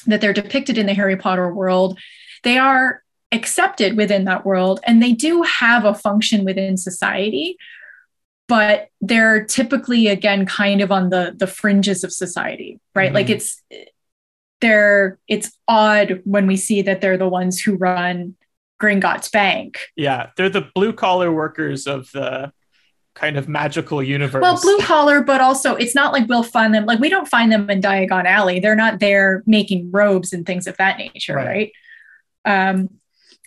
that 0.06 0.20
they're 0.20 0.34
depicted 0.34 0.76
in 0.76 0.84
the 0.84 0.92
Harry 0.92 1.16
Potter 1.16 1.50
world, 1.52 1.98
they 2.42 2.58
are 2.58 3.02
accepted 3.32 3.96
within 3.96 4.26
that 4.26 4.44
world 4.44 4.78
and 4.84 5.02
they 5.02 5.12
do 5.12 5.40
have 5.40 5.86
a 5.86 5.94
function 5.94 6.44
within 6.44 6.76
society 6.76 7.56
but 8.48 8.88
they're 9.00 9.46
typically 9.46 10.08
again 10.08 10.44
kind 10.44 10.82
of 10.82 10.92
on 10.92 11.08
the 11.08 11.32
the 11.38 11.46
fringes 11.46 12.04
of 12.04 12.12
society 12.12 12.78
right 12.94 13.06
mm-hmm. 13.06 13.14
like 13.14 13.30
it's 13.30 13.62
they're 14.62 15.18
it's 15.28 15.52
odd 15.68 16.22
when 16.24 16.46
we 16.46 16.56
see 16.56 16.80
that 16.82 17.02
they're 17.02 17.18
the 17.18 17.28
ones 17.28 17.60
who 17.60 17.74
run 17.74 18.34
Gringotts 18.80 19.30
Bank. 19.30 19.78
Yeah, 19.94 20.30
they're 20.36 20.48
the 20.48 20.70
blue 20.74 20.94
collar 20.94 21.30
workers 21.30 21.86
of 21.86 22.10
the 22.12 22.52
kind 23.14 23.36
of 23.36 23.46
magical 23.46 24.02
universe. 24.02 24.40
Well, 24.40 24.58
blue 24.58 24.78
collar, 24.78 25.22
but 25.22 25.42
also 25.42 25.74
it's 25.74 25.94
not 25.94 26.14
like 26.14 26.28
we'll 26.28 26.42
find 26.42 26.74
them 26.74 26.86
like 26.86 27.00
we 27.00 27.10
don't 27.10 27.28
find 27.28 27.52
them 27.52 27.68
in 27.68 27.82
Diagon 27.82 28.24
Alley. 28.24 28.60
They're 28.60 28.74
not 28.74 29.00
there 29.00 29.42
making 29.44 29.90
robes 29.90 30.32
and 30.32 30.46
things 30.46 30.66
of 30.66 30.76
that 30.78 30.96
nature, 30.96 31.34
right? 31.34 31.72
right? 32.46 32.70
Um, 32.70 32.88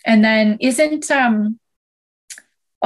and 0.04 0.24
then 0.24 0.58
isn't 0.60 1.10
um 1.10 1.58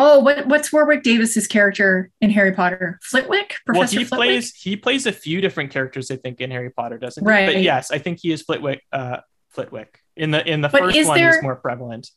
Oh, 0.02 0.20
what, 0.20 0.46
what's 0.46 0.72
Warwick 0.72 1.02
Davis's 1.02 1.46
character 1.46 2.10
in 2.22 2.30
Harry 2.30 2.52
Potter? 2.52 2.98
Flitwick, 3.02 3.56
Professor 3.66 3.96
well, 3.96 4.00
he 4.00 4.04
Flitwick? 4.04 4.28
plays 4.28 4.54
he 4.54 4.76
plays 4.76 5.06
a 5.06 5.12
few 5.12 5.42
different 5.42 5.70
characters, 5.70 6.10
I 6.10 6.16
think, 6.16 6.40
in 6.40 6.50
Harry 6.50 6.70
Potter, 6.70 6.96
doesn't 6.96 7.22
he? 7.22 7.28
Right. 7.28 7.46
But 7.46 7.62
yes, 7.62 7.90
I 7.90 7.98
think 7.98 8.20
he 8.22 8.32
is 8.32 8.42
Flitwick. 8.42 8.82
Uh, 8.90 9.18
Flitwick 9.50 10.00
in 10.16 10.30
the 10.30 10.48
in 10.48 10.60
the 10.62 10.68
but 10.68 10.80
first 10.80 11.06
one, 11.06 11.18
there, 11.18 11.34
he's 11.34 11.42
more 11.42 11.56
prevalent. 11.56 12.08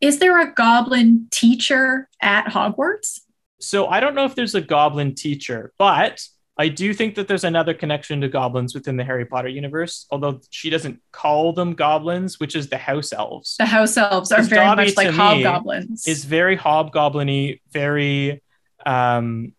Is 0.00 0.18
there 0.18 0.40
a 0.40 0.52
Goblin 0.52 1.26
teacher 1.30 2.08
at 2.20 2.46
Hogwarts? 2.46 3.20
So 3.60 3.86
I 3.86 4.00
don't 4.00 4.14
know 4.14 4.24
if 4.24 4.34
there's 4.34 4.54
a 4.54 4.60
Goblin 4.60 5.14
teacher, 5.14 5.72
but 5.78 6.22
I 6.58 6.68
do 6.68 6.94
think 6.94 7.16
that 7.16 7.28
there's 7.28 7.44
another 7.44 7.74
connection 7.74 8.22
to 8.22 8.28
goblins 8.28 8.74
within 8.74 8.96
the 8.96 9.04
Harry 9.04 9.26
Potter 9.26 9.48
universe, 9.48 10.06
although 10.10 10.40
she 10.50 10.70
doesn't 10.70 11.00
call 11.12 11.52
them 11.52 11.74
goblins, 11.74 12.40
which 12.40 12.56
is 12.56 12.68
the 12.68 12.78
house 12.78 13.12
elves. 13.12 13.56
The 13.58 13.66
house 13.66 13.96
elves 13.96 14.32
are 14.32 14.42
very 14.42 14.64
Dobby, 14.64 14.84
much 14.84 14.96
like 14.96 15.10
hobgoblins. 15.10 16.06
Is 16.06 16.24
very 16.24 16.56
hobgobliny, 16.56 17.60
very 17.72 18.42
um, 18.86 19.52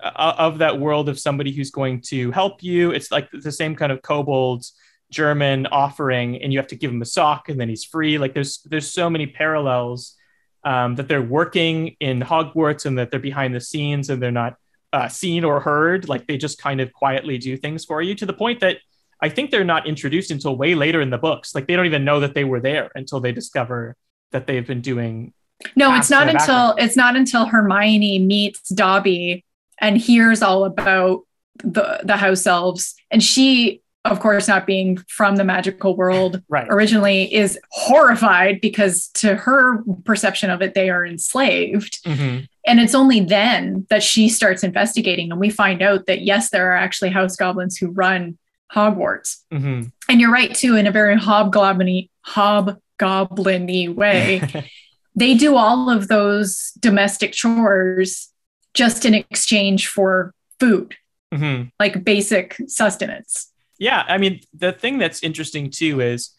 of 0.00 0.58
that 0.58 0.78
world 0.78 1.08
of 1.08 1.18
somebody 1.18 1.52
who's 1.52 1.70
going 1.70 2.02
to 2.08 2.30
help 2.30 2.62
you. 2.62 2.90
It's 2.90 3.10
like 3.10 3.30
the 3.30 3.52
same 3.52 3.74
kind 3.74 3.90
of 3.90 4.02
kobold 4.02 4.66
German 5.10 5.66
offering, 5.66 6.42
and 6.42 6.52
you 6.52 6.58
have 6.58 6.68
to 6.68 6.76
give 6.76 6.90
him 6.90 7.00
a 7.00 7.06
sock, 7.06 7.48
and 7.48 7.58
then 7.58 7.70
he's 7.70 7.84
free. 7.84 8.18
Like 8.18 8.34
there's 8.34 8.58
there's 8.66 8.92
so 8.92 9.08
many 9.08 9.26
parallels 9.26 10.14
um, 10.62 10.96
that 10.96 11.08
they're 11.08 11.22
working 11.22 11.96
in 12.00 12.20
Hogwarts, 12.20 12.84
and 12.84 12.98
that 12.98 13.10
they're 13.10 13.18
behind 13.18 13.54
the 13.54 13.60
scenes, 13.60 14.10
and 14.10 14.22
they're 14.22 14.30
not 14.30 14.56
uh, 14.92 15.08
seen 15.08 15.44
or 15.44 15.60
heard. 15.60 16.08
Like 16.08 16.26
they 16.26 16.36
just 16.36 16.58
kind 16.58 16.80
of 16.80 16.92
quietly 16.92 17.38
do 17.38 17.56
things 17.56 17.84
for 17.84 18.02
you 18.02 18.14
to 18.16 18.26
the 18.26 18.32
point 18.32 18.60
that 18.60 18.78
I 19.20 19.28
think 19.28 19.50
they're 19.50 19.64
not 19.64 19.86
introduced 19.86 20.30
until 20.30 20.56
way 20.56 20.74
later 20.74 21.00
in 21.00 21.10
the 21.10 21.18
books. 21.18 21.54
Like 21.54 21.66
they 21.66 21.76
don't 21.76 21.86
even 21.86 22.04
know 22.04 22.20
that 22.20 22.34
they 22.34 22.44
were 22.44 22.60
there 22.60 22.90
until 22.94 23.20
they 23.20 23.32
discover 23.32 23.96
that 24.32 24.46
they've 24.46 24.66
been 24.66 24.80
doing. 24.80 25.32
No, 25.74 25.94
it's 25.94 26.10
not 26.10 26.28
until 26.28 26.74
it's 26.76 26.96
not 26.96 27.16
until 27.16 27.46
Hermione 27.46 28.18
meets 28.18 28.68
Dobby 28.68 29.44
and 29.80 29.96
hears 29.96 30.42
all 30.42 30.64
about 30.64 31.22
the 31.64 32.00
the 32.04 32.16
house 32.16 32.46
elves, 32.46 32.94
and 33.10 33.22
she 33.22 33.82
of 34.06 34.20
course, 34.20 34.48
not 34.48 34.66
being 34.66 34.98
from 35.08 35.36
the 35.36 35.44
magical 35.44 35.96
world 35.96 36.42
right. 36.48 36.66
originally, 36.68 37.32
is 37.32 37.58
horrified 37.70 38.60
because 38.60 39.08
to 39.08 39.34
her 39.34 39.82
perception 40.04 40.50
of 40.50 40.62
it, 40.62 40.74
they 40.74 40.90
are 40.90 41.04
enslaved. 41.04 42.02
Mm-hmm. 42.04 42.44
And 42.66 42.80
it's 42.80 42.94
only 42.94 43.20
then 43.20 43.86
that 43.90 44.02
she 44.02 44.28
starts 44.28 44.64
investigating, 44.64 45.30
and 45.30 45.40
we 45.40 45.50
find 45.50 45.82
out 45.82 46.06
that 46.06 46.22
yes, 46.22 46.50
there 46.50 46.72
are 46.72 46.76
actually 46.76 47.10
house 47.10 47.36
goblins 47.36 47.76
who 47.76 47.88
run 47.88 48.38
Hogwarts. 48.72 49.42
Mm-hmm. 49.52 49.88
And 50.08 50.20
you're 50.20 50.32
right 50.32 50.54
too, 50.54 50.76
in 50.76 50.86
a 50.86 50.90
very 50.90 51.16
hobgoblin 51.16 52.08
hobgoblin 52.22 53.94
way. 53.94 54.68
they 55.14 55.34
do 55.34 55.56
all 55.56 55.88
of 55.90 56.08
those 56.08 56.72
domestic 56.78 57.32
chores 57.32 58.32
just 58.74 59.04
in 59.04 59.14
exchange 59.14 59.88
for 59.88 60.34
food, 60.60 60.96
mm-hmm. 61.32 61.68
like 61.80 62.04
basic 62.04 62.56
sustenance. 62.66 63.52
Yeah, 63.78 64.04
I 64.06 64.18
mean, 64.18 64.40
the 64.54 64.72
thing 64.72 64.98
that's 64.98 65.22
interesting 65.22 65.70
too 65.70 66.00
is, 66.00 66.30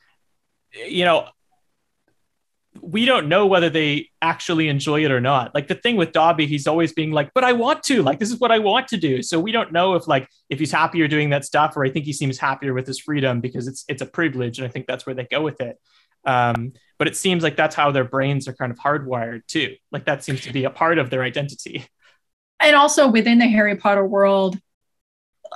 you 0.74 1.06
know, 1.06 1.28
we 2.82 3.06
don't 3.06 3.28
know 3.28 3.46
whether 3.46 3.70
they 3.70 4.10
actually 4.22 4.68
enjoy 4.68 5.04
it 5.04 5.12
or 5.12 5.22
not. 5.22 5.54
Like 5.54 5.68
the 5.68 5.76
thing 5.76 5.96
with 5.96 6.12
Dobby, 6.12 6.46
he's 6.46 6.68
always 6.68 6.94
being 6.94 7.12
like, 7.12 7.32
"But 7.34 7.44
I 7.44 7.54
want 7.54 7.84
to. 7.84 8.04
Like 8.04 8.20
this 8.20 8.32
is 8.32 8.40
what 8.40 8.52
I 8.52 8.60
want 8.60 8.88
to 8.90 8.98
do." 8.98 9.22
So 9.22 9.40
we 9.40 9.52
don't 9.52 9.72
know 9.72 9.96
if 9.96 10.08
like 10.08 10.28
if 10.50 10.60
he's 10.60 10.72
happier 10.72 11.08
doing 11.08 11.30
that 11.32 11.46
stuff, 11.46 11.76
or 11.76 11.86
I 11.86 11.90
think 11.90 12.06
he 12.06 12.14
seems 12.14 12.38
happier 12.38 12.74
with 12.74 12.88
his 12.88 13.00
freedom 13.00 13.42
because 13.42 13.68
it's 13.68 13.86
it's 13.88 14.02
a 14.02 14.06
privilege, 14.06 14.58
and 14.58 14.68
I 14.68 14.70
think 14.70 14.88
that's 14.88 15.06
where 15.06 15.16
they 15.16 15.26
go 15.26 15.42
with 15.42 15.62
it. 15.62 15.78
Um, 16.26 16.74
but 16.98 17.08
it 17.08 17.16
seems 17.16 17.44
like 17.44 17.56
that's 17.56 17.76
how 17.76 17.92
their 17.92 18.04
brains 18.04 18.48
are 18.48 18.54
kind 18.54 18.72
of 18.72 18.78
hardwired 18.78 19.46
too. 19.48 19.76
Like 19.92 20.06
that 20.06 20.24
seems 20.24 20.42
to 20.42 20.52
be 20.52 20.66
a 20.66 20.70
part 20.70 20.98
of 20.98 21.10
their 21.10 21.24
identity. 21.24 21.86
And 22.60 22.76
also 22.76 23.08
within 23.08 23.38
the 23.38 23.48
Harry 23.48 23.76
Potter 23.76 24.06
world, 24.06 24.60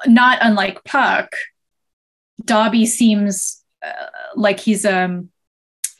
not 0.05 0.37
unlike 0.41 0.83
Puck, 0.83 1.35
Dobby 2.45 2.85
seems 2.85 3.63
uh, 3.85 3.91
like 4.35 4.59
he's 4.59 4.85
um 4.85 5.30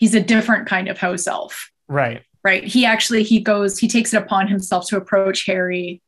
he's 0.01 0.15
a 0.15 0.19
different 0.19 0.67
kind 0.67 0.89
of 0.89 0.97
house 0.97 1.27
elf. 1.27 1.71
Right. 1.87 2.23
Right. 2.43 2.63
He 2.63 2.85
actually 2.85 3.23
he 3.23 3.39
goes 3.39 3.77
he 3.77 3.87
takes 3.87 4.13
it 4.13 4.17
upon 4.17 4.47
himself 4.47 4.87
to 4.87 4.97
approach 4.97 5.45
Harry 5.45 6.01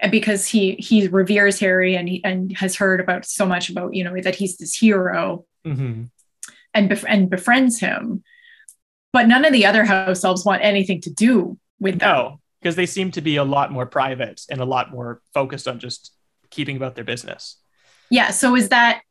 and 0.00 0.10
because 0.10 0.46
he 0.46 0.72
he 0.76 1.06
reveres 1.08 1.60
Harry 1.60 1.94
and 1.94 2.08
he 2.08 2.24
and 2.24 2.56
has 2.56 2.74
heard 2.74 3.00
about 3.00 3.26
so 3.26 3.44
much 3.44 3.68
about 3.68 3.94
you 3.94 4.02
know 4.02 4.18
that 4.20 4.34
he's 4.34 4.56
this 4.56 4.74
hero 4.74 5.44
hmm 5.64 6.04
and 6.74 6.90
bef- 6.90 7.04
and 7.06 7.28
befriends 7.30 7.78
him. 7.78 8.24
But 9.12 9.28
none 9.28 9.44
of 9.44 9.52
the 9.52 9.66
other 9.66 9.84
house 9.84 10.24
elves 10.24 10.44
want 10.44 10.64
anything 10.64 11.00
to 11.02 11.10
do 11.10 11.58
with 11.78 11.98
them. 11.98 12.08
No, 12.08 12.40
because 12.60 12.76
they 12.76 12.86
seem 12.86 13.10
to 13.12 13.20
be 13.20 13.36
a 13.36 13.44
lot 13.44 13.70
more 13.70 13.86
private 13.86 14.42
and 14.50 14.60
a 14.60 14.66
lot 14.66 14.90
more 14.90 15.20
focused 15.34 15.68
on 15.68 15.78
just 15.78 16.12
keeping 16.50 16.76
about 16.76 16.94
their 16.94 17.04
business. 17.04 17.56
Yeah. 18.10 18.30
So 18.30 18.56
is 18.56 18.70
that 18.70 19.02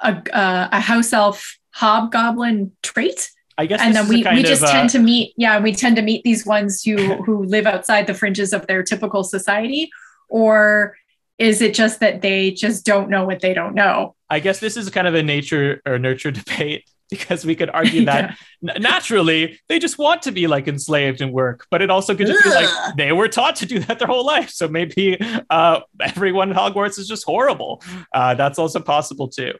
a 0.00 0.22
uh, 0.32 0.68
a 0.70 0.80
house 0.80 1.12
elf 1.12 1.58
hobgoblin 1.72 2.72
trait? 2.82 3.30
I 3.56 3.66
guess 3.66 3.80
and 3.80 3.94
then 3.94 4.04
is 4.04 4.10
we, 4.10 4.16
we 4.16 4.42
just 4.42 4.62
of, 4.62 4.68
uh, 4.68 4.72
tend 4.72 4.90
to 4.90 4.98
meet 4.98 5.32
yeah 5.36 5.60
we 5.60 5.72
tend 5.72 5.96
to 5.96 6.02
meet 6.02 6.24
these 6.24 6.44
ones 6.44 6.82
who 6.82 6.96
who 7.24 7.44
live 7.44 7.66
outside 7.66 8.06
the 8.06 8.14
fringes 8.14 8.52
of 8.52 8.66
their 8.66 8.82
typical 8.82 9.24
society 9.24 9.90
or 10.28 10.96
is 11.38 11.60
it 11.60 11.74
just 11.74 12.00
that 12.00 12.22
they 12.22 12.50
just 12.50 12.84
don't 12.84 13.08
know 13.10 13.24
what 13.24 13.40
they 13.40 13.54
don't 13.54 13.74
know 13.74 14.14
I 14.30 14.40
guess 14.40 14.58
this 14.58 14.76
is 14.76 14.90
kind 14.90 15.06
of 15.06 15.14
a 15.14 15.22
nature 15.22 15.80
or 15.86 15.98
nurture 15.98 16.30
debate 16.30 16.84
because 17.10 17.44
we 17.44 17.54
could 17.54 17.70
argue 17.70 18.04
that 18.06 18.36
n- 18.66 18.82
naturally 18.82 19.60
they 19.68 19.78
just 19.78 19.98
want 19.98 20.22
to 20.22 20.32
be 20.32 20.46
like 20.46 20.66
enslaved 20.68 21.20
and 21.20 21.32
work, 21.32 21.66
but 21.70 21.82
it 21.82 21.90
also 21.90 22.14
could 22.14 22.26
just 22.26 22.42
be 22.42 22.50
like 22.50 22.96
they 22.96 23.12
were 23.12 23.28
taught 23.28 23.56
to 23.56 23.66
do 23.66 23.78
that 23.80 23.98
their 23.98 24.08
whole 24.08 24.24
life. 24.24 24.50
So 24.50 24.68
maybe 24.68 25.18
uh, 25.50 25.80
everyone 26.00 26.50
in 26.50 26.56
Hogwarts 26.56 26.98
is 26.98 27.06
just 27.06 27.24
horrible. 27.24 27.82
Uh, 28.12 28.34
that's 28.34 28.58
also 28.58 28.80
possible 28.80 29.28
too. 29.28 29.52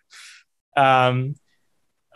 Um, 0.76 1.36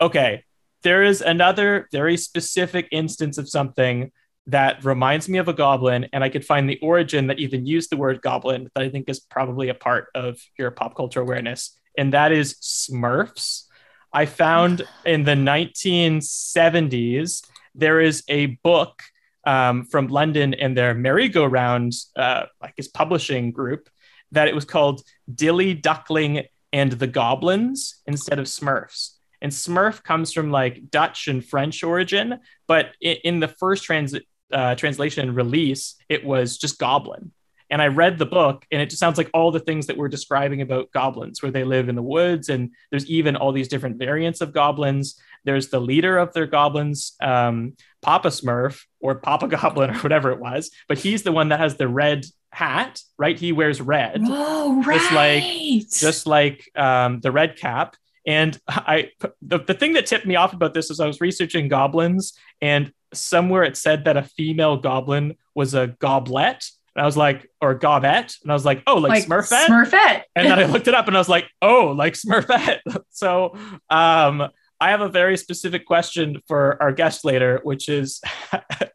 okay, 0.01 0.43
there 0.83 1.03
is 1.03 1.21
another 1.21 1.87
very 1.91 2.17
specific 2.17 2.87
instance 2.91 3.37
of 3.37 3.49
something 3.49 4.11
that 4.47 4.83
reminds 4.83 5.29
me 5.29 5.37
of 5.37 5.47
a 5.47 5.53
goblin, 5.53 6.07
and 6.11 6.23
I 6.23 6.29
could 6.29 6.45
find 6.45 6.67
the 6.67 6.79
origin 6.81 7.27
that 7.27 7.37
even 7.39 7.67
used 7.67 7.91
the 7.91 7.97
word 7.97 8.21
goblin 8.21 8.69
that 8.73 8.83
I 8.83 8.89
think 8.89 9.09
is 9.09 9.19
probably 9.19 9.69
a 9.69 9.75
part 9.75 10.07
of 10.15 10.39
your 10.57 10.71
pop 10.71 10.95
culture 10.95 11.21
awareness, 11.21 11.77
and 11.97 12.13
that 12.13 12.31
is 12.31 12.55
Smurfs. 12.55 13.65
I 14.11 14.25
found 14.25 14.87
in 15.05 15.23
the 15.23 15.33
1970s 15.33 17.43
there 17.75 18.01
is 18.01 18.23
a 18.27 18.47
book 18.63 19.03
um, 19.45 19.85
from 19.85 20.07
London 20.07 20.53
and 20.53 20.75
their 20.75 20.93
merry-go-round, 20.93 21.93
uh, 22.15 22.45
like 22.61 22.73
his 22.75 22.87
publishing 22.87 23.51
group, 23.51 23.89
that 24.31 24.47
it 24.47 24.55
was 24.55 24.65
called 24.65 25.01
Dilly 25.33 25.73
Duckling 25.73 26.43
and 26.71 26.91
the 26.91 27.07
Goblins 27.07 28.01
instead 28.05 28.39
of 28.39 28.45
Smurfs. 28.45 29.15
And 29.41 29.51
Smurf 29.51 30.03
comes 30.03 30.33
from 30.33 30.51
like 30.51 30.89
Dutch 30.89 31.27
and 31.27 31.43
French 31.45 31.83
origin, 31.83 32.39
but 32.67 32.87
in, 33.01 33.17
in 33.23 33.39
the 33.39 33.47
first 33.47 33.83
trans, 33.83 34.15
uh, 34.51 34.75
translation 34.75 35.27
and 35.27 35.35
release, 35.35 35.95
it 36.09 36.25
was 36.25 36.57
just 36.57 36.79
goblin. 36.79 37.31
And 37.71 37.83
I 37.83 37.87
read 37.87 38.17
the 38.17 38.25
book, 38.25 38.65
and 38.71 38.81
it 38.81 38.89
just 38.89 38.99
sounds 38.99 39.19
like 39.19 39.29
all 39.31 39.51
the 39.51 39.59
things 39.59 39.85
that 39.87 39.95
we're 39.97 40.07
describing 40.09 40.61
about 40.61 40.91
goblins, 40.91 41.43
where 41.43 41.51
they 41.51 41.63
live 41.63 41.87
in 41.87 41.95
the 41.95 42.01
woods, 42.01 42.49
and 42.49 42.71
there's 42.89 43.05
even 43.07 43.35
all 43.35 43.51
these 43.51 43.67
different 43.67 43.97
variants 43.97 44.41
of 44.41 44.53
goblins. 44.53 45.21
There's 45.45 45.69
the 45.69 45.79
leader 45.79 46.17
of 46.17 46.33
their 46.33 46.47
goblins, 46.47 47.13
um, 47.21 47.73
Papa 48.01 48.29
Smurf 48.29 48.85
or 48.99 49.15
Papa 49.19 49.47
Goblin 49.47 49.91
or 49.95 49.99
whatever 49.99 50.31
it 50.31 50.39
was, 50.39 50.71
but 50.87 50.97
he's 50.97 51.21
the 51.21 51.31
one 51.31 51.49
that 51.49 51.59
has 51.59 51.75
the 51.75 51.87
red 51.87 52.25
hat, 52.51 53.01
right? 53.19 53.37
He 53.37 53.51
wears 53.51 53.79
red 53.79 54.21
oh 54.25 54.81
right 54.83 54.99
Just 54.99 55.11
like- 55.13 55.89
just 55.91 56.25
like 56.27 56.69
um, 56.75 57.19
the 57.19 57.31
red 57.31 57.55
cap. 57.57 57.95
And 58.27 58.59
I, 58.67 59.11
the, 59.41 59.59
the 59.59 59.73
thing 59.73 59.93
that 59.93 60.05
tipped 60.05 60.25
me 60.25 60.35
off 60.35 60.53
about 60.53 60.73
this 60.73 60.89
is 60.89 60.99
I 60.99 61.07
was 61.07 61.21
researching 61.21 61.67
goblins, 61.67 62.33
and 62.61 62.91
somewhere 63.13 63.63
it 63.63 63.77
said 63.77 64.05
that 64.05 64.17
a 64.17 64.23
female 64.23 64.77
goblin 64.77 65.35
was 65.55 65.73
a 65.73 65.87
goblet. 65.87 66.65
And 66.95 67.03
I 67.03 67.05
was 67.05 67.17
like, 67.17 67.49
or 67.61 67.75
gobette. 67.75 68.35
And 68.41 68.51
I 68.51 68.53
was 68.53 68.65
like, 68.65 68.83
oh, 68.87 68.97
like, 68.97 69.25
Smurfette. 69.25 69.67
Smurfette. 69.67 70.23
and 70.35 70.47
then 70.47 70.59
I 70.59 70.65
looked 70.65 70.87
it 70.87 70.95
up 70.95 71.07
and 71.07 71.15
I 71.15 71.19
was 71.19 71.29
like, 71.29 71.45
oh, 71.61 71.93
like 71.95 72.13
Smurfette. 72.13 72.79
so 73.09 73.55
um, 73.89 74.49
I 74.81 74.89
have 74.91 75.01
a 75.01 75.09
very 75.09 75.37
specific 75.37 75.85
question 75.85 76.41
for 76.47 76.81
our 76.81 76.91
guest 76.91 77.25
later, 77.25 77.59
which 77.63 77.89
is, 77.89 78.21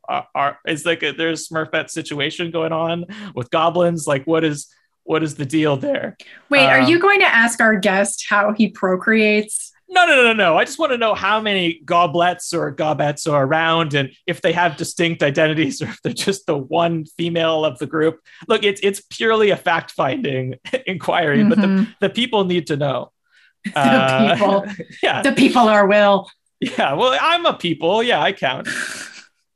are, 0.09 0.27
are, 0.35 0.59
is 0.67 0.85
like 0.85 1.03
a, 1.03 1.13
there's 1.13 1.49
Smurfette 1.49 1.91
situation 1.91 2.51
going 2.51 2.73
on 2.73 3.05
with 3.35 3.51
goblins? 3.51 4.07
Like, 4.07 4.25
what 4.25 4.45
is 4.45 4.69
what 5.05 5.23
is 5.23 5.37
the 5.37 5.47
deal 5.47 5.77
there? 5.77 6.17
Wait, 6.51 6.67
are 6.67 6.81
Um, 6.81 6.89
you 6.91 6.99
going 6.99 7.21
to 7.21 7.27
ask 7.27 7.61
our 7.61 7.77
guest 7.79 8.27
how 8.29 8.53
he 8.53 8.69
procreates? 8.69 9.71
No, 9.89 10.07
no, 10.07 10.23
no, 10.25 10.33
no. 10.33 10.57
I 10.57 10.65
just 10.65 10.79
want 10.79 10.93
to 10.93 10.99
know 10.99 11.15
how 11.15 11.41
many 11.41 11.81
goblets 11.85 12.53
or 12.53 12.75
gobettes 12.75 13.31
are 13.31 13.45
around 13.45 13.95
and 13.95 14.11
if 14.27 14.41
they 14.41 14.53
have 14.53 14.77
distinct 14.77 15.23
identities 15.23 15.81
or 15.83 15.87
if 15.87 16.01
they're 16.03 16.13
just 16.13 16.47
the 16.47 16.57
one 16.57 17.05
female 17.17 17.65
of 17.65 17.79
the 17.79 17.87
group. 17.87 18.19
Look, 18.49 18.65
it's 18.65 18.81
it's 18.83 19.01
purely 19.11 19.51
a 19.51 19.57
fact 19.57 19.93
finding 19.93 20.55
inquiry, 20.87 21.45
but 21.45 21.61
the, 21.61 21.67
Mhm. 21.69 21.95
the 22.01 22.11
people 22.11 22.45
need 22.45 22.67
to 22.69 22.77
know. 22.77 23.13
the 23.65 23.79
Uh, 23.79 24.35
people, 24.35 24.65
Yeah. 25.03 25.23
the 25.23 25.33
people 25.33 25.69
are 25.69 25.87
will. 25.87 26.29
Yeah. 26.61 26.95
Well, 26.95 27.17
I'm 27.21 27.45
a 27.47 27.53
people. 27.55 28.03
Yeah, 28.03 28.21
I 28.23 28.33
count. 28.33 28.67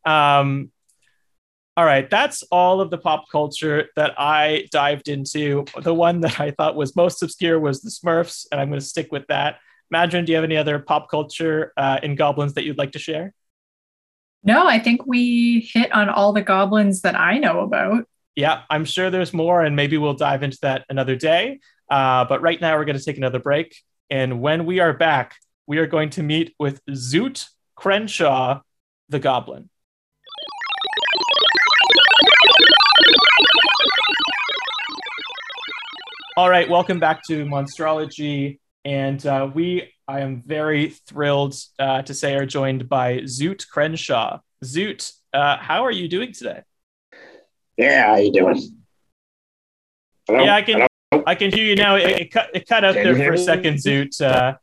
Um, 0.05 0.71
all 1.79 1.85
right. 1.85 2.11
That's 2.11 2.43
all 2.51 2.81
of 2.81 2.91
the 2.91 2.99
pop 2.99 3.31
culture 3.31 3.89
that 3.95 4.13
I 4.19 4.67
dived 4.73 5.07
into. 5.07 5.65
The 5.81 5.95
one 5.95 6.23
that 6.23 6.41
I 6.41 6.51
thought 6.51 6.75
was 6.75 6.97
most 6.97 7.23
obscure 7.23 7.61
was 7.61 7.83
the 7.83 7.91
Smurfs, 7.91 8.49
and 8.51 8.61
I'm 8.61 8.69
going 8.69 8.81
to 8.81 8.85
stick 8.85 9.13
with 9.13 9.25
that. 9.29 9.61
Madron, 9.95 10.27
do 10.27 10.33
you 10.33 10.37
have 10.37 10.45
any 10.45 10.57
other 10.57 10.81
pop 10.81 11.09
culture 11.09 11.73
uh, 11.77 12.01
in 12.03 12.17
goblins 12.17 12.55
that 12.55 12.65
you'd 12.65 12.79
like 12.79 12.91
to 12.93 12.99
share? 12.99 13.33
No, 14.43 14.67
I 14.67 14.81
think 14.81 15.07
we 15.07 15.61
hit 15.73 15.93
on 15.93 16.09
all 16.09 16.33
the 16.33 16.43
goblins 16.43 17.03
that 17.03 17.15
I 17.15 17.39
know 17.39 17.61
about. 17.61 18.09
Yeah, 18.35 18.63
I'm 18.69 18.85
sure 18.85 19.09
there's 19.09 19.33
more, 19.33 19.63
and 19.63 19.77
maybe 19.77 19.99
we'll 19.99 20.15
dive 20.15 20.43
into 20.43 20.59
that 20.63 20.85
another 20.89 21.15
day. 21.15 21.61
Uh, 21.89 22.25
but 22.25 22.43
right 22.43 22.61
now, 22.61 22.77
we're 22.77 22.87
going 22.87 22.99
to 22.99 23.05
take 23.05 23.19
another 23.19 23.39
break. 23.39 23.77
And 24.11 24.41
when 24.41 24.67
we 24.67 24.81
are 24.81 24.95
back, 24.95 25.37
we 25.69 25.79
are 25.79 25.87
going 25.87 26.11
to 26.11 26.25
meet 26.25 26.57
with 26.59 26.85
Zoot 26.87 27.47
Crenshaw, 27.77 28.63
the 29.09 29.21
goblin. 29.21 29.71
All 36.39 36.49
right, 36.49 36.69
welcome 36.69 37.01
back 37.01 37.25
to 37.25 37.45
Monstrology. 37.47 38.61
And 38.85 39.27
uh, 39.27 39.51
we, 39.53 39.93
I 40.07 40.21
am 40.21 40.41
very 40.47 40.91
thrilled 40.91 41.57
uh, 41.81 42.03
to 42.03 42.15
say, 42.15 42.37
are 42.37 42.47
joined 42.47 42.89
by 42.89 43.23
Zoot 43.23 43.69
Crenshaw. 43.69 44.39
Zoot, 44.65 45.15
uh, 45.35 45.57
how 45.57 45.85
are 45.85 45.91
you 45.91 46.07
doing 46.07 46.31
today? 46.33 46.63
Yeah, 47.77 48.07
how 48.07 48.17
you 48.19 48.31
doing? 48.31 48.63
Hello? 50.29 50.45
Yeah, 50.45 50.55
I 50.55 50.63
can. 50.63 50.87
Hello? 51.11 51.25
I 51.27 51.35
can 51.35 51.51
hear 51.51 51.65
you 51.65 51.75
now. 51.75 51.97
It, 51.97 52.21
it 52.21 52.31
cut. 52.31 52.51
It 52.55 52.69
cut 52.69 52.85
out 52.85 52.95
Can 52.95 53.03
there 53.03 53.17
for 53.17 53.33
a 53.33 53.39
second, 53.39 53.79
Zoot. 53.79 54.23
Uh, 54.23 54.55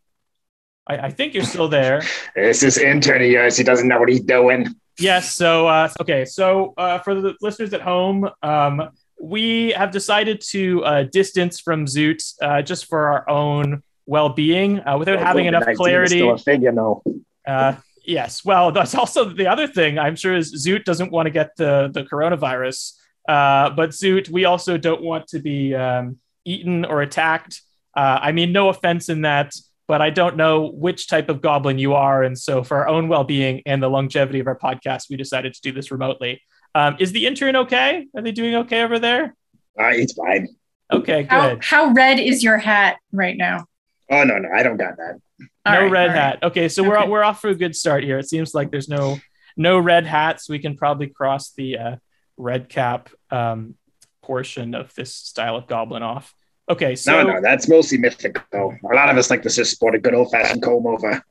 I, 0.88 0.98
I 0.98 1.10
think 1.10 1.34
you're 1.34 1.44
still 1.44 1.68
there. 1.68 2.02
It's 2.38 2.62
this 2.62 2.78
intern 2.78 3.22
of 3.22 3.28
yours. 3.28 3.58
He 3.58 3.66
doesn't 3.66 3.90
know 3.90 4.00
what 4.00 4.08
he's 4.08 4.22
doing. 4.22 4.74
Yes. 4.98 5.34
So 5.34 5.68
uh, 5.68 5.90
okay. 6.00 6.24
So 6.24 6.74
uh, 6.78 7.00
for 7.00 7.16
the 7.20 7.36
listeners 7.42 7.74
at 7.74 7.82
home, 7.82 8.30
um, 8.42 8.92
we 9.20 9.72
have 9.72 9.92
decided 9.92 10.42
to 10.50 10.84
uh, 10.84 11.04
distance 11.04 11.60
from 11.60 11.86
Zoot 11.86 12.22
uh, 12.42 12.62
just 12.62 12.86
for 12.86 13.08
our 13.08 13.30
own 13.30 13.84
well-being, 14.06 14.86
uh, 14.86 14.98
without 14.98 15.20
having 15.20 15.46
enough 15.46 15.66
clarity. 15.76 16.18
Still 16.18 16.34
a 16.34 16.38
figure, 16.38 16.72
no. 16.72 17.02
Uh, 17.48 17.76
yes. 18.06 18.46
Well, 18.46 18.72
that's 18.72 18.94
also 18.94 19.26
the 19.26 19.48
other 19.48 19.68
thing. 19.68 19.98
I'm 19.98 20.16
sure 20.16 20.36
is 20.36 20.66
Zoot 20.66 20.84
doesn't 20.84 21.12
want 21.12 21.26
to 21.28 21.32
get 21.32 21.56
the 21.58 21.90
the 21.94 22.04
coronavirus. 22.04 22.94
Uh, 23.28 23.72
but 23.72 23.90
Zoot, 23.90 24.30
we 24.30 24.46
also 24.46 24.78
don't 24.78 25.02
want 25.02 25.28
to 25.30 25.40
be 25.40 25.74
um, 25.74 26.20
eaten 26.44 26.86
or 26.86 27.02
attacked. 27.02 27.62
Uh, 27.98 28.20
I 28.22 28.32
mean, 28.32 28.52
no 28.52 28.70
offense 28.70 29.10
in 29.10 29.22
that, 29.22 29.56
but 29.88 30.02
I 30.02 30.12
don't 30.12 30.38
know 30.38 30.68
which 30.68 31.08
type 31.08 31.30
of 31.30 31.42
goblin 31.42 31.80
you 31.80 31.94
are, 31.94 32.22
and 32.22 32.38
so 32.38 32.64
for 32.64 32.78
our 32.78 32.88
own 32.88 33.08
well-being 33.08 33.64
and 33.66 33.82
the 33.82 33.90
longevity 33.90 34.40
of 34.40 34.48
our 34.48 34.60
podcast, 34.60 35.10
we 35.10 35.16
decided 35.16 35.54
to 35.56 35.62
do 35.62 35.72
this 35.72 35.90
remotely. 35.90 36.42
Um, 36.76 36.98
is 37.00 37.14
the 37.14 37.26
intern 37.26 37.56
okay? 37.56 38.06
Are 38.16 38.22
they 38.22 38.34
doing 38.34 38.54
okay 38.56 38.84
over 38.84 39.00
there? 39.00 39.34
Uh, 39.80 39.94
he's 39.94 40.14
fine. 40.14 40.50
Okay, 40.92 41.24
How, 41.24 41.50
good. 41.50 41.64
how 41.64 41.88
how, 41.88 41.94
red 41.94 42.20
is 42.20 42.44
your 42.44 42.58
hat 42.58 42.98
right 43.12 43.36
now? 43.36 43.66
Oh 44.12 44.24
no, 44.24 44.38
no, 44.38 44.50
I 44.54 44.62
don't 44.62 44.78
got 44.78 44.98
that. 44.98 45.20
All 45.66 45.74
no 45.74 45.82
right, 45.82 45.92
red 45.92 46.10
all 46.10 46.16
right. 46.16 46.16
hat. 46.16 46.44
Okay, 46.44 46.70
so 46.70 46.84
we're 46.84 47.08
we're 47.08 47.24
off 47.24 47.42
for 47.42 47.50
a 47.50 47.56
good 47.56 47.76
start 47.76 48.04
here. 48.04 48.20
It 48.20 48.30
seems 48.30 48.54
like 48.54 48.70
there's 48.70 48.90
no 48.90 49.18
no 49.58 49.80
red 49.80 50.06
hats. 50.06 50.48
We 50.48 50.60
can 50.60 50.76
probably 50.76 51.08
cross 51.08 51.52
the 51.54 51.78
uh, 51.78 51.96
red 52.38 52.70
cap 52.70 53.10
um, 53.32 53.76
portion 54.22 54.76
of 54.76 54.94
this 54.96 55.16
style 55.16 55.56
of 55.56 55.66
goblin 55.66 56.04
off. 56.04 56.36
Okay, 56.70 56.96
so 56.96 57.24
no, 57.24 57.34
no, 57.34 57.42
that's 57.42 57.68
mostly 57.68 57.98
mythic 57.98 58.38
though. 58.52 58.74
A 58.92 58.96
lot 58.96 59.10
of 59.10 59.18
us 59.18 59.30
like 59.30 59.42
to 59.44 59.50
just 59.50 59.72
sport 59.72 59.96
a 59.96 60.00
good 60.00 60.14
old 60.14 60.30
fashioned 60.30 60.62
comb 60.62 60.86
over. 60.86 61.24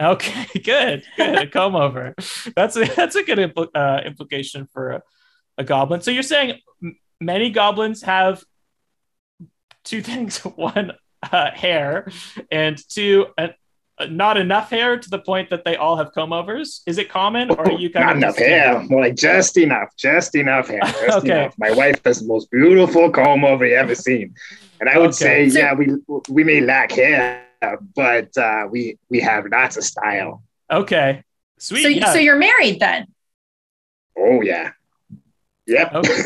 Okay, 0.00 0.46
good, 0.64 1.04
good. 1.16 1.38
A 1.38 1.46
comb 1.46 1.74
over. 1.76 2.14
That's 2.54 2.76
a 2.76 2.84
that's 2.84 3.16
a 3.16 3.22
good 3.22 3.38
impl- 3.38 3.68
uh, 3.74 4.02
implication 4.04 4.66
for 4.72 4.90
a, 4.90 5.02
a 5.58 5.64
goblin. 5.64 6.00
So 6.02 6.10
you're 6.10 6.22
saying 6.22 6.60
m- 6.82 6.98
many 7.20 7.50
goblins 7.50 8.02
have 8.02 8.44
two 9.84 10.02
things: 10.10 10.38
one, 10.38 10.92
uh, 11.32 11.50
hair, 11.52 12.10
and 12.50 12.76
two, 12.90 13.28
uh, 13.38 13.48
not 14.10 14.36
enough 14.36 14.68
hair 14.68 14.98
to 14.98 15.08
the 15.08 15.18
point 15.18 15.48
that 15.48 15.64
they 15.64 15.76
all 15.76 15.96
have 15.96 16.12
comb 16.12 16.32
overs. 16.34 16.82
Is 16.86 16.98
it 16.98 17.08
common, 17.08 17.50
or 17.50 17.60
are 17.66 17.72
you 17.72 17.88
kind 17.88 18.04
Not 18.04 18.12
of 18.12 18.18
enough 18.18 18.34
just- 18.36 18.46
hair. 18.46 18.82
More 18.90 19.00
like 19.00 19.14
just 19.16 19.56
enough. 19.56 19.96
Just 19.96 20.34
enough 20.34 20.68
hair. 20.68 20.80
Just 20.82 21.18
Okay. 21.24 21.30
enough. 21.40 21.54
My 21.58 21.70
wife 21.70 22.02
has 22.04 22.20
the 22.20 22.26
most 22.26 22.50
beautiful 22.50 23.10
comb 23.10 23.44
over 23.46 23.64
you 23.64 23.76
ever 23.76 23.94
seen. 23.94 24.34
And 24.78 24.90
I 24.90 24.98
would 24.98 25.14
Okay. 25.16 25.48
say, 25.48 25.48
So- 25.48 25.58
yeah, 25.58 25.72
we 25.72 25.86
we 26.28 26.44
may 26.44 26.60
lack 26.60 26.92
hair, 26.92 27.45
but 27.94 28.36
uh, 28.36 28.66
we 28.70 28.98
we 29.08 29.20
have 29.20 29.46
lots 29.50 29.76
of 29.76 29.84
style. 29.84 30.42
Okay, 30.70 31.22
sweet. 31.58 31.82
So, 31.82 31.88
yeah. 31.88 32.12
so 32.12 32.18
you're 32.18 32.36
married 32.38 32.80
then? 32.80 33.06
Oh 34.18 34.42
yeah. 34.42 34.70
Yep. 35.66 35.94
Okay. 35.94 36.22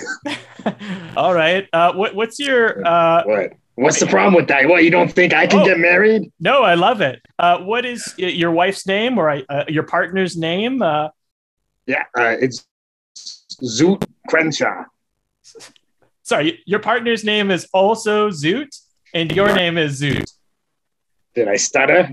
all 1.17 1.33
right. 1.33 1.67
Uh, 1.73 1.95
what, 1.95 2.15
what's 2.15 2.39
your 2.39 2.87
uh, 2.87 3.23
What? 3.25 3.53
What's 3.77 3.99
the 3.99 4.07
problem 4.07 4.35
with 4.35 4.49
that? 4.49 4.69
What 4.69 4.85
you 4.85 4.91
don't 4.91 5.11
think 5.11 5.33
I 5.33 5.47
can 5.47 5.61
Oh. 5.61 5.65
get 5.65 5.79
married? 5.79 6.31
No, 6.39 6.63
I 6.63 6.75
love 6.75 7.01
it. 7.01 7.23
Uh, 7.39 7.61
what 7.61 7.87
is 7.87 8.13
your 8.19 8.51
wife's 8.51 8.87
name 8.87 9.17
or 9.17 9.31
uh, 9.31 9.65
your 9.69 9.85
partner's 9.85 10.37
name? 10.37 10.83
Uh, 10.83 11.09
Yeah, 11.87 12.05
uh, 12.15 12.37
it's 12.39 12.67
Zoot 13.65 14.05
Crenshaw. 14.29 14.85
sorry, 16.23 16.63
your 16.67 16.81
partner's 16.81 17.25
name 17.25 17.51
is 17.51 17.67
also 17.73 18.29
Zoot, 18.29 18.69
and 19.15 19.33
your 19.33 19.55
name 19.55 19.79
is 19.79 20.01
Zoot. 20.03 20.31
Did 21.35 21.49
I 21.49 21.57
stutter? 21.57 22.11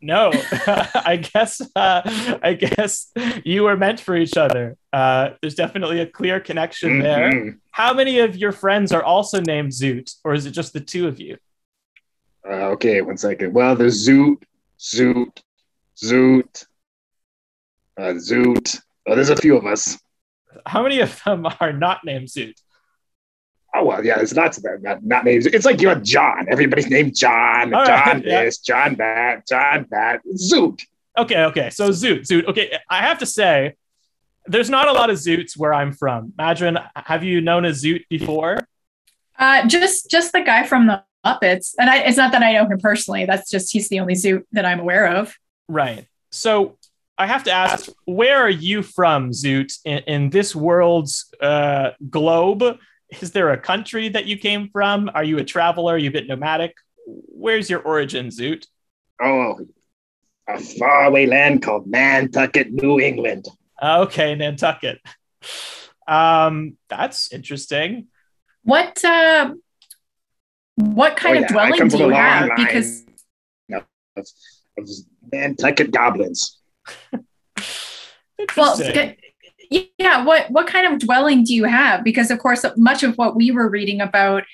No, 0.00 0.32
I 1.06 1.16
guess 1.32 1.60
uh, 1.76 2.02
I 2.42 2.54
guess 2.54 3.12
you 3.44 3.62
were 3.62 3.76
meant 3.76 4.00
for 4.00 4.16
each 4.16 4.36
other. 4.36 4.76
Uh, 4.92 5.30
there's 5.40 5.54
definitely 5.54 6.00
a 6.00 6.06
clear 6.06 6.40
connection 6.40 6.98
there. 6.98 7.30
Mhm. 7.30 7.58
How 7.70 7.94
many 7.94 8.18
of 8.18 8.36
your 8.36 8.50
friends 8.50 8.90
are 8.90 9.02
also 9.04 9.40
named 9.40 9.70
Zoot, 9.70 10.16
or 10.24 10.34
is 10.34 10.44
it 10.44 10.50
just 10.50 10.72
the 10.72 10.80
two 10.80 11.06
of 11.06 11.20
you? 11.20 11.36
Uh, 12.44 12.70
okay, 12.74 13.00
one 13.00 13.16
second. 13.16 13.54
Well, 13.54 13.76
there's 13.76 14.06
Zoot, 14.06 14.42
Zoot, 14.76 15.40
Zoot, 15.96 16.66
uh, 17.96 18.14
Zoot. 18.14 18.80
Oh, 19.06 19.14
there's 19.14 19.30
a 19.30 19.36
few 19.36 19.56
of 19.56 19.66
us. 19.66 19.96
How 20.66 20.82
many 20.82 20.98
of 21.00 21.22
them 21.24 21.46
are 21.60 21.72
not 21.72 22.00
named 22.04 22.26
Zoot? 22.26 22.54
Oh 23.74 23.84
well, 23.84 24.04
yeah, 24.04 24.16
there's 24.16 24.36
lots 24.36 24.58
of 24.58 24.64
them. 24.64 24.82
Not, 24.82 25.02
not 25.02 25.24
names. 25.24 25.46
It's 25.46 25.64
like 25.64 25.80
you're 25.80 25.94
John. 25.94 26.46
Everybody's 26.50 26.90
named 26.90 27.16
John. 27.16 27.72
All 27.72 27.86
John 27.86 28.06
right, 28.06 28.24
yeah. 28.24 28.44
this, 28.44 28.58
John 28.58 28.96
that, 28.96 29.48
John 29.48 29.86
that. 29.90 30.20
Zoot. 30.34 30.82
Okay, 31.16 31.44
okay. 31.44 31.70
So 31.70 31.88
Zoot, 31.88 32.20
Zoot. 32.20 32.46
Okay, 32.46 32.76
I 32.88 32.98
have 32.98 33.18
to 33.20 33.26
say, 33.26 33.74
there's 34.46 34.68
not 34.68 34.88
a 34.88 34.92
lot 34.92 35.08
of 35.08 35.16
Zoots 35.16 35.56
where 35.56 35.72
I'm 35.72 35.92
from. 35.92 36.32
Imagine, 36.38 36.78
have 36.96 37.24
you 37.24 37.40
known 37.40 37.64
a 37.64 37.70
Zoot 37.70 38.04
before? 38.10 38.58
Uh, 39.38 39.66
just 39.66 40.10
just 40.10 40.32
the 40.32 40.42
guy 40.42 40.66
from 40.66 40.86
the 40.86 41.02
Muppets, 41.24 41.74
and 41.78 41.88
I, 41.88 41.98
it's 41.98 42.16
not 42.16 42.32
that 42.32 42.42
I 42.42 42.52
know 42.52 42.66
him 42.66 42.78
personally. 42.78 43.24
That's 43.24 43.50
just 43.50 43.72
he's 43.72 43.88
the 43.88 44.00
only 44.00 44.14
Zoot 44.14 44.42
that 44.52 44.66
I'm 44.66 44.80
aware 44.80 45.16
of. 45.16 45.34
Right. 45.68 46.06
So 46.30 46.76
I 47.16 47.26
have 47.26 47.44
to 47.44 47.52
ask, 47.52 47.88
where 48.04 48.38
are 48.38 48.50
you 48.50 48.82
from, 48.82 49.30
Zoot, 49.30 49.78
in, 49.84 49.98
in 50.00 50.30
this 50.30 50.54
world's 50.56 51.32
uh, 51.40 51.90
globe? 52.10 52.78
Is 53.20 53.32
there 53.32 53.50
a 53.50 53.58
country 53.58 54.08
that 54.10 54.26
you 54.26 54.36
came 54.38 54.68
from? 54.70 55.10
Are 55.14 55.24
you 55.24 55.38
a 55.38 55.44
traveler? 55.44 55.94
Are 55.94 55.98
you 55.98 56.08
a 56.08 56.12
bit 56.12 56.26
nomadic? 56.26 56.74
Where's 57.06 57.68
your 57.68 57.80
origin, 57.80 58.28
Zoot? 58.28 58.66
Oh, 59.20 59.56
a 60.48 60.58
faraway 60.58 61.26
land 61.26 61.62
called 61.62 61.86
Nantucket, 61.86 62.72
New 62.72 63.00
England. 63.00 63.46
Okay, 63.82 64.34
Nantucket. 64.34 65.00
Um, 66.06 66.76
that's 66.88 67.32
interesting. 67.32 68.08
What 68.64 69.04
uh, 69.04 69.54
what 70.76 71.16
kind 71.16 71.36
Oh, 71.38 71.42
of 71.44 71.50
yeah, 71.50 71.58
I 71.60 71.68
dwelling 71.70 71.88
do 71.88 71.98
you 71.98 72.08
have? 72.10 72.48
line. 72.48 72.56
Because 72.56 73.04
Of, 73.72 74.26
of 74.78 74.88
Nantucket 75.32 75.90
goblins. 75.90 76.58
well, 77.12 77.20
Interesting. 78.38 78.94
g- 78.94 79.31
yeah, 79.98 80.24
what 80.24 80.50
what 80.50 80.66
kind 80.66 80.92
of 80.92 81.00
dwelling 81.00 81.44
do 81.44 81.54
you 81.54 81.64
have? 81.64 82.04
Because 82.04 82.30
of 82.30 82.38
course, 82.38 82.64
much 82.76 83.02
of 83.02 83.16
what 83.16 83.36
we 83.36 83.50
were 83.50 83.68
reading 83.68 84.00
about. 84.00 84.44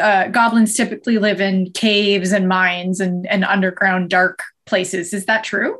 Uh, 0.00 0.26
goblins 0.26 0.74
typically 0.76 1.18
live 1.18 1.40
in 1.40 1.70
caves 1.70 2.32
and 2.32 2.48
mines 2.48 2.98
and, 2.98 3.28
and 3.28 3.44
underground 3.44 4.10
dark 4.10 4.42
places. 4.66 5.14
Is 5.14 5.26
that 5.26 5.44
true? 5.44 5.78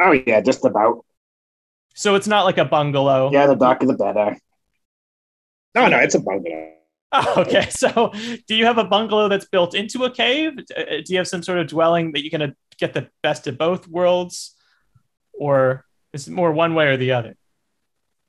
Oh 0.00 0.12
yeah, 0.12 0.40
just 0.40 0.64
about. 0.64 1.04
so 1.94 2.14
it's 2.14 2.26
not 2.26 2.44
like 2.44 2.58
a 2.58 2.64
bungalow. 2.64 3.30
Yeah, 3.32 3.46
the 3.46 3.54
darker 3.54 3.86
the 3.86 3.94
better. 3.94 4.36
No, 5.74 5.88
no, 5.88 5.98
it's 5.98 6.14
a 6.14 6.20
bungalow. 6.20 6.68
Oh, 7.14 7.42
okay. 7.42 7.66
So, 7.68 8.10
do 8.48 8.54
you 8.54 8.64
have 8.64 8.78
a 8.78 8.84
bungalow 8.84 9.28
that's 9.28 9.44
built 9.44 9.74
into 9.74 10.04
a 10.04 10.10
cave? 10.10 10.52
Uh, 10.74 10.82
Do 11.04 11.12
you 11.12 11.18
have 11.18 11.28
some 11.28 11.42
sort 11.42 11.58
of 11.58 11.66
dwelling 11.66 12.12
that 12.12 12.24
you 12.24 12.30
can 12.30 12.56
get 12.78 12.94
the 12.94 13.10
best 13.22 13.46
of 13.46 13.58
both 13.58 13.86
worlds, 13.86 14.54
or 15.34 15.84
is 16.12 16.28
it 16.28 16.32
more 16.32 16.52
one 16.52 16.74
way 16.74 16.86
or 16.86 16.96
the 16.96 17.12
other? 17.12 17.36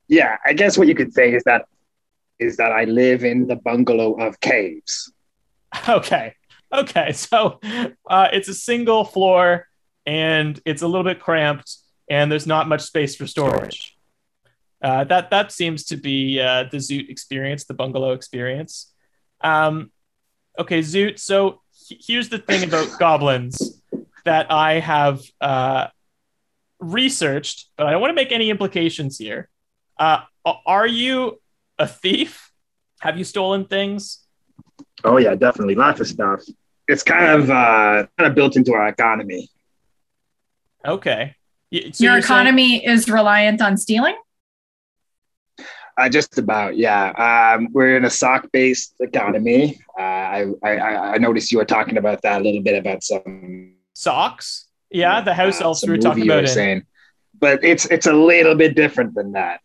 Yeah, 0.08 0.38
I 0.46 0.54
guess 0.54 0.78
what 0.78 0.88
you 0.88 0.96
could 0.96 1.14
say 1.14 1.34
is 1.34 1.44
that 1.44 1.66
is 2.40 2.58
that 2.58 2.72
I 2.72 2.84
live 2.86 3.24
in 3.24 3.48
the 3.48 3.56
bungalow 3.56 4.14
of 4.14 4.40
caves. 4.40 5.12
Okay. 5.90 6.36
Okay. 6.72 7.12
So, 7.14 7.60
uh, 8.10 8.28
it's 8.32 8.48
a 8.48 8.54
single 8.54 9.04
floor, 9.06 9.68
and 10.06 10.60
it's 10.66 10.82
a 10.82 10.88
little 10.88 11.04
bit 11.04 11.20
cramped, 11.20 11.78
and 12.10 12.32
there's 12.32 12.46
not 12.48 12.68
much 12.68 12.82
space 12.82 13.16
for 13.16 13.26
storage. 13.28 13.96
Uh, 14.84 15.04
that 15.06 15.30
that 15.32 15.52
seems 15.52 15.86
to 15.86 15.98
be 15.98 16.40
uh, 16.40 16.66
the 16.72 16.78
Zoot 16.78 17.10
experience, 17.10 17.66
the 17.66 17.74
bungalow 17.74 18.12
experience. 18.12 18.92
Um, 19.42 19.92
okay, 20.60 20.80
Zoot. 20.80 21.20
So 21.20 21.62
he- 21.88 22.02
here's 22.06 22.30
the 22.30 22.40
thing 22.40 22.64
about 22.64 23.00
goblins 23.00 23.82
that 24.26 24.52
I 24.52 24.80
have 24.80 25.22
uh, 25.42 25.88
researched, 26.80 27.70
but 27.78 27.88
I 27.88 27.92
don't 27.92 28.02
want 28.02 28.12
to 28.12 28.16
make 28.16 28.32
any 28.32 28.50
implications 28.50 29.18
here. 29.18 29.50
Uh, 30.00 30.20
are 30.66 30.88
you 30.88 31.42
a 31.80 31.88
thief? 31.88 32.52
Have 33.02 33.18
you 33.18 33.24
stolen 33.24 33.66
things? 33.66 34.20
Oh 35.04 35.18
yeah, 35.18 35.36
definitely, 35.36 35.76
lots 35.76 36.00
of 36.00 36.08
stuff. 36.08 36.42
It's 36.88 37.04
kind 37.04 37.26
of 37.42 37.50
uh, 37.50 38.08
kind 38.18 38.30
of 38.30 38.36
built 38.36 38.56
into 38.56 38.74
our 38.74 38.88
economy. 38.88 39.50
Okay. 40.86 41.36
So 41.72 41.78
Your 41.78 41.84
you're 41.84 41.94
saying- 41.98 42.18
economy 42.24 42.86
is 42.86 43.10
reliant 43.10 43.62
on 43.62 43.78
stealing. 43.78 44.16
Uh, 45.96 46.10
just 46.10 46.40
about, 46.40 46.76
yeah. 46.76 47.54
Um, 47.56 47.68
we're 47.72 47.96
in 47.98 48.06
a 48.06 48.10
sock-based 48.10 48.96
economy. 49.00 49.80
Uh, 49.98 50.02
I, 50.02 50.46
I 50.64 51.14
I 51.14 51.18
noticed 51.20 51.52
you 51.52 51.60
were 51.60 51.66
talking 51.66 51.98
about 51.98 52.24
that 52.24 52.42
a 52.42 52.44
little 52.44 52.62
bit 52.64 52.76
about 52.80 53.04
some 53.04 53.76
socks? 53.94 54.63
Yeah, 54.94 55.22
the 55.22 55.34
house 55.34 55.60
uh, 55.60 55.66
elves 55.66 55.84
we 55.84 55.90
were 55.90 55.98
talking 55.98 56.24
about. 56.24 56.46
It. 56.46 56.84
but 57.40 57.64
it's 57.64 57.86
it's 57.86 58.06
a 58.08 58.14
little 58.14 58.56
bit 58.56 58.76
different 58.76 59.16
than 59.16 59.34
that. 59.34 59.60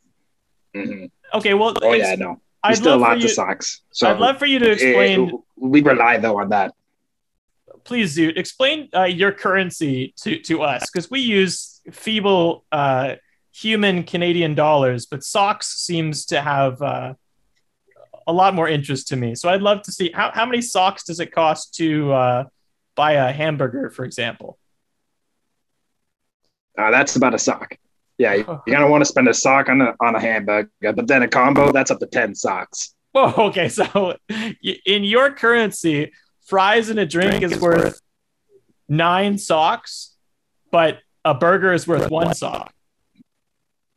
Mhm. 0.74 1.10
Okay, 1.34 1.54
well, 1.54 1.74
Oh 1.82 1.92
yeah, 1.92 2.14
no, 2.14 2.40
I'd 2.62 2.76
still 2.76 2.92
love 2.92 3.00
lots 3.00 3.20
you. 3.20 3.26
of 3.26 3.32
socks. 3.32 3.82
So 3.92 4.10
I'd 4.10 4.18
love 4.18 4.38
for 4.38 4.46
you 4.46 4.58
to 4.58 4.70
explain, 4.72 5.28
eh, 5.28 5.32
we 5.56 5.82
rely 5.82 6.16
though 6.18 6.40
on 6.40 6.48
that. 6.48 6.72
please, 7.84 8.16
Zoot, 8.16 8.36
explain 8.36 8.88
uh, 8.94 9.04
your 9.04 9.32
currency 9.32 10.14
to 10.22 10.38
to 10.40 10.62
us 10.62 10.90
because 10.90 11.10
we 11.10 11.20
use 11.20 11.80
feeble 11.92 12.64
uh, 12.72 13.14
human 13.52 14.02
Canadian 14.04 14.54
dollars, 14.54 15.06
but 15.06 15.22
socks 15.22 15.68
seems 15.80 16.24
to 16.26 16.40
have 16.40 16.80
uh, 16.82 17.14
a 18.26 18.32
lot 18.32 18.54
more 18.54 18.68
interest 18.68 19.08
to 19.08 19.16
me. 19.16 19.34
So 19.34 19.48
I'd 19.48 19.62
love 19.62 19.82
to 19.82 19.92
see 19.92 20.10
how 20.14 20.30
how 20.32 20.46
many 20.46 20.62
socks 20.62 21.04
does 21.04 21.20
it 21.20 21.32
cost 21.32 21.74
to 21.76 22.12
uh, 22.12 22.44
buy 22.94 23.12
a 23.12 23.32
hamburger, 23.32 23.90
for 23.90 24.04
example. 24.04 24.57
Uh, 26.78 26.90
that's 26.90 27.16
about 27.16 27.34
a 27.34 27.38
sock. 27.38 27.76
Yeah, 28.18 28.34
you- 28.34 28.44
you're 28.66 28.76
gonna 28.76 28.88
want 28.88 29.00
to 29.02 29.04
spend 29.06 29.28
a 29.28 29.34
sock 29.34 29.68
on 29.68 29.80
a 29.80 29.94
on 30.00 30.14
a 30.14 30.20
hamburger, 30.20 30.70
but 30.80 31.06
then 31.06 31.22
a 31.22 31.28
combo 31.28 31.72
that's 31.72 31.90
up 31.90 31.98
to 32.00 32.06
ten 32.06 32.34
socks. 32.34 32.94
Whoa, 33.12 33.32
okay. 33.48 33.68
So 33.68 34.16
in 34.28 35.04
your 35.04 35.30
currency, 35.32 36.12
fries 36.46 36.88
and 36.88 36.98
a 36.98 37.06
drink, 37.06 37.42
is, 37.42 37.58
worth, 37.60 38.00
nine 38.88 39.38
socks, 39.38 40.14
but 40.70 40.98
a 41.24 41.34
burger 41.34 41.72
is 41.72 41.86
worth 41.86 42.10
one 42.10 42.32
sock, 42.34 42.72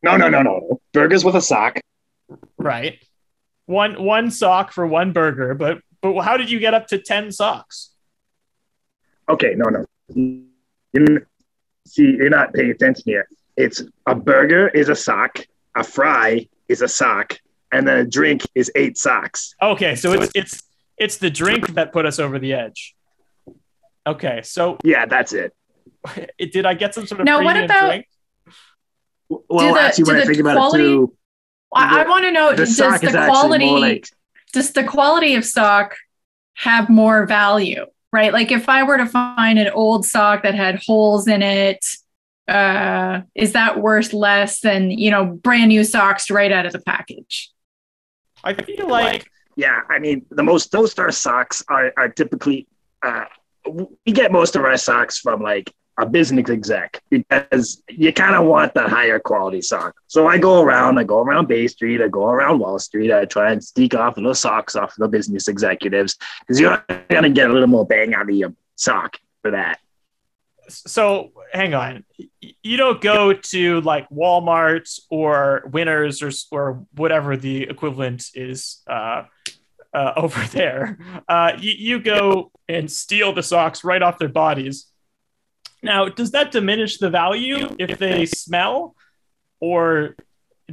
No, 0.03 0.17
no, 0.17 0.29
no, 0.29 0.41
no, 0.41 0.59
no. 0.59 0.81
Burgers 0.93 1.23
with 1.23 1.35
a 1.35 1.41
sock. 1.41 1.79
right? 2.57 2.97
One 3.67 4.03
one 4.03 4.31
sock 4.31 4.71
for 4.71 4.85
one 4.87 5.13
burger, 5.13 5.53
but 5.55 5.79
but 6.01 6.19
how 6.21 6.35
did 6.37 6.49
you 6.51 6.59
get 6.59 6.73
up 6.73 6.87
to 6.87 6.97
ten 6.97 7.31
socks? 7.31 7.91
Okay, 9.29 9.53
no, 9.55 9.69
no. 9.69 9.85
You 10.93 11.25
see, 11.85 12.03
you're 12.03 12.29
not 12.29 12.53
paying 12.53 12.71
attention 12.71 13.03
here. 13.05 13.27
It's 13.57 13.83
a 14.05 14.15
burger 14.15 14.67
is 14.69 14.89
a 14.89 14.95
sock, 14.95 15.39
a 15.75 15.83
fry 15.83 16.47
is 16.67 16.81
a 16.81 16.87
sock, 16.87 17.37
and 17.71 17.87
then 17.87 17.97
a 17.99 18.05
drink 18.05 18.43
is 18.55 18.71
eight 18.75 18.97
socks. 18.97 19.53
Okay, 19.61 19.95
so 19.95 20.13
it's 20.13 20.31
it's 20.35 20.63
it's 20.97 21.17
the 21.17 21.29
drink 21.29 21.73
that 21.75 21.91
put 21.91 22.05
us 22.05 22.19
over 22.19 22.39
the 22.39 22.53
edge. 22.53 22.95
Okay, 24.07 24.41
so 24.43 24.77
Yeah, 24.83 25.05
that's 25.05 25.33
it. 25.33 25.53
did 26.39 26.65
I 26.65 26.73
get 26.73 26.95
some 26.95 27.05
sort 27.05 27.21
of 27.21 27.25
Now, 27.25 27.37
what 27.43 27.51
premium 27.53 27.65
about- 27.65 27.87
drink? 27.87 28.05
Well, 29.29 29.73
the- 29.73 29.79
actually, 29.81 30.03
when 30.05 30.15
do 30.15 30.21
I 30.21 30.25
the 30.25 30.27
think 30.27 30.39
about 30.41 30.55
quality- 30.57 30.83
it 30.83 30.87
too, 30.87 31.17
I, 31.73 32.03
I 32.03 32.09
want 32.09 32.25
to 32.25 32.31
know 32.31 32.49
the 32.51 32.57
does 32.57 32.75
sock 32.75 32.99
the 33.01 33.07
is 33.07 33.13
quality 33.13 33.69
like 33.69 34.07
does 34.51 34.73
the 34.73 34.83
quality 34.83 35.35
of 35.35 35.45
sock 35.45 35.95
have 36.55 36.89
more 36.89 37.25
value 37.25 37.85
right? 38.11 38.33
Like 38.33 38.51
if 38.51 38.67
i 38.69 38.83
were 38.83 38.97
to 38.97 39.05
find 39.05 39.59
an 39.59 39.69
old 39.69 40.05
sock 40.05 40.43
that 40.43 40.55
had 40.55 40.81
holes 40.85 41.27
in 41.27 41.41
it 41.41 41.85
uh 42.47 43.21
is 43.35 43.53
that 43.53 43.79
worth 43.79 44.13
less 44.13 44.61
than 44.61 44.89
you 44.89 45.11
know 45.11 45.25
brand 45.25 45.69
new 45.69 45.83
socks 45.83 46.31
right 46.31 46.51
out 46.51 46.65
of 46.65 46.73
the 46.73 46.81
package? 46.81 47.51
I 48.43 48.53
feel 48.53 48.87
like 48.87 49.29
Yeah, 49.55 49.81
I 49.89 49.99
mean, 49.99 50.25
the 50.29 50.43
most 50.43 50.71
those 50.71 50.91
star 50.91 51.11
socks 51.11 51.63
are, 51.67 51.93
are 51.97 52.09
typically 52.09 52.67
uh, 53.03 53.25
we 54.05 54.11
get 54.11 54.31
most 54.31 54.55
of 54.55 54.63
our 54.63 54.77
socks 54.77 55.19
from 55.19 55.41
like 55.41 55.71
a 55.97 56.05
business 56.05 56.49
exec 56.49 57.01
because 57.09 57.83
you 57.89 58.11
kind 58.13 58.35
of 58.35 58.45
want 58.45 58.73
the 58.73 58.87
higher 58.87 59.19
quality 59.19 59.61
sock. 59.61 59.95
So 60.07 60.27
I 60.27 60.37
go 60.37 60.61
around, 60.61 60.97
I 60.97 61.03
go 61.03 61.19
around 61.19 61.47
Bay 61.47 61.67
Street, 61.67 62.01
I 62.01 62.07
go 62.07 62.25
around 62.25 62.59
Wall 62.59 62.79
Street, 62.79 63.11
I 63.11 63.25
try 63.25 63.51
and 63.51 63.63
sneak 63.63 63.93
off 63.93 64.17
little 64.17 64.33
socks 64.33 64.75
off 64.75 64.95
the 64.97 65.07
business 65.07 65.47
executives 65.47 66.17
because 66.41 66.59
you're 66.59 66.83
gonna 67.09 67.29
get 67.29 67.49
a 67.49 67.53
little 67.53 67.67
more 67.67 67.85
bang 67.85 68.13
out 68.13 68.29
of 68.29 68.35
your 68.35 68.53
sock 68.75 69.17
for 69.41 69.51
that. 69.51 69.79
so 70.69 71.31
hang 71.51 71.73
on 71.73 72.03
you 72.39 72.77
don't 72.77 73.01
go 73.01 73.33
to 73.33 73.81
like 73.81 74.07
walmart 74.09 74.99
or 75.09 75.63
winners 75.71 76.21
or, 76.21 76.31
or 76.51 76.85
whatever 76.93 77.35
the 77.35 77.63
equivalent 77.63 78.29
is 78.33 78.81
uh, 78.87 79.23
uh, 79.93 80.13
over 80.17 80.41
there 80.47 80.97
uh, 81.27 81.51
you, 81.59 81.73
you 81.77 81.99
go 81.99 82.51
and 82.69 82.89
steal 82.89 83.33
the 83.33 83.43
socks 83.43 83.83
right 83.83 84.01
off 84.01 84.17
their 84.17 84.29
bodies 84.29 84.90
now 85.83 86.07
does 86.07 86.31
that 86.31 86.51
diminish 86.51 86.97
the 86.97 87.09
value 87.09 87.75
if 87.79 87.97
they 87.97 88.25
smell 88.25 88.95
or 89.59 90.15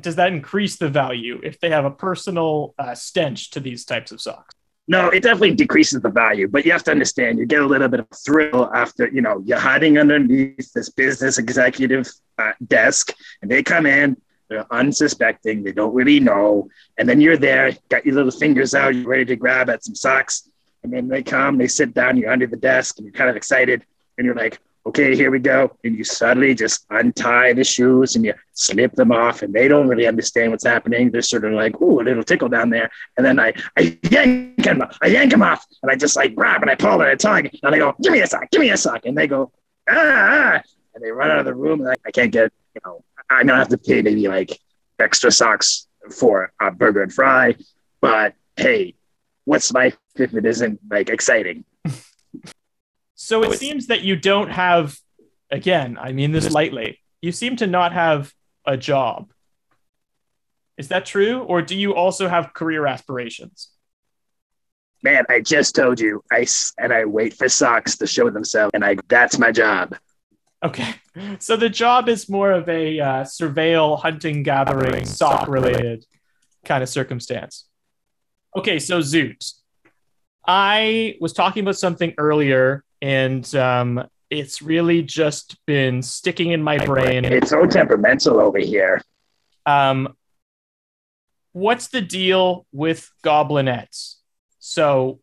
does 0.01 0.17
that 0.17 0.33
increase 0.33 0.77
the 0.77 0.89
value 0.89 1.41
if 1.43 1.59
they 1.61 1.71
have 1.71 1.85
a 1.85 1.91
personal 1.91 2.75
uh, 2.79 2.95
stench 2.95 3.51
to 3.51 3.61
these 3.61 3.85
types 3.85 4.13
of 4.13 4.21
socks 4.21 4.55
No, 4.87 5.11
it 5.11 5.23
definitely 5.23 5.55
decreases 5.55 6.01
the 6.01 6.09
value, 6.09 6.49
but 6.49 6.65
you 6.65 6.73
have 6.73 6.85
to 6.85 6.91
understand 6.91 7.39
you 7.39 7.47
get 7.47 7.61
a 7.61 7.67
little 7.67 7.89
bit 7.89 8.01
of 8.01 8.09
thrill 8.25 8.71
after, 8.75 9.09
you 9.09 9.21
know, 9.21 9.43
you're 9.45 9.59
hiding 9.59 9.99
underneath 9.99 10.73
this 10.73 10.89
business 10.89 11.37
executive 11.37 12.09
uh, 12.39 12.53
desk 12.67 13.13
and 13.43 13.51
they 13.51 13.63
come 13.63 13.85
in, 13.85 14.17
they're 14.49 14.73
unsuspecting, 14.73 15.63
they 15.63 15.73
don't 15.73 15.95
really 15.95 16.21
know. 16.21 16.69
And 16.97 17.07
then 17.07 17.21
you're 17.21 17.37
there, 17.37 17.73
got 17.91 18.07
your 18.07 18.15
little 18.15 18.31
fingers 18.31 18.75
out, 18.75 18.95
you're 18.95 19.07
ready 19.07 19.27
to 19.27 19.37
grab 19.37 19.69
at 19.69 19.85
some 19.85 19.95
socks. 19.95 20.49
And 20.83 20.93
then 20.93 21.09
they 21.09 21.23
come, 21.23 21.59
they 21.59 21.69
sit 21.69 21.93
down, 21.93 22.17
you're 22.17 22.31
under 22.31 22.47
the 22.47 22.57
desk 22.57 22.97
and 22.97 23.05
you're 23.05 23.13
kind 23.13 23.29
of 23.29 23.37
excited. 23.37 23.85
And 24.17 24.25
you're 24.25 24.35
like, 24.35 24.59
okay, 24.89 25.15
here 25.15 25.31
we 25.31 25.39
go. 25.39 25.71
And 25.85 25.97
you 25.97 26.05
suddenly 26.05 26.55
just 26.55 26.87
untie 26.91 27.53
the 27.53 27.63
shoes 27.63 28.17
and 28.17 28.25
you 28.25 28.35
slip 28.53 28.93
them 28.95 29.13
off, 29.13 29.43
and 29.43 29.53
they 29.53 29.69
don't 29.69 29.87
really 29.87 30.07
understand 30.07 30.51
what's 30.51 30.65
happening. 30.65 31.11
They're 31.11 31.23
sort 31.23 31.45
of 31.45 31.53
like, 31.53 31.81
ooh, 31.81 32.01
a 32.01 32.03
little 32.03 32.25
tickle 32.25 32.49
down 32.49 32.71
there. 32.71 32.91
And 33.17 33.25
then 33.25 33.39
I, 33.39 33.53
I 33.77 33.99
yank 34.11 34.65
them, 34.65 34.83
I 35.03 35.09
yank 35.09 35.33
him 35.33 35.43
off, 35.43 35.65
and 35.83 35.93
I 35.93 35.95
just 35.95 36.17
like 36.17 36.35
grab 36.35 36.63
and 36.63 36.71
I 36.71 36.75
pull 36.75 37.01
and 37.01 37.11
I 37.11 37.15
tug, 37.15 37.49
and 37.63 37.75
I 37.75 37.79
go, 37.79 37.95
give 38.01 38.13
me 38.13 38.21
a 38.21 38.27
sock, 38.27 38.51
give 38.51 38.61
me 38.61 38.71
a 38.71 38.77
sock. 38.77 39.05
And 39.05 39.17
they 39.17 39.27
go, 39.27 39.53
ah, 39.89 39.95
ah. 39.95 40.63
and 40.95 41.05
they 41.05 41.11
run 41.11 41.31
out 41.31 41.39
of 41.39 41.45
the 41.45 41.55
room. 41.55 41.81
And 41.81 41.91
I, 41.91 41.95
I 42.07 42.11
can't 42.11 42.33
get, 42.33 42.51
you 42.75 42.81
know, 42.85 43.05
I'm 43.31 43.47
gonna 43.47 43.59
have 43.59 43.69
to 43.69 43.79
pay 43.79 44.01
maybe 44.01 44.27
like 44.27 44.59
extra 44.99 45.31
socks 45.31 45.87
for 46.11 46.53
a 46.61 46.71
burger 46.71 47.03
and 47.03 47.13
fry. 47.13 47.57
But 48.01 48.35
hey, 48.57 48.95
what's 49.45 49.71
life 49.73 49.99
if 50.17 50.35
it 50.35 50.47
isn't 50.47 50.81
like 50.91 51.11
exciting? 51.11 51.65
So 53.29 53.43
it 53.43 53.59
seems 53.59 53.89
that 53.89 54.01
you 54.01 54.17
don't 54.17 54.49
have, 54.49 54.97
again, 55.51 55.99
I 56.01 56.13
mean 56.13 56.33
this 56.33 56.51
lightly, 56.51 56.99
you 57.21 57.31
seem 57.31 57.57
to 57.57 57.67
not 57.67 57.93
have 57.93 58.33
a 58.65 58.79
job. 58.79 59.31
Is 60.79 60.89
that 60.89 61.05
true? 61.05 61.41
Or 61.43 61.61
do 61.61 61.77
you 61.77 61.95
also 61.95 62.27
have 62.27 62.55
career 62.55 62.87
aspirations? 62.87 63.69
Man, 65.03 65.27
I 65.29 65.41
just 65.43 65.75
told 65.75 66.01
you, 66.01 66.23
I 66.33 66.41
s- 66.41 66.73
and 66.79 66.91
I 66.91 67.05
wait 67.05 67.35
for 67.35 67.51
socks 67.51 67.99
to 67.99 68.07
show 68.07 68.31
themselves, 68.31 68.71
and 68.73 68.83
I 68.83 68.97
that's 69.09 69.39
my 69.39 69.53
job. 69.53 69.95
Okay. 70.65 70.95
So 71.41 71.57
the 71.57 71.69
job 71.69 72.09
is 72.09 72.29
more 72.31 72.53
of 72.53 72.69
a 72.69 73.01
uh, 73.01 73.25
surveil, 73.25 73.99
hunting, 74.01 74.45
gathering, 74.45 75.05
sock 75.05 75.49
related 75.49 76.07
kind 76.65 76.81
of 76.83 76.89
circumstance. 76.89 77.67
Okay. 78.57 78.79
So 78.79 79.01
Zoot, 79.01 79.53
I 80.47 81.17
was 81.21 81.33
talking 81.33 81.65
about 81.65 81.77
something 81.77 82.15
earlier, 82.17 82.85
and 83.01 83.55
um, 83.55 84.09
it's 84.31 84.61
really 84.61 85.03
just 85.03 85.57
been 85.67 86.03
sticking 86.03 86.51
in 86.53 86.63
my 86.63 86.79
brain. 86.79 87.25
It's 87.25 87.51
so 87.51 87.67
temperamental 87.67 88.41
over 88.41 88.59
here. 88.59 89.01
um, 89.67 90.15
what's 91.53 91.89
the 91.89 92.01
deal 92.01 92.67
with 92.73 93.11
goblinettes? 93.25 94.17
So 94.59 95.21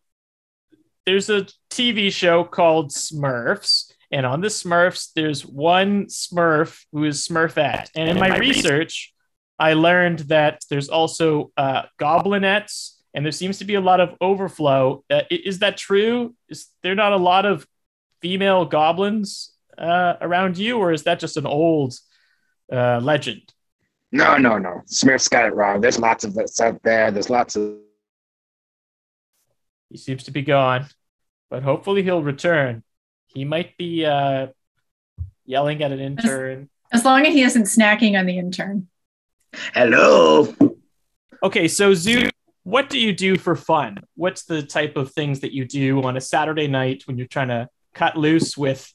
there's 1.05 1.29
a 1.29 1.47
TV 1.69 2.11
show 2.11 2.43
called 2.43 2.91
Smurfs, 2.91 3.91
and 4.11 4.25
on 4.25 4.41
the 4.41 4.47
Smurfs, 4.47 5.11
there's 5.15 5.45
one 5.45 6.05
Smurf 6.05 6.85
who 6.91 7.03
is 7.03 7.27
Smurfette. 7.27 7.89
And 7.95 8.09
in 8.09 8.19
my 8.19 8.37
research, 8.37 9.13
I 9.59 9.73
learned 9.73 10.19
that 10.19 10.61
there's 10.69 10.89
also 10.89 11.51
uh, 11.57 11.83
goblinettes, 11.99 12.94
and 13.15 13.25
there 13.25 13.31
seems 13.31 13.57
to 13.59 13.65
be 13.65 13.75
a 13.75 13.81
lot 13.81 13.99
of 13.99 14.15
overflow. 14.21 15.03
Uh, 15.09 15.21
is 15.31 15.59
that 15.59 15.77
true? 15.77 16.35
Is 16.49 16.67
there 16.83 16.93
not 16.93 17.13
a 17.13 17.17
lot 17.17 17.45
of 17.45 17.65
female 18.21 18.65
goblins 18.65 19.53
uh, 19.77 20.15
around 20.21 20.57
you, 20.57 20.77
or 20.77 20.91
is 20.91 21.03
that 21.03 21.19
just 21.19 21.37
an 21.37 21.47
old 21.47 21.95
uh, 22.71 22.99
legend? 22.99 23.41
No, 24.11 24.37
no, 24.37 24.57
no. 24.57 24.81
Smith's 24.85 25.27
got 25.27 25.45
it 25.45 25.55
wrong. 25.55 25.81
There's 25.81 25.97
lots 25.97 26.23
of 26.23 26.35
this 26.35 26.59
out 26.59 26.79
there. 26.83 27.09
There's 27.09 27.29
lots 27.29 27.55
of 27.55 27.77
He 29.89 29.97
seems 29.97 30.23
to 30.25 30.31
be 30.31 30.43
gone, 30.43 30.85
but 31.49 31.63
hopefully 31.63 32.03
he'll 32.03 32.23
return. 32.23 32.83
He 33.33 33.45
might 33.45 33.75
be 33.77 34.05
uh, 34.05 34.47
yelling 35.45 35.81
at 35.81 35.91
an 35.91 35.99
intern. 35.99 36.69
as 36.91 37.03
long 37.03 37.25
as 37.25 37.33
he 37.33 37.41
isn't 37.41 37.63
snacking 37.63 38.19
on 38.19 38.27
the 38.27 38.37
intern 38.37 38.87
hello. 39.73 40.53
Okay, 41.43 41.67
so 41.67 41.93
Zoo, 41.93 42.29
what 42.65 42.89
do 42.89 42.99
you 42.99 43.13
do 43.13 43.37
for 43.37 43.55
fun? 43.55 43.99
What's 44.15 44.43
the 44.43 44.63
type 44.63 44.97
of 44.97 45.11
things 45.11 45.41
that 45.41 45.53
you 45.53 45.65
do 45.65 46.01
on 46.01 46.17
a 46.17 46.21
Saturday 46.21 46.67
night 46.67 47.03
when 47.05 47.15
you're 47.15 47.27
trying 47.27 47.49
to 47.49 47.69
cut 47.93 48.17
loose 48.17 48.57
with 48.57 48.91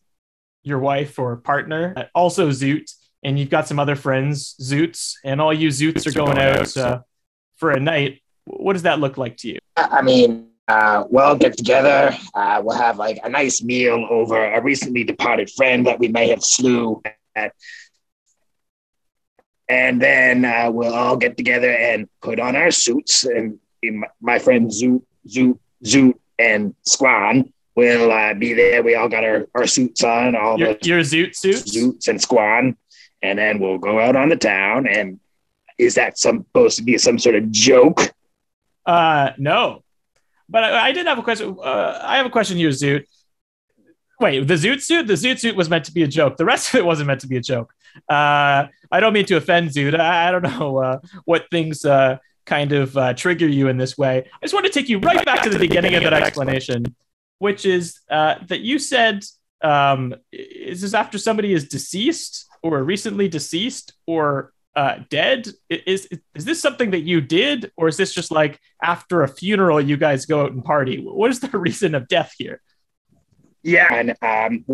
your 0.64 0.80
wife 0.80 1.20
or 1.20 1.36
partner? 1.36 1.94
Uh, 1.96 2.04
Also, 2.12 2.50
Zoot, 2.50 2.90
and 3.22 3.38
you've 3.38 3.48
got 3.48 3.68
some 3.68 3.78
other 3.78 3.94
friends, 3.94 4.56
Zoots, 4.60 5.14
and 5.24 5.40
all 5.40 5.54
you 5.54 5.68
Zoots 5.68 6.04
are 6.04 6.12
going 6.12 6.36
out 6.36 6.76
uh, 6.76 7.00
for 7.56 7.70
a 7.70 7.78
night. 7.78 8.20
What 8.44 8.72
does 8.72 8.82
that 8.82 8.98
look 8.98 9.16
like 9.16 9.36
to 9.38 9.48
you? 9.48 9.58
I 9.76 9.98
I 9.98 10.02
mean, 10.02 10.48
uh, 10.66 11.04
we'll 11.08 11.36
get 11.36 11.56
together. 11.56 12.12
Uh, 12.34 12.60
we'll 12.64 12.76
have 12.76 12.98
like 12.98 13.20
a 13.22 13.28
nice 13.28 13.62
meal 13.62 14.04
over 14.10 14.52
a 14.52 14.60
recently 14.60 15.04
departed 15.04 15.48
friend 15.48 15.86
that 15.86 16.00
we 16.00 16.08
may 16.08 16.28
have 16.30 16.42
slew 16.42 17.00
at. 17.36 17.52
And 19.70 20.02
then 20.02 20.44
uh, 20.44 20.68
we'll 20.72 20.94
all 20.94 21.16
get 21.16 21.36
together 21.36 21.70
and 21.70 22.08
put 22.20 22.40
on 22.40 22.56
our 22.56 22.72
suits. 22.72 23.24
And 23.24 23.60
my- 24.20 24.40
friend 24.40 24.68
Zoot, 24.68 25.02
Zoot, 25.28 25.58
Zoot, 25.84 26.14
and 26.40 26.74
Squan 26.84 27.52
will 27.76 28.10
uh, 28.10 28.34
be 28.34 28.52
there. 28.52 28.82
We 28.82 28.96
all 28.96 29.08
got 29.08 29.22
our, 29.22 29.46
our 29.54 29.68
suits 29.68 30.02
on, 30.02 30.34
all 30.34 30.58
Your, 30.58 30.74
the 30.74 30.88
your 30.88 31.00
Zoot 31.00 31.36
suits? 31.36 31.76
Zoots 31.76 32.08
and 32.08 32.18
Squan. 32.18 32.76
And 33.22 33.38
then 33.38 33.60
we'll 33.60 33.78
go 33.78 34.00
out 34.00 34.16
on 34.16 34.28
the 34.28 34.36
town. 34.36 34.88
And 34.88 35.20
is 35.78 35.94
that 35.94 36.18
some, 36.18 36.38
supposed 36.38 36.78
to 36.78 36.82
be 36.82 36.98
some 36.98 37.18
sort 37.18 37.36
of 37.36 37.52
joke? 37.52 38.12
Uh, 38.84 39.30
no. 39.38 39.84
But 40.48 40.64
I, 40.64 40.88
I 40.88 40.92
did 40.92 41.06
have 41.06 41.18
a 41.18 41.22
question. 41.22 41.56
Uh, 41.62 42.00
I 42.02 42.16
have 42.16 42.26
a 42.26 42.30
question 42.30 42.56
here, 42.56 42.70
Zoot. 42.70 43.04
Wait, 44.18 44.46
the 44.48 44.54
Zoot 44.54 44.82
suit? 44.82 45.06
The 45.06 45.14
Zoot 45.14 45.38
suit 45.38 45.54
was 45.54 45.70
meant 45.70 45.84
to 45.84 45.92
be 45.92 46.02
a 46.02 46.08
joke. 46.08 46.36
The 46.38 46.44
rest 46.44 46.74
of 46.74 46.78
it 46.80 46.84
wasn't 46.84 47.06
meant 47.06 47.20
to 47.20 47.28
be 47.28 47.36
a 47.36 47.40
joke. 47.40 47.72
Uh, 48.08 48.66
I 48.92 49.00
don't 49.00 49.12
mean 49.12 49.26
to 49.26 49.36
offend 49.36 49.70
Zoot. 49.70 49.98
I, 49.98 50.30
don't 50.30 50.42
know 50.42 50.78
uh, 50.78 50.98
what 51.24 51.48
things 51.50 51.84
uh, 51.84 52.18
kind 52.46 52.72
of 52.72 52.96
uh, 52.96 53.14
trigger 53.14 53.46
you 53.46 53.68
in 53.68 53.76
this 53.76 53.96
way. 53.96 54.18
I 54.18 54.44
just 54.44 54.54
want 54.54 54.66
to 54.66 54.72
take 54.72 54.88
you 54.88 54.98
right 54.98 55.24
back 55.24 55.42
to 55.42 55.50
the 55.50 55.58
beginning 55.58 55.94
of 55.94 56.02
that 56.02 56.14
explanation, 56.14 56.84
which 57.38 57.64
is 57.64 58.00
uh, 58.10 58.36
that 58.48 58.60
you 58.60 58.78
said, 58.78 59.24
um, 59.62 60.14
is 60.32 60.80
this 60.80 60.94
after 60.94 61.18
somebody 61.18 61.52
is 61.52 61.68
deceased 61.68 62.46
or 62.62 62.82
recently 62.82 63.28
deceased 63.28 63.92
or 64.06 64.52
uh, 64.74 65.00
dead? 65.10 65.48
Is 65.68 66.08
is 66.34 66.44
this 66.44 66.60
something 66.60 66.90
that 66.90 67.00
you 67.00 67.20
did, 67.20 67.70
or 67.76 67.88
is 67.88 67.96
this 67.96 68.12
just 68.12 68.30
like 68.30 68.60
after 68.82 69.22
a 69.22 69.28
funeral 69.28 69.80
you 69.80 69.96
guys 69.96 70.26
go 70.26 70.42
out 70.42 70.52
and 70.52 70.64
party? 70.64 71.00
What 71.02 71.30
is 71.30 71.40
the 71.40 71.56
reason 71.58 71.94
of 71.94 72.08
death 72.08 72.34
here? 72.38 72.60
Yeah, 73.62 73.92
and 73.92 74.16
um, 74.22 74.64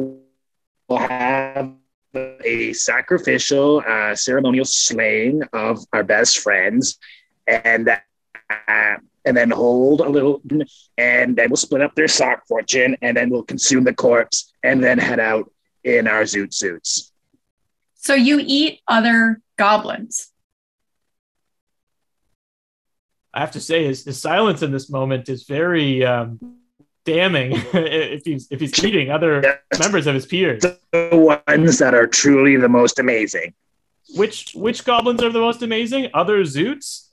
we'll 0.89 0.99
have 0.99 1.75
a 2.17 2.73
sacrificial 2.73 3.83
uh, 3.87 4.15
ceremonial 4.15 4.65
slaying 4.65 5.43
of 5.53 5.85
our 5.93 6.03
best 6.03 6.39
friends, 6.39 6.99
and 7.47 7.89
uh, 7.89 8.97
and 9.25 9.37
then 9.37 9.51
hold 9.51 10.01
a 10.01 10.09
little, 10.09 10.41
and 10.97 11.37
then 11.37 11.51
we'll 11.51 11.57
split 11.57 11.83
up 11.83 11.95
their 11.95 12.09
sock 12.09 12.47
fortune, 12.47 12.97
and 13.03 13.17
then 13.17 13.29
we'll 13.29 13.43
consume 13.43 13.85
the 13.85 13.95
corpse, 13.95 14.53
and 14.63 14.83
then 14.83 14.99
head 14.99 15.21
out 15.21 15.51
in 15.85 16.07
our 16.07 16.23
zoot 16.23 16.55
suits. 16.55 17.13
So 17.95 18.15
you 18.15 18.41
eat 18.41 18.81
other 18.87 19.41
goblins. 19.57 20.31
I 23.35 23.41
have 23.41 23.51
to 23.53 23.61
say, 23.61 23.85
his, 23.85 24.05
his 24.05 24.21
silence 24.21 24.63
in 24.63 24.71
this 24.71 24.89
moment 24.89 25.29
is 25.29 25.45
very 25.45 26.05
um, 26.05 26.39
damning. 27.07 27.53
if 27.73 28.25
he's 28.25 28.47
if 28.51 28.61
he's 28.61 28.85
eating 28.85 29.11
other 29.11 29.41
Yes. 29.43 29.81
members 29.81 30.07
of 30.07 30.15
his 30.15 30.27
peers, 30.27 30.63
The 30.93 31.41
ones 31.47 31.79
that 31.79 31.95
are 31.95 32.07
truly 32.07 32.57
the 32.57 32.69
most 32.69 32.99
amazing. 32.99 33.55
which 34.17 34.53
which 34.55 34.85
goblins 34.85 35.23
are 35.23 35.31
the 35.33 35.41
most 35.41 35.63
amazing? 35.63 36.11
Other 36.13 36.43
Zoots? 36.43 37.05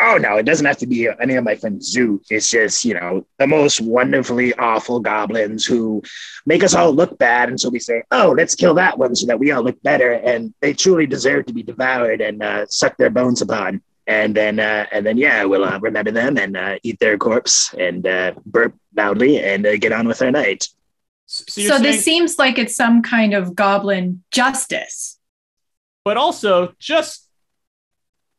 Oh 0.00 0.16
no, 0.16 0.36
it 0.36 0.44
doesn't 0.46 0.66
have 0.66 0.78
to 0.78 0.86
be 0.86 1.08
any 1.20 1.34
of 1.36 1.44
my 1.44 1.54
friends' 1.54 1.86
zoo. 1.92 2.20
It's 2.30 2.50
just, 2.50 2.84
you 2.84 2.94
know, 2.94 3.24
the 3.38 3.46
most 3.46 3.80
wonderfully 3.80 4.52
awful 4.54 4.98
goblins 4.98 5.64
who 5.64 6.02
make 6.46 6.64
us 6.64 6.74
all 6.74 6.92
look 6.92 7.18
bad. 7.18 7.50
And 7.50 7.60
so 7.60 7.68
we 7.68 7.78
say, 7.78 8.02
oh, 8.10 8.34
let's 8.36 8.56
kill 8.56 8.74
that 8.74 8.98
one 8.98 9.14
so 9.14 9.26
that 9.26 9.38
we 9.38 9.52
all 9.52 9.62
look 9.62 9.80
better. 9.82 10.12
And 10.14 10.54
they 10.60 10.72
truly 10.72 11.06
deserve 11.06 11.46
to 11.46 11.52
be 11.52 11.62
devoured 11.62 12.20
and 12.20 12.42
uh, 12.42 12.66
suck 12.66 12.96
their 12.96 13.10
bones 13.10 13.42
upon. 13.42 13.80
And 14.06 14.34
then, 14.34 14.58
uh, 14.58 14.86
and 14.90 15.06
then, 15.06 15.16
yeah, 15.16 15.44
we'll 15.44 15.64
uh, 15.64 15.78
remember 15.78 16.10
them 16.10 16.36
and 16.36 16.56
uh, 16.56 16.78
eat 16.82 16.98
their 16.98 17.16
corpse 17.16 17.72
and 17.74 18.06
uh, 18.06 18.34
burp 18.44 18.74
loudly 18.96 19.40
and 19.40 19.64
uh, 19.64 19.76
get 19.76 19.92
on 19.92 20.08
with 20.08 20.20
our 20.22 20.30
night. 20.30 20.68
So, 21.26 21.44
So, 21.46 21.68
saying, 21.68 21.82
this 21.82 22.04
seems 22.04 22.38
like 22.38 22.58
it's 22.58 22.74
some 22.74 23.02
kind 23.02 23.32
of 23.32 23.54
goblin 23.54 24.24
justice. 24.30 25.18
but 26.04 26.16
also 26.16 26.74
just 26.80 27.28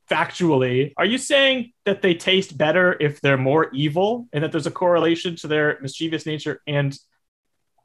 factually, 0.09 0.91
are 0.97 1.05
you 1.05 1.17
saying 1.17 1.71
that 1.85 2.01
they 2.01 2.13
taste 2.13 2.57
better 2.57 2.97
if 2.99 3.21
they're 3.21 3.37
more 3.37 3.71
evil, 3.71 4.27
and 4.33 4.43
that 4.43 4.51
there's 4.51 4.67
a 4.67 4.71
correlation 4.71 5.35
to 5.37 5.47
their 5.47 5.79
mischievous 5.81 6.25
nature 6.25 6.61
and 6.67 6.97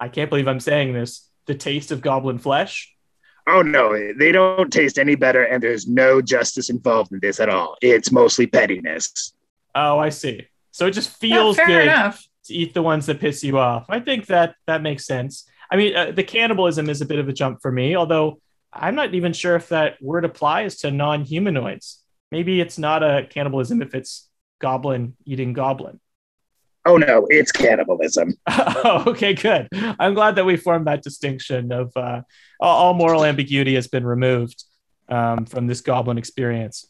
I 0.01 0.09
can't 0.09 0.31
believe 0.31 0.49
I'm 0.49 0.61
saying 0.61 0.93
this, 0.93 1.29
the 1.47 1.55
taste 1.55 1.91
of 1.91 2.01
goblin 2.01 2.39
flesh? 2.39 2.95
Oh 3.49 3.63
no, 3.63 4.13
they 4.13 4.31
don't 4.31 4.71
taste 4.71 4.99
any 4.99 5.15
better, 5.15 5.43
and 5.43 5.63
there's 5.63 5.89
no 5.89 6.21
justice 6.21 6.69
involved 6.69 7.13
in 7.13 7.21
this 7.21 7.41
at 7.41 7.49
all. 7.49 7.77
It's 7.81 8.13
mostly 8.13 8.47
pettiness. 8.47 9.33
Oh, 9.75 9.99
I 9.99 10.11
see. 10.11 10.47
So 10.71 10.87
it 10.87 10.91
just 10.91 11.17
feels 11.17 11.57
fair 11.57 11.67
good 11.67 11.83
enough. 11.85 12.23
to 12.45 12.55
eat 12.55 12.75
the 12.75 12.83
ones 12.83 13.07
that 13.07 13.21
piss 13.21 13.43
you 13.43 13.59
off. 13.59 13.87
I 13.89 14.01
think 14.01 14.27
that 14.27 14.55
that 14.67 14.83
makes 14.83 15.07
sense. 15.07 15.49
I 15.71 15.77
mean, 15.77 15.97
uh, 15.97 16.11
the 16.11 16.25
cannibalism 16.25 16.91
is 16.91 17.01
a 17.01 17.07
bit 17.07 17.19
of 17.19 17.29
a 17.29 17.33
jump 17.33 17.63
for 17.63 17.73
me, 17.73 17.97
although 17.97 18.41
I'm 18.73 18.95
not 18.95 19.15
even 19.15 19.33
sure 19.33 19.57
if 19.57 19.71
that 19.71 20.01
word 20.03 20.25
applies 20.25 20.77
to 20.79 20.91
non-humanoids. 20.91 22.03
Maybe 22.31 22.61
it's 22.61 22.79
not 22.79 23.03
a 23.03 23.27
cannibalism 23.29 23.81
if 23.81 23.95
it's 23.95 24.29
goblin 24.61 25.17
eating 25.25 25.55
goblin. 25.55 26.01
Oh 26.89 26.97
no, 26.97 27.26
it's 27.28 27.53
cannibalism. 27.53 28.32
oh, 28.47 29.05
okay, 29.09 29.34
good. 29.34 29.68
I'm 29.74 30.14
glad 30.14 30.36
that 30.36 30.47
we 30.47 30.57
formed 30.57 30.86
that 30.86 31.03
distinction 31.03 31.70
of 31.70 31.95
uh, 31.95 32.22
all, 32.59 32.95
moral 32.95 33.26
ambiguity 33.26 33.74
has 33.74 33.89
been 33.89 34.07
removed 34.07 34.64
um, 35.11 35.45
from 35.45 35.66
this 35.66 35.82
goblin 35.82 36.16
experience. 36.16 36.86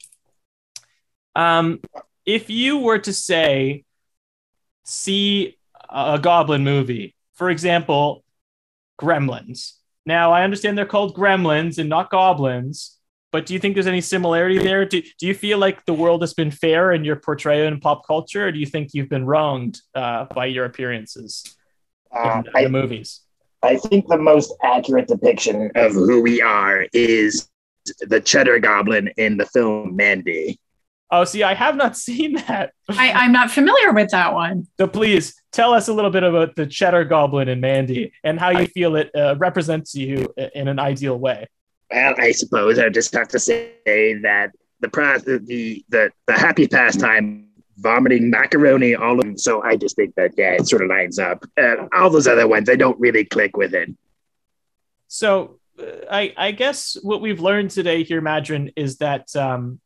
Um, 1.35 1.81
if 2.25 2.49
you 2.49 2.79
were 2.79 3.01
to 3.01 3.13
say, 3.13 3.83
see 4.85 5.59
a 5.91 6.21
goblin 6.23 6.63
movie, 6.63 7.17
for 7.35 7.51
example, 7.51 8.23
Gremlins. 9.01 9.73
Now, 10.07 10.31
I 10.31 10.45
understand 10.45 10.79
they're 10.79 10.87
called 10.87 11.17
gremlins 11.17 11.79
and 11.79 11.89
not 11.89 12.09
goblins, 12.09 12.98
but 13.31 13.47
do 13.47 13.55
you 13.55 13.61
think 13.61 13.75
there's 13.75 13.87
any 13.87 14.01
similarity 14.01 14.59
there? 14.59 14.85
Do, 14.85 15.03
do 15.19 15.27
you 15.27 15.35
feel 15.35 15.59
like 15.59 15.85
the 15.85 15.95
world 15.95 16.23
has 16.23 16.35
been 16.35 16.51
fair 16.51 16.93
in 16.93 17.05
your 17.05 17.17
portrayal 17.17 17.67
in 17.69 17.81
pop 17.81 18.07
culture, 18.07 18.47
or 18.47 18.53
do 18.53 18.59
you 18.59 18.67
think 18.67 18.91
you've 18.95 19.09
been 19.09 19.27
wronged 19.27 19.81
uh, 19.95 20.25
by 20.27 20.47
your 20.47 20.65
appearances 20.65 21.57
Uh, 22.15 22.43
in 22.47 22.53
I, 22.55 22.65
the 22.65 22.71
movies? 22.71 23.21
I 23.63 23.77
think 23.77 24.09
the 24.09 24.19
most 24.19 24.55
accurate 24.63 25.09
depiction 25.09 25.71
of 25.75 25.93
who 25.93 26.23
we 26.23 26.41
are 26.41 26.87
is 26.93 27.49
the 28.01 28.21
Cheddar 28.21 28.61
Goblin 28.61 29.09
in 29.17 29.37
the 29.37 29.47
film 29.47 29.97
Mandy. 29.97 30.59
Oh, 31.11 31.25
see, 31.25 31.43
I 31.43 31.55
have 31.55 31.77
not 31.77 31.97
seen 32.07 32.35
that. 32.47 32.73
I, 32.89 33.13
I'm 33.13 33.33
not 33.33 33.51
familiar 33.51 33.93
with 33.93 34.11
that 34.11 34.35
one. 34.35 34.67
So 34.79 34.87
please 34.87 35.35
tell 35.53 35.73
us 35.73 35.89
a 35.89 35.93
little 35.93 36.11
bit 36.11 36.23
about 36.23 36.55
the 36.55 36.67
Cheddar 36.67 37.05
Goblin 37.05 37.49
and 37.49 37.61
Mandy 37.61 38.13
and 38.23 38.39
how 38.39 38.51
you 38.51 38.67
feel 38.67 38.97
it 38.97 39.11
uh, 39.15 39.37
represents 39.39 39.95
you 39.95 40.33
in 40.55 40.69
an 40.69 40.79
ideal 40.79 41.19
way. 41.19 41.49
Well, 41.91 42.15
I 42.19 42.33
suppose 42.33 42.79
I 42.79 42.89
just 42.89 43.15
have 43.15 43.29
to 43.29 43.39
say 43.39 43.73
that 44.23 44.53
the 44.81 44.89
the 44.89 45.85
the 45.89 46.11
the 46.27 46.33
happy 46.33 46.69
pastime 46.69 47.49
vomiting 47.79 48.29
macaroni 48.31 48.95
all 48.95 49.21
of. 49.21 49.41
So 49.41 49.63
I 49.63 49.77
just 49.77 49.97
think 49.97 50.15
that 50.17 50.33
yeah, 50.37 50.55
it 50.55 50.69
sort 50.69 50.83
of 50.83 50.89
lines 50.89 51.19
up. 51.19 51.45
Uh, 51.57 51.87
all 51.93 52.11
those 52.11 52.27
other 52.27 52.47
ones, 52.47 52.69
I 52.69 52.77
don't 52.77 52.99
really 53.01 53.25
click 53.25 53.57
with 53.57 53.75
it. 53.75 53.89
So 55.07 55.59
uh, 55.79 55.85
I, 56.11 56.35
I 56.37 56.51
guess 56.53 56.97
what 57.03 57.21
we've 57.21 57.41
learned 57.41 57.71
today 57.71 58.03
here, 58.03 58.21
Madron, 58.21 58.73
is 58.77 58.99
that 58.99 59.35
um, 59.35 59.81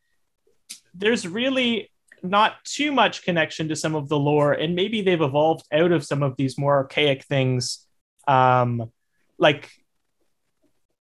there's 0.95 1.27
really 1.27 1.91
not 2.23 2.65
too 2.65 2.93
much 2.93 3.25
connection 3.25 3.69
to 3.69 3.77
some 3.77 3.95
of 3.95 4.09
the 4.09 4.19
lore, 4.19 4.53
and 4.53 4.75
maybe 4.75 5.03
they've 5.03 5.21
evolved 5.21 5.67
out 5.73 5.93
of 5.93 6.05
some 6.05 6.23
of 6.23 6.37
these 6.37 6.57
more 6.59 6.77
archaic 6.77 7.25
things, 7.25 7.87
um, 8.29 8.91
like, 9.39 9.71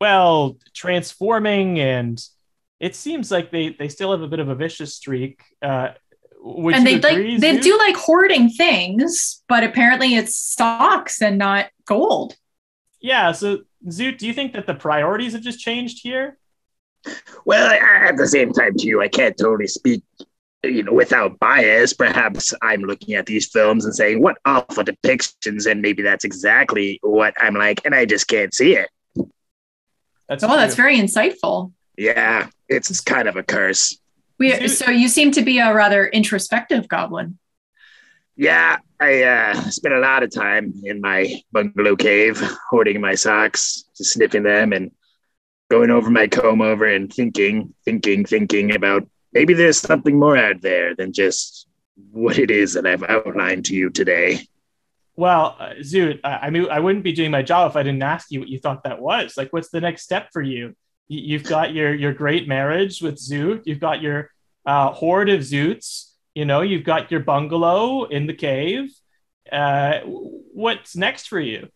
well, 0.00 0.56
transforming, 0.74 1.78
and 1.80 2.22
it 2.80 2.94
seems 2.94 3.30
like 3.30 3.50
they 3.50 3.70
they 3.70 3.88
still 3.88 4.12
have 4.12 4.22
a 4.22 4.28
bit 4.28 4.40
of 4.40 4.48
a 4.48 4.54
vicious 4.54 4.94
streak. 4.94 5.42
Uh, 5.62 5.90
would 6.40 6.74
and 6.74 6.86
they 6.86 6.94
agree, 6.94 7.32
like 7.32 7.40
they 7.40 7.54
Zeus? 7.54 7.64
do 7.64 7.78
like 7.78 7.96
hoarding 7.96 8.48
things, 8.50 9.42
but 9.48 9.64
apparently 9.64 10.14
it's 10.14 10.38
stocks 10.38 11.20
and 11.20 11.38
not 11.38 11.66
gold. 11.84 12.36
Yeah. 13.00 13.32
So, 13.32 13.58
Zoot, 13.86 14.18
do 14.18 14.26
you 14.26 14.32
think 14.32 14.52
that 14.54 14.66
the 14.66 14.74
priorities 14.74 15.32
have 15.32 15.42
just 15.42 15.58
changed 15.60 16.00
here? 16.02 16.38
Well, 17.44 17.70
at 17.70 18.16
the 18.16 18.26
same 18.26 18.52
time, 18.52 18.74
too, 18.78 19.00
I 19.00 19.08
can't 19.08 19.36
totally 19.36 19.68
speak, 19.68 20.02
you 20.64 20.82
know, 20.82 20.92
without 20.92 21.38
bias. 21.38 21.92
Perhaps 21.94 22.52
I'm 22.60 22.82
looking 22.82 23.14
at 23.14 23.26
these 23.26 23.48
films 23.48 23.84
and 23.84 23.94
saying, 23.94 24.20
"What 24.20 24.38
awful 24.44 24.84
depictions," 24.84 25.70
and 25.70 25.80
maybe 25.80 26.02
that's 26.02 26.24
exactly 26.24 26.98
what 27.02 27.34
I'm 27.38 27.54
like, 27.54 27.80
and 27.84 27.94
I 27.94 28.04
just 28.04 28.26
can't 28.28 28.52
see 28.52 28.74
it. 28.76 28.90
That's 30.28 30.44
Oh, 30.44 30.56
that's 30.56 30.74
very 30.74 30.98
insightful. 30.98 31.72
Yeah, 31.96 32.48
it's 32.68 33.00
kind 33.00 33.28
of 33.28 33.36
a 33.36 33.42
curse. 33.42 33.98
We, 34.38 34.68
so 34.68 34.90
you 34.90 35.08
seem 35.08 35.32
to 35.32 35.42
be 35.42 35.58
a 35.58 35.74
rather 35.74 36.06
introspective 36.06 36.86
goblin. 36.86 37.38
Yeah, 38.36 38.78
I 39.00 39.24
uh, 39.24 39.54
spent 39.70 39.94
a 39.94 39.98
lot 39.98 40.22
of 40.22 40.32
time 40.32 40.72
in 40.84 41.00
my 41.00 41.40
bungalow 41.50 41.96
cave, 41.96 42.40
hoarding 42.70 43.00
my 43.00 43.16
socks, 43.16 43.84
just 43.96 44.12
sniffing 44.12 44.44
them, 44.44 44.72
and 44.72 44.92
going 45.70 45.90
over 45.90 46.08
my 46.08 46.28
comb 46.28 46.62
over 46.62 46.84
and 46.84 47.12
thinking, 47.12 47.74
thinking, 47.84 48.24
thinking 48.24 48.74
about 48.74 49.08
maybe 49.32 49.54
there's 49.54 49.78
something 49.78 50.18
more 50.18 50.36
out 50.36 50.60
there 50.60 50.94
than 50.94 51.12
just 51.12 51.66
what 52.12 52.38
it 52.38 52.50
is 52.50 52.74
that 52.74 52.86
I've 52.86 53.02
outlined 53.02 53.64
to 53.66 53.74
you 53.74 53.90
today. 53.90 54.46
Well, 55.18 55.56
uh, 55.58 55.70
Zoot, 55.80 56.20
I, 56.22 56.46
I 56.46 56.50
mean, 56.50 56.68
I 56.70 56.78
wouldn't 56.78 57.02
be 57.02 57.10
doing 57.10 57.32
my 57.32 57.42
job 57.42 57.68
if 57.68 57.76
I 57.76 57.82
didn't 57.82 58.04
ask 58.04 58.30
you 58.30 58.38
what 58.38 58.48
you 58.48 58.60
thought 58.60 58.84
that 58.84 59.00
was. 59.00 59.36
Like, 59.36 59.52
what's 59.52 59.68
the 59.68 59.80
next 59.80 60.02
step 60.02 60.28
for 60.32 60.40
you? 60.40 60.76
you 61.08 61.20
you've 61.32 61.42
got 61.42 61.74
your 61.74 61.92
your 61.92 62.12
great 62.12 62.46
marriage 62.46 63.02
with 63.02 63.16
Zoot. 63.16 63.62
You've 63.64 63.80
got 63.80 64.00
your 64.00 64.30
uh, 64.64 64.92
horde 64.92 65.28
of 65.28 65.40
Zoots. 65.40 66.12
You 66.36 66.44
know, 66.44 66.60
you've 66.60 66.84
got 66.84 67.10
your 67.10 67.18
bungalow 67.18 68.04
in 68.04 68.28
the 68.28 68.32
cave. 68.32 68.90
Uh, 69.50 70.02
what's 70.04 70.94
next 70.94 71.26
for 71.26 71.40
you? 71.40 71.68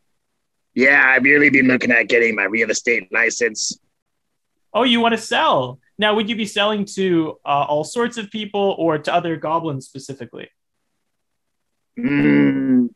Yeah, 0.74 1.04
I've 1.04 1.24
really 1.24 1.50
been 1.50 1.66
looking 1.66 1.90
at 1.90 2.04
getting 2.04 2.36
my 2.36 2.44
real 2.44 2.70
estate 2.70 3.12
license. 3.12 3.76
Oh, 4.72 4.84
you 4.84 5.00
want 5.00 5.16
to 5.16 5.20
sell? 5.20 5.80
Now, 5.98 6.14
would 6.14 6.30
you 6.30 6.36
be 6.36 6.46
selling 6.46 6.84
to 6.94 7.40
uh, 7.44 7.66
all 7.68 7.82
sorts 7.82 8.18
of 8.18 8.30
people 8.30 8.76
or 8.78 8.98
to 8.98 9.12
other 9.12 9.34
goblins 9.34 9.84
specifically? 9.84 10.48
Mm, 11.98 12.90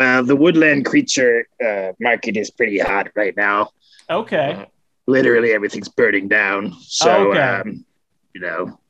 well, 0.00 0.24
the 0.24 0.34
woodland 0.34 0.86
creature 0.86 1.46
uh, 1.64 1.92
market 2.00 2.36
is 2.36 2.50
pretty 2.50 2.78
hot 2.78 3.08
right 3.14 3.36
now. 3.36 3.68
Okay. 4.08 4.66
Literally 5.06 5.52
everything's 5.52 5.90
burning 5.90 6.26
down. 6.26 6.74
So, 6.80 7.30
Okay. 7.32 7.38
um, 7.40 7.84
you 8.34 8.40
know, 8.40 8.80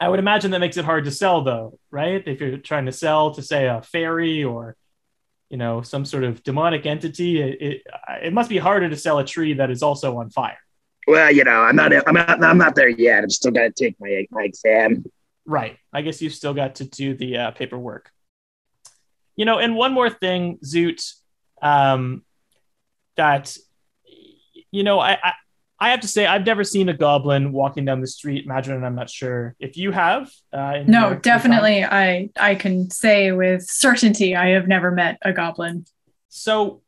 I 0.00 0.08
would 0.08 0.18
imagine 0.18 0.50
that 0.50 0.58
makes 0.60 0.76
it 0.78 0.84
hard 0.84 1.04
to 1.04 1.10
sell, 1.10 1.42
though, 1.44 1.78
right? 1.90 2.26
If 2.26 2.40
you're 2.40 2.56
trying 2.56 2.86
to 2.86 2.92
sell 2.92 3.32
to, 3.34 3.42
say, 3.42 3.66
a 3.68 3.82
fairy 3.82 4.42
or, 4.42 4.74
you 5.50 5.58
know, 5.58 5.82
some 5.82 6.04
sort 6.04 6.24
of 6.24 6.42
demonic 6.42 6.86
entity, 6.86 7.40
it, 7.40 7.60
it, 7.62 7.82
it 8.24 8.32
must 8.32 8.48
be 8.48 8.58
harder 8.58 8.88
to 8.88 8.96
sell 8.96 9.18
a 9.18 9.24
tree 9.24 9.52
that 9.54 9.70
is 9.70 9.82
also 9.82 10.16
on 10.18 10.30
fire. 10.30 10.58
well, 11.06 11.30
you 11.30 11.44
know, 11.44 11.60
I'm 11.62 11.76
not, 11.76 11.92
I'm 12.08 12.14
not, 12.14 12.42
I'm 12.42 12.58
not 12.58 12.74
there 12.74 12.88
yet. 12.88 13.22
I'm 13.22 13.30
still 13.30 13.52
got 13.52 13.62
to 13.62 13.84
take 13.84 13.94
my, 14.00 14.26
my 14.30 14.42
exam. 14.44 15.04
Right. 15.44 15.76
I 15.92 16.02
guess 16.02 16.20
you've 16.22 16.34
still 16.34 16.54
got 16.54 16.76
to 16.76 16.84
do 16.84 17.14
the 17.14 17.36
uh, 17.36 17.50
paperwork. 17.52 18.10
You 19.36 19.44
know, 19.44 19.58
and 19.58 19.74
one 19.74 19.92
more 19.92 20.10
thing, 20.10 20.58
Zoot, 20.64 21.14
um, 21.62 22.22
that, 23.16 23.56
you 24.70 24.82
know, 24.82 24.98
I, 25.00 25.12
I, 25.22 25.32
I 25.78 25.90
have 25.90 26.00
to 26.00 26.08
say, 26.08 26.26
I've 26.26 26.44
never 26.44 26.62
seen 26.62 26.88
a 26.90 26.92
goblin 26.92 27.52
walking 27.52 27.84
down 27.86 28.00
the 28.02 28.06
street. 28.06 28.44
Imagine, 28.44 28.74
and 28.74 28.84
I'm 28.84 28.94
not 28.94 29.08
sure 29.08 29.54
if 29.58 29.76
you 29.78 29.92
have. 29.92 30.30
Uh, 30.52 30.82
No, 30.86 31.00
your- 31.00 31.08
your 31.08 31.10
time. 31.14 31.20
definitely. 31.22 31.84
I 31.84 32.28
I 32.36 32.54
can 32.54 32.90
say 32.90 33.32
with 33.32 33.62
certainty 33.66 34.36
I 34.36 34.48
have 34.50 34.68
never 34.68 34.90
met 34.90 35.18
a 35.22 35.32
goblin. 35.32 35.86
So, 36.28 36.82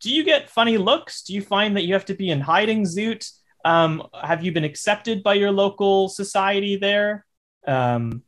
do 0.00 0.10
you 0.12 0.22
get 0.22 0.50
funny 0.50 0.76
looks? 0.76 1.22
Do 1.22 1.32
you 1.32 1.40
find 1.40 1.76
that 1.76 1.84
you 1.86 1.94
have 1.94 2.04
to 2.06 2.14
be 2.14 2.28
in 2.30 2.40
hiding, 2.42 2.82
Zoot? 2.84 3.30
Um, 3.64 4.06
have 4.22 4.44
you 4.44 4.52
been 4.52 4.64
accepted 4.64 5.22
by 5.22 5.34
your 5.34 5.50
local 5.50 6.10
society 6.10 6.76
there 6.76 7.24
um, 7.66 8.22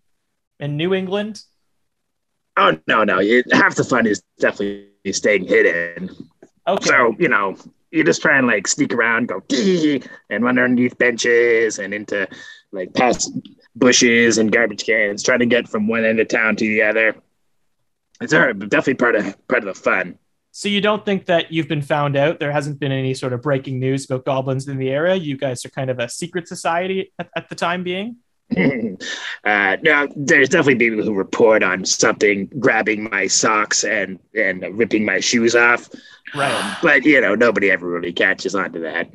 in 0.58 0.78
New 0.78 0.94
England? 0.94 1.42
Oh 2.56 2.78
no, 2.86 3.04
no. 3.04 3.18
It, 3.20 3.52
half 3.52 3.76
the 3.76 3.84
fun 3.84 4.06
is 4.06 4.22
definitely 4.38 5.12
staying 5.12 5.46
hidden. 5.46 6.10
Okay. 6.66 6.84
So 6.84 7.14
you 7.18 7.28
know, 7.28 7.56
you 7.90 8.04
just 8.04 8.22
try 8.22 8.38
and 8.38 8.46
like 8.46 8.66
sneak 8.66 8.92
around, 8.92 9.28
go 9.28 9.42
and 10.30 10.44
run 10.44 10.58
underneath 10.58 10.98
benches 10.98 11.78
and 11.78 11.94
into 11.94 12.28
like 12.72 12.94
past 12.94 13.30
bushes 13.74 14.38
and 14.38 14.50
garbage 14.50 14.84
cans, 14.84 15.22
trying 15.22 15.40
to 15.40 15.46
get 15.46 15.68
from 15.68 15.86
one 15.88 16.04
end 16.04 16.20
of 16.20 16.28
town 16.28 16.56
to 16.56 16.64
the 16.64 16.82
other. 16.82 17.16
It's 18.20 18.32
definitely 18.32 18.94
part 18.94 19.16
of 19.16 19.48
part 19.48 19.66
of 19.66 19.74
the 19.74 19.80
fun. 19.80 20.18
So 20.52 20.70
you 20.70 20.80
don't 20.80 21.04
think 21.04 21.26
that 21.26 21.52
you've 21.52 21.68
been 21.68 21.82
found 21.82 22.16
out? 22.16 22.40
There 22.40 22.50
hasn't 22.50 22.80
been 22.80 22.90
any 22.90 23.12
sort 23.12 23.34
of 23.34 23.42
breaking 23.42 23.78
news 23.78 24.06
about 24.06 24.24
goblins 24.24 24.66
in 24.68 24.78
the 24.78 24.88
area. 24.88 25.14
You 25.14 25.36
guys 25.36 25.66
are 25.66 25.68
kind 25.68 25.90
of 25.90 25.98
a 25.98 26.08
secret 26.08 26.48
society 26.48 27.12
at, 27.18 27.28
at 27.36 27.50
the 27.50 27.54
time 27.54 27.82
being. 27.82 28.16
uh, 29.44 29.76
no, 29.82 30.08
there's 30.16 30.48
definitely 30.48 30.76
people 30.88 31.04
who 31.04 31.14
report 31.14 31.62
on 31.62 31.84
something 31.84 32.46
grabbing 32.58 33.04
my 33.10 33.26
socks 33.26 33.84
and 33.84 34.18
and 34.34 34.62
ripping 34.78 35.04
my 35.04 35.20
shoes 35.20 35.56
off. 35.56 35.88
Right. 36.34 36.78
But 36.82 37.04
you 37.04 37.20
know, 37.20 37.34
nobody 37.34 37.70
ever 37.70 37.88
really 37.88 38.12
catches 38.12 38.54
on 38.54 38.72
to 38.72 38.78
that. 38.80 39.10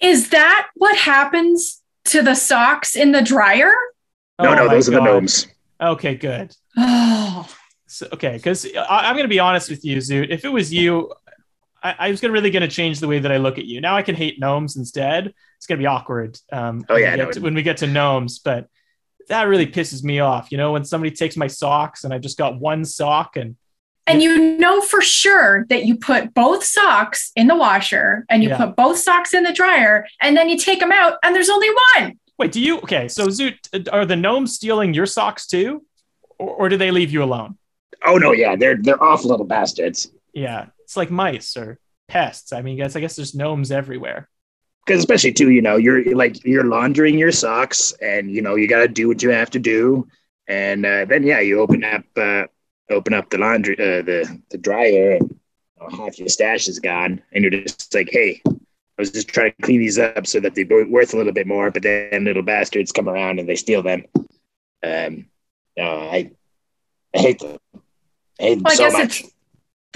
Is 0.00 0.28
that 0.30 0.68
what 0.74 0.96
happens 0.96 1.82
to 2.06 2.22
the 2.22 2.34
socks 2.34 2.96
in 2.96 3.12
the 3.12 3.22
dryer? 3.22 3.72
No, 4.40 4.50
Oh 4.50 4.54
no, 4.54 4.66
my 4.66 4.74
those 4.74 4.88
are 4.88 4.92
the 4.92 4.98
God. 4.98 5.04
gnomes. 5.04 5.46
Okay, 5.80 6.14
good. 6.14 6.54
Oh, 6.76 7.48
So, 7.88 8.08
okay, 8.12 8.32
because 8.32 8.66
I'm 8.90 9.14
going 9.14 9.24
to 9.24 9.28
be 9.28 9.38
honest 9.38 9.70
with 9.70 9.84
you, 9.84 9.98
Zoot. 9.98 10.28
If 10.28 10.44
it 10.44 10.48
was 10.48 10.74
you, 10.74 11.12
I, 11.82 11.94
I 11.98 12.10
was 12.10 12.20
going 12.20 12.30
to 12.30 12.32
really 12.32 12.50
going 12.50 12.62
to 12.62 12.68
change 12.68 13.00
the 13.00 13.08
way 13.08 13.18
that 13.18 13.30
I 13.32 13.36
look 13.36 13.58
at 13.58 13.64
you. 13.66 13.80
Now 13.80 13.96
I 13.96 14.02
can 14.02 14.14
hate 14.14 14.38
gnomes 14.40 14.76
instead. 14.76 15.32
It's 15.56 15.66
going 15.66 15.78
to 15.78 15.82
be 15.82 15.86
awkward. 15.86 16.38
Um, 16.52 16.84
Oh, 16.88 16.94
when 16.94 17.02
yeah, 17.02 17.12
we 17.12 17.16
no, 17.18 17.24
get 17.26 17.34
to, 17.34 17.40
when 17.40 17.54
we 17.54 17.62
get 17.62 17.76
to 17.78 17.86
gnomes, 17.86 18.38
but 18.38 18.68
that 19.28 19.44
really 19.48 19.66
pisses 19.66 20.02
me 20.04 20.20
off. 20.20 20.50
You 20.52 20.58
know, 20.58 20.72
when 20.72 20.84
somebody 20.84 21.10
takes 21.10 21.36
my 21.36 21.46
socks 21.48 22.04
and 22.04 22.12
I 22.14 22.18
just 22.18 22.38
got 22.38 22.58
one 22.58 22.84
sock 22.84 23.36
and 23.36 23.56
and 24.08 24.22
you 24.22 24.56
know 24.58 24.80
for 24.82 25.00
sure 25.02 25.66
that 25.68 25.84
you 25.84 25.96
put 25.96 26.32
both 26.32 26.62
socks 26.62 27.32
in 27.34 27.48
the 27.48 27.56
washer 27.56 28.24
and 28.30 28.40
you 28.42 28.50
Yeah. 28.50 28.58
put 28.58 28.76
both 28.76 28.98
socks 28.98 29.34
in 29.34 29.42
the 29.42 29.52
dryer 29.52 30.06
and 30.22 30.36
then 30.36 30.48
you 30.48 30.56
take 30.56 30.78
them 30.78 30.92
out 30.92 31.14
and 31.24 31.34
there's 31.34 31.48
only 31.50 31.68
one. 31.96 32.18
wait, 32.38 32.52
do 32.52 32.60
you? 32.60 32.78
Okay, 32.78 33.08
so 33.08 33.26
Zoot, 33.26 33.56
are 33.92 34.06
the 34.06 34.14
gnomes 34.14 34.54
stealing 34.54 34.94
your 34.94 35.06
socks 35.06 35.48
too, 35.48 35.84
or, 36.38 36.50
or 36.50 36.68
do 36.68 36.76
they 36.76 36.92
leave 36.92 37.10
you 37.12 37.22
alone? 37.24 37.58
Oh 38.04 38.16
no, 38.16 38.30
yeah, 38.30 38.54
they're 38.54 38.76
they're 38.80 39.02
awful 39.02 39.30
little 39.30 39.46
bastards. 39.46 40.08
Yeah, 40.32 40.66
it's 40.86 40.96
like 40.96 41.10
mice 41.10 41.56
or 41.56 41.78
pests. 42.06 42.52
I 42.52 42.62
mean, 42.62 42.76
guess 42.76 42.94
I 42.94 43.00
guess 43.00 43.16
there's 43.16 43.34
gnomes 43.34 43.72
everywhere. 43.72 44.28
Because 44.86 45.00
especially 45.00 45.32
too, 45.32 45.50
you 45.50 45.60
know, 45.62 45.76
you're 45.76 46.14
like 46.14 46.44
you're 46.44 46.64
laundering 46.64 47.18
your 47.18 47.32
socks, 47.32 47.92
and 48.00 48.30
you 48.30 48.40
know 48.40 48.54
you 48.54 48.68
got 48.68 48.82
to 48.82 48.88
do 48.88 49.08
what 49.08 49.20
you 49.20 49.30
have 49.30 49.50
to 49.50 49.58
do, 49.58 50.06
and 50.46 50.86
uh, 50.86 51.04
then 51.06 51.24
yeah, 51.24 51.40
you 51.40 51.58
open 51.60 51.82
up 51.82 52.04
uh, 52.16 52.44
open 52.88 53.12
up 53.12 53.28
the 53.30 53.38
laundry 53.38 53.74
uh, 53.74 54.02
the 54.02 54.40
the 54.50 54.58
dryer, 54.58 55.16
and 55.16 55.28
you 55.30 55.38
know, 55.80 55.88
half 55.96 56.20
your 56.20 56.28
stash 56.28 56.68
is 56.68 56.78
gone, 56.78 57.20
and 57.32 57.42
you're 57.42 57.50
just 57.50 57.92
like, 57.92 58.08
hey, 58.12 58.40
I 58.46 58.52
was 58.96 59.10
just 59.10 59.26
trying 59.26 59.52
to 59.56 59.62
clean 59.62 59.80
these 59.80 59.98
up 59.98 60.24
so 60.24 60.38
that 60.38 60.54
they're 60.54 60.86
worth 60.86 61.14
a 61.14 61.16
little 61.16 61.32
bit 61.32 61.48
more, 61.48 61.72
but 61.72 61.82
then 61.82 62.22
little 62.24 62.44
bastards 62.44 62.92
come 62.92 63.08
around 63.08 63.40
and 63.40 63.48
they 63.48 63.56
steal 63.56 63.82
them. 63.82 64.04
Um, 64.84 65.26
no, 65.76 65.84
I 65.84 66.30
I 67.12 67.18
hate 67.18 67.40
them. 67.40 67.58
I 68.38 68.42
hate 68.42 68.54
them 68.54 68.62
Well, 68.62 68.72
I 68.72 68.76
so 68.76 68.84
guess 68.84 68.92
much. 68.92 69.20
it's 69.22 69.32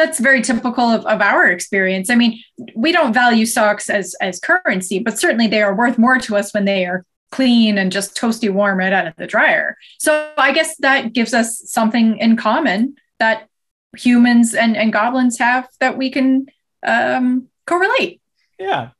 that's 0.00 0.18
very 0.18 0.40
typical 0.40 0.84
of, 0.84 1.04
of 1.04 1.20
our 1.20 1.46
experience. 1.48 2.08
I 2.08 2.14
mean, 2.14 2.40
we 2.74 2.90
don't 2.90 3.12
value 3.12 3.44
socks 3.44 3.90
as 3.90 4.14
as 4.22 4.40
currency, 4.40 4.98
but 4.98 5.18
certainly 5.18 5.46
they 5.46 5.62
are 5.62 5.74
worth 5.74 5.98
more 5.98 6.18
to 6.18 6.36
us 6.36 6.54
when 6.54 6.64
they 6.64 6.86
are 6.86 7.04
clean 7.30 7.76
and 7.78 7.92
just 7.92 8.16
toasty 8.16 8.50
warm 8.50 8.78
right 8.78 8.92
out 8.92 9.06
of 9.06 9.14
the 9.16 9.26
dryer. 9.26 9.76
So 9.98 10.30
I 10.38 10.52
guess 10.52 10.76
that 10.78 11.12
gives 11.12 11.34
us 11.34 11.62
something 11.70 12.18
in 12.18 12.36
common 12.36 12.96
that 13.18 13.48
humans 13.96 14.54
and, 14.54 14.76
and 14.76 14.92
goblins 14.92 15.38
have 15.38 15.68
that 15.80 15.98
we 15.98 16.10
can 16.10 16.46
um, 16.84 17.48
correlate. 17.66 18.20
Yeah. 18.58 18.90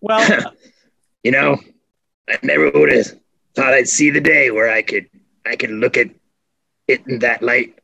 Well, 0.00 0.52
you 1.24 1.32
know, 1.32 1.58
I 2.28 2.38
never 2.42 2.70
would 2.70 2.92
have 2.92 3.18
thought 3.54 3.74
I'd 3.74 3.88
see 3.88 4.10
the 4.10 4.20
day 4.20 4.50
where 4.52 4.70
I 4.70 4.82
could 4.82 5.08
I 5.44 5.56
could 5.56 5.70
look 5.70 5.96
at 5.96 6.10
it 6.86 7.02
in 7.08 7.18
that 7.20 7.42
light. 7.42 7.78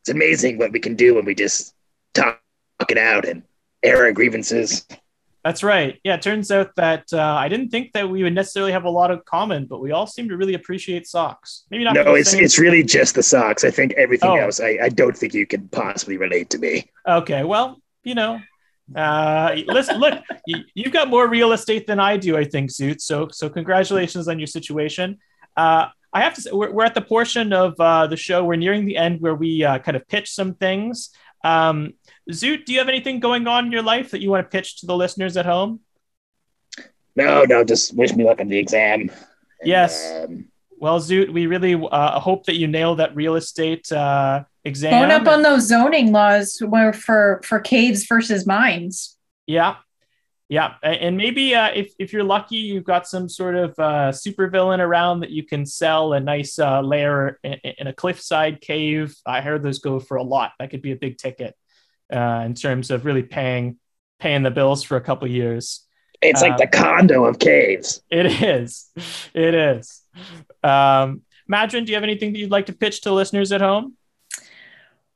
It's 0.00 0.08
amazing 0.08 0.58
what 0.58 0.72
we 0.72 0.80
can 0.80 0.94
do 0.96 1.14
when 1.14 1.24
we 1.24 1.34
just 1.34 1.74
talk 2.14 2.40
it 2.88 2.98
out 2.98 3.24
and 3.26 3.42
air 3.82 4.04
our 4.04 4.12
grievances. 4.12 4.86
That's 5.44 5.62
right. 5.62 5.98
Yeah, 6.04 6.16
it 6.16 6.22
turns 6.22 6.50
out 6.50 6.70
that 6.76 7.04
uh, 7.14 7.18
I 7.22 7.48
didn't 7.48 7.70
think 7.70 7.92
that 7.92 8.08
we 8.08 8.22
would 8.22 8.34
necessarily 8.34 8.72
have 8.72 8.84
a 8.84 8.90
lot 8.90 9.10
of 9.10 9.24
common, 9.24 9.64
but 9.64 9.80
we 9.80 9.90
all 9.90 10.06
seem 10.06 10.28
to 10.28 10.36
really 10.36 10.52
appreciate 10.54 11.06
socks. 11.06 11.64
Maybe 11.70 11.84
not. 11.84 11.94
No, 11.94 12.14
it's 12.14 12.30
same- 12.32 12.44
it's 12.44 12.58
really 12.58 12.82
just 12.82 13.14
the 13.14 13.22
socks. 13.22 13.64
I 13.64 13.70
think 13.70 13.92
everything 13.94 14.30
Oh. 14.30 14.36
else, 14.36 14.60
I, 14.60 14.78
I 14.82 14.88
don't 14.90 15.16
think 15.16 15.32
you 15.32 15.46
can 15.46 15.68
possibly 15.68 16.18
relate 16.18 16.50
to 16.50 16.58
me. 16.58 16.90
okay. 17.08 17.42
Well, 17.44 17.80
you 18.04 18.14
know, 18.14 18.38
uh, 18.94 19.54
listen, 19.66 19.98
look, 19.98 20.22
you, 20.46 20.58
you've 20.74 20.92
got 20.92 21.08
more 21.08 21.26
real 21.28 21.52
estate 21.52 21.86
than 21.86 22.00
I 22.00 22.16
do, 22.18 22.36
I 22.36 22.44
think, 22.44 22.70
Zoot. 22.70 23.00
So, 23.00 23.28
so 23.30 23.48
congratulations 23.48 24.28
on 24.28 24.38
your 24.38 24.46
situation. 24.46 25.18
Uh, 25.56 25.86
I 26.12 26.20
have 26.22 26.34
to 26.34 26.40
say, 26.42 26.50
we're, 26.52 26.70
we're 26.72 26.84
at 26.84 26.94
the 26.94 27.00
portion 27.00 27.52
of 27.52 27.74
uh, 27.78 28.06
the 28.06 28.16
show. 28.16 28.44
We're 28.44 28.56
nearing 28.56 28.84
the 28.84 28.96
end 28.96 29.20
where 29.20 29.34
we 29.34 29.64
uh, 29.64 29.78
kind 29.78 29.96
of 29.96 30.06
pitch 30.08 30.30
some 30.32 30.54
things. 30.54 31.10
Um, 31.44 31.94
Zoot, 32.30 32.64
do 32.64 32.72
you 32.72 32.78
have 32.80 32.88
anything 32.88 33.20
going 33.20 33.46
on 33.46 33.66
in 33.66 33.72
your 33.72 33.82
life 33.82 34.10
that 34.10 34.20
you 34.20 34.30
want 34.30 34.44
to 34.44 34.48
pitch 34.56 34.80
to 34.80 34.86
the 34.86 34.96
listeners 34.96 35.36
at 35.36 35.46
home? 35.46 35.80
No, 37.16 37.44
no, 37.44 37.64
just 37.64 37.94
wish 37.96 38.14
me 38.14 38.24
luck 38.24 38.40
on 38.40 38.48
the 38.48 38.58
exam. 38.58 39.00
And, 39.00 39.10
Yes. 39.64 40.24
um, 40.24 40.46
Well, 40.78 40.98
Zoot, 41.00 41.30
we 41.32 41.46
really 41.46 41.74
uh, 41.74 42.18
hope 42.20 42.46
that 42.46 42.56
you 42.56 42.66
nail 42.66 42.96
that 42.96 43.14
real 43.14 43.36
estate 43.36 43.90
uh, 43.92 44.44
exam. 44.64 44.92
Bone 44.92 45.10
up 45.10 45.26
on 45.26 45.42
those 45.42 45.68
zoning 45.68 46.12
laws 46.12 46.56
for 46.58 47.40
for 47.44 47.60
caves 47.60 48.06
versus 48.06 48.46
mines. 48.46 49.16
Yeah. 49.46 49.76
Yeah. 50.50 50.74
And 50.82 51.16
maybe 51.16 51.54
uh, 51.54 51.70
if, 51.72 51.94
if 52.00 52.12
you're 52.12 52.24
lucky, 52.24 52.56
you've 52.56 52.82
got 52.82 53.06
some 53.06 53.28
sort 53.28 53.54
of 53.54 53.70
uh, 53.78 54.10
supervillain 54.10 54.80
around 54.80 55.20
that 55.20 55.30
you 55.30 55.44
can 55.44 55.64
sell 55.64 56.12
a 56.12 56.18
nice 56.18 56.58
uh, 56.58 56.82
lair 56.82 57.38
in, 57.44 57.52
in 57.78 57.86
a 57.86 57.92
cliffside 57.92 58.60
cave. 58.60 59.14
I 59.24 59.42
heard 59.42 59.62
those 59.62 59.78
go 59.78 60.00
for 60.00 60.16
a 60.16 60.24
lot. 60.24 60.50
That 60.58 60.70
could 60.70 60.82
be 60.82 60.90
a 60.90 60.96
big 60.96 61.18
ticket 61.18 61.54
uh, 62.12 62.42
in 62.44 62.54
terms 62.54 62.90
of 62.90 63.04
really 63.04 63.22
paying 63.22 63.78
paying 64.18 64.42
the 64.42 64.50
bills 64.50 64.82
for 64.82 64.96
a 64.96 65.00
couple 65.00 65.28
years. 65.28 65.86
it's 66.20 66.42
like 66.42 66.54
Uh, 66.54 66.56
the 66.58 66.66
condo 66.66 67.26
of 67.26 67.38
caves. 67.38 68.02
It 68.10 68.26
is. 68.26 68.90
It 69.32 69.54
is. 69.54 70.02
Um, 70.64 71.22
Madron, 71.50 71.86
do 71.86 71.92
you 71.92 71.94
have 71.94 72.02
anything 72.02 72.32
that 72.32 72.38
you'd 72.40 72.50
like 72.50 72.66
to 72.66 72.72
pitch 72.72 73.02
to 73.02 73.12
listeners 73.12 73.52
at 73.52 73.60
home? 73.60 73.96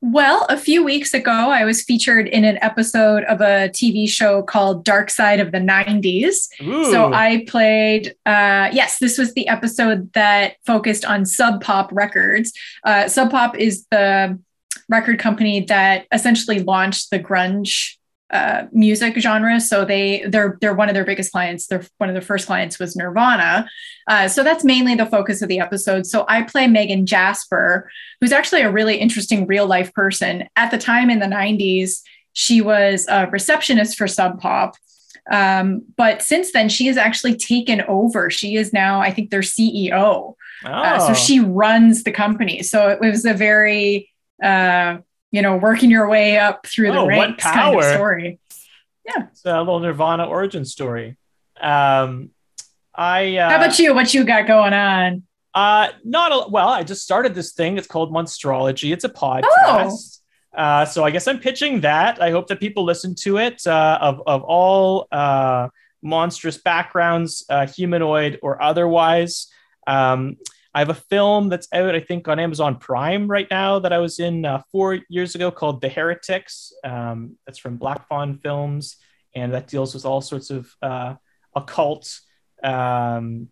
Well, 0.01 0.45
a 0.49 0.57
few 0.57 0.83
weeks 0.83 1.13
ago, 1.13 1.31
I 1.31 1.63
was 1.63 1.81
featured 1.81 2.27
in 2.27 2.43
an 2.43 2.59
episode 2.61 3.23
of 3.23 3.41
a 3.41 3.69
TV 3.69 4.07
show 4.07 4.43
called 4.43 4.85
Dark 4.85 5.09
Side 5.09 5.39
of 5.39 5.51
the 5.51 5.57
90s. 5.57 6.47
Ooh. 6.61 6.91
So 6.91 7.11
I 7.11 7.43
played, 7.47 8.09
uh, 8.25 8.69
yes, 8.71 8.99
this 8.99 9.17
was 9.17 9.33
the 9.33 9.47
episode 9.47 10.11
that 10.13 10.57
focused 10.65 11.05
on 11.05 11.25
Sub 11.25 11.61
Pop 11.61 11.89
Records. 11.91 12.53
Uh, 12.83 13.07
Sub 13.07 13.31
Pop 13.31 13.57
is 13.57 13.87
the 13.89 14.39
record 14.89 15.17
company 15.17 15.61
that 15.61 16.05
essentially 16.11 16.59
launched 16.59 17.09
the 17.09 17.19
grunge 17.19 17.95
uh, 18.35 18.67
music 18.71 19.17
genre. 19.17 19.59
So 19.59 19.85
they 19.85 20.25
they're 20.27 20.57
they're 20.61 20.73
one 20.73 20.89
of 20.89 20.95
their 20.95 21.05
biggest 21.05 21.31
clients. 21.31 21.67
They're 21.67 21.85
one 21.97 22.09
of 22.09 22.13
their 22.13 22.21
first 22.21 22.45
clients 22.47 22.79
was 22.79 22.95
Nirvana. 22.95 23.67
Uh, 24.07 24.27
so 24.27 24.43
that's 24.43 24.63
mainly 24.63 24.95
the 24.95 25.05
focus 25.05 25.41
of 25.41 25.49
the 25.49 25.59
episode. 25.59 26.05
So 26.05 26.25
I 26.27 26.43
play 26.43 26.67
Megan 26.67 27.05
Jasper, 27.05 27.89
who's 28.19 28.31
actually 28.31 28.61
a 28.61 28.71
really 28.71 28.97
interesting 28.97 29.47
real 29.47 29.67
life 29.67 29.93
person. 29.93 30.47
At 30.55 30.71
the 30.71 30.77
time 30.77 31.09
in 31.09 31.19
the 31.19 31.25
90s, 31.25 32.01
she 32.33 32.61
was 32.61 33.07
a 33.09 33.27
receptionist 33.27 33.97
for 33.97 34.07
Sub 34.07 34.39
Pop. 34.39 34.75
Um, 35.31 35.83
but 35.95 36.21
since 36.21 36.51
then, 36.51 36.69
she 36.69 36.85
has 36.87 36.97
actually 36.97 37.35
taken 37.35 37.81
over. 37.87 38.29
She 38.29 38.55
is 38.55 38.73
now, 38.73 38.99
I 38.99 39.11
think, 39.11 39.31
their 39.31 39.41
CEO. 39.41 39.91
oh. 39.93 40.37
Uh, 40.65 40.99
so 40.99 41.13
she 41.13 41.39
runs 41.39 42.03
the 42.03 42.11
company. 42.11 42.61
So 42.61 42.89
it 42.89 42.99
was 42.99 43.25
a 43.25 43.33
very, 43.33 44.09
uh, 44.43 44.97
you 45.35 45.41
know, 45.41 45.57
working 45.57 45.91
your 45.91 46.07
way 46.07 46.37
up 46.39 46.65
through 46.65 46.91
the 46.91 46.99
Oh, 46.99 47.07
ranks 47.07 47.43
kind 47.43 47.59
of 47.75 47.81
power. 47.81 47.93
story. 47.93 48.39
Yeah. 49.05 49.27
It's 49.31 49.45
a 49.45 49.59
little 49.59 49.79
Nirvana 49.79 50.25
origin 50.25 50.65
story. 50.65 51.17
Um, 51.59 52.31
I 52.95 53.37
uh, 53.37 53.49
How 53.49 53.55
about 53.57 53.77
you? 53.77 53.93
What 53.93 54.13
you 54.13 54.23
got 54.23 54.47
going 54.47 54.73
on? 54.73 55.23
Uh, 55.53 55.89
not 56.03 56.31
a, 56.31 56.49
well. 56.49 56.69
I 56.69 56.83
just 56.83 57.03
started 57.03 57.35
this 57.35 57.53
thing. 57.53 57.77
It's 57.77 57.87
called 57.87 58.11
Monstrology. 58.13 58.91
It's 58.93 59.03
a 59.03 59.09
podcast. 59.09 60.19
Oh. 60.53 60.57
Uh, 60.57 60.85
so 60.85 61.03
I 61.03 61.11
guess 61.11 61.27
I'm 61.27 61.39
pitching 61.39 61.81
that. 61.81 62.21
I 62.21 62.31
hope 62.31 62.47
that 62.47 62.59
people 62.61 62.85
listen 62.85 63.13
to 63.23 63.37
it 63.37 63.67
uh, 63.67 63.97
of 64.01 64.21
of 64.25 64.41
all 64.43 65.07
uh, 65.11 65.67
monstrous 66.01 66.57
backgrounds, 66.57 67.45
uh, 67.49 67.67
humanoid 67.67 68.39
or 68.41 68.61
otherwise. 68.61 69.47
Um, 69.85 70.37
I 70.75 70.79
have 70.79 70.89
a 70.89 70.93
film 70.93 71.47
that's 71.47 71.69
out, 71.73 71.95
I 71.95 72.01
think, 72.01 72.27
on 72.27 72.37
Amazon 72.37 72.75
Prime 72.75 73.27
right 73.27 73.47
now 73.49 73.79
that 73.79 73.93
I 73.93 73.99
was 73.99 74.19
in 74.19 74.43
uh, 74.43 74.61
four 74.73 74.99
years 75.07 75.33
ago 75.33 75.49
called 75.49 75.79
The 75.79 75.87
Heretics. 75.87 76.73
Um, 76.83 77.37
that's 77.45 77.57
from 77.59 77.77
Black 77.77 78.09
Fawn 78.09 78.39
Films, 78.39 78.97
and 79.33 79.53
that 79.53 79.67
deals 79.67 79.93
with 79.93 80.05
all 80.05 80.19
sorts 80.19 80.49
of 80.49 80.69
uh, 80.81 81.15
occult 81.55 82.19
um, 82.61 83.47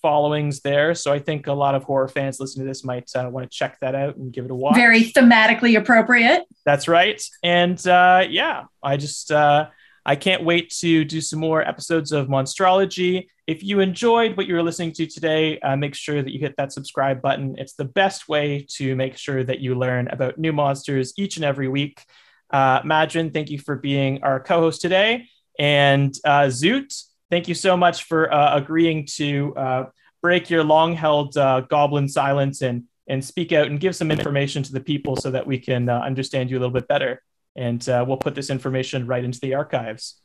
followings 0.00 0.60
there. 0.60 0.94
So 0.94 1.12
I 1.12 1.18
think 1.18 1.48
a 1.48 1.52
lot 1.52 1.74
of 1.74 1.84
horror 1.84 2.08
fans 2.08 2.40
listening 2.40 2.64
to 2.64 2.70
this 2.70 2.82
might 2.82 3.10
uh, 3.14 3.28
want 3.30 3.50
to 3.50 3.54
check 3.54 3.78
that 3.80 3.94
out 3.94 4.16
and 4.16 4.32
give 4.32 4.46
it 4.46 4.50
a 4.50 4.54
watch. 4.54 4.74
Very 4.74 5.02
thematically 5.04 5.78
appropriate. 5.78 6.44
That's 6.64 6.88
right. 6.88 7.22
And 7.42 7.86
uh, 7.86 8.24
yeah, 8.26 8.64
I 8.82 8.96
just 8.96 9.30
uh, 9.30 9.68
I 10.08 10.16
can't 10.16 10.42
wait 10.42 10.70
to 10.80 11.04
do 11.04 11.20
some 11.20 11.38
more 11.38 11.60
episodes 11.60 12.12
of 12.12 12.28
Monstrology. 12.28 13.26
If 13.46 13.62
you 13.62 13.80
enjoyed 13.80 14.38
what 14.38 14.46
you 14.46 14.54
were 14.54 14.62
listening 14.62 14.92
to 14.92 15.06
today, 15.06 15.60
uh, 15.60 15.76
make 15.76 15.94
sure 15.94 16.22
that 16.22 16.32
you 16.32 16.40
hit 16.40 16.54
that 16.56 16.72
subscribe 16.72 17.20
button. 17.20 17.56
It's 17.58 17.74
the 17.74 17.84
best 17.84 18.26
way 18.26 18.66
to 18.76 18.96
make 18.96 19.18
sure 19.18 19.44
that 19.44 19.60
you 19.60 19.74
learn 19.74 20.08
about 20.08 20.38
new 20.38 20.54
monsters 20.54 21.12
each 21.18 21.36
and 21.36 21.44
every 21.44 21.68
week. 21.68 22.02
Uh, 22.50 22.80
Madron, 22.84 23.34
thank 23.34 23.50
you 23.50 23.58
for 23.58 23.76
being 23.76 24.22
our 24.22 24.40
co-host 24.40 24.80
today, 24.80 25.26
and 25.58 26.14
uh, 26.24 26.46
Zoot, 26.46 26.90
thank 27.30 27.46
you 27.46 27.54
so 27.54 27.76
much 27.76 28.04
for 28.04 28.32
uh, 28.32 28.56
agreeing 28.56 29.04
to 29.16 29.54
uh, 29.56 29.84
break 30.22 30.48
your 30.48 30.64
long-held 30.64 31.36
uh, 31.36 31.60
goblin 31.68 32.08
silence 32.08 32.62
and 32.62 32.84
and 33.10 33.22
speak 33.22 33.52
out 33.52 33.66
and 33.66 33.78
give 33.78 33.94
some 33.94 34.10
information 34.10 34.62
to 34.62 34.72
the 34.72 34.80
people 34.80 35.16
so 35.16 35.30
that 35.30 35.46
we 35.46 35.58
can 35.58 35.88
uh, 35.90 35.98
understand 36.00 36.50
you 36.50 36.56
a 36.56 36.60
little 36.60 36.72
bit 36.72 36.88
better. 36.88 37.22
And 37.58 37.86
uh, 37.88 38.04
we'll 38.06 38.16
put 38.18 38.36
this 38.36 38.50
information 38.50 39.06
right 39.06 39.24
into 39.24 39.40
the 39.40 39.54
archives. 39.54 40.20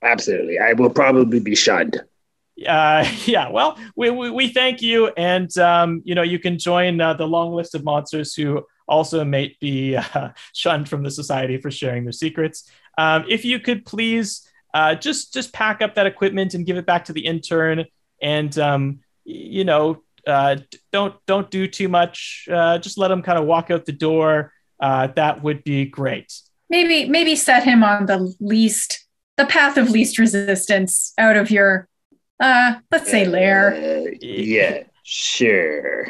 Absolutely. 0.00 0.60
I 0.60 0.74
will 0.74 0.90
probably 0.90 1.40
be 1.40 1.56
shunned. 1.56 2.00
Uh, 2.66 3.06
yeah, 3.24 3.48
well, 3.48 3.76
we, 3.96 4.10
we, 4.10 4.30
we, 4.30 4.48
thank 4.48 4.80
you. 4.80 5.08
And, 5.16 5.56
um, 5.58 6.02
you 6.04 6.14
know, 6.14 6.22
you 6.22 6.38
can 6.38 6.58
join 6.58 7.00
uh, 7.00 7.14
the 7.14 7.26
long 7.26 7.52
list 7.52 7.74
of 7.74 7.82
monsters 7.82 8.32
who 8.34 8.64
also 8.86 9.24
may 9.24 9.56
be 9.60 9.96
uh, 9.96 10.30
shunned 10.54 10.88
from 10.88 11.02
the 11.02 11.10
society 11.10 11.58
for 11.58 11.70
sharing 11.70 12.04
their 12.04 12.12
secrets. 12.12 12.70
Um, 12.96 13.24
if 13.28 13.44
you 13.44 13.58
could 13.58 13.84
please 13.84 14.48
uh, 14.72 14.94
just 14.94 15.32
just 15.32 15.52
pack 15.52 15.82
up 15.82 15.94
that 15.94 16.06
equipment 16.06 16.54
and 16.54 16.64
give 16.64 16.76
it 16.76 16.86
back 16.86 17.06
to 17.06 17.12
the 17.12 17.24
intern, 17.24 17.86
and 18.22 18.58
um, 18.58 19.00
you 19.24 19.64
know, 19.64 20.02
uh, 20.26 20.56
don't 20.92 21.14
don't 21.26 21.50
do 21.50 21.66
too 21.66 21.88
much. 21.88 22.48
Uh, 22.50 22.78
just 22.78 22.98
let 22.98 23.08
them 23.08 23.22
kind 23.22 23.38
of 23.38 23.46
walk 23.46 23.70
out 23.70 23.84
the 23.84 23.92
door. 23.92 24.52
Uh, 24.80 25.08
that 25.08 25.42
would 25.42 25.64
be 25.64 25.84
great. 25.84 26.32
Maybe 26.68 27.08
maybe 27.08 27.36
set 27.36 27.64
him 27.64 27.84
on 27.84 28.06
the 28.06 28.34
least 28.40 29.06
the 29.36 29.46
path 29.46 29.76
of 29.76 29.90
least 29.90 30.18
resistance 30.18 31.12
out 31.18 31.36
of 31.36 31.50
your 31.50 31.88
uh 32.40 32.76
let's 32.90 33.10
say 33.10 33.26
lair. 33.26 33.74
Uh, 33.74 34.10
yeah, 34.20 34.82
sure. 35.02 36.08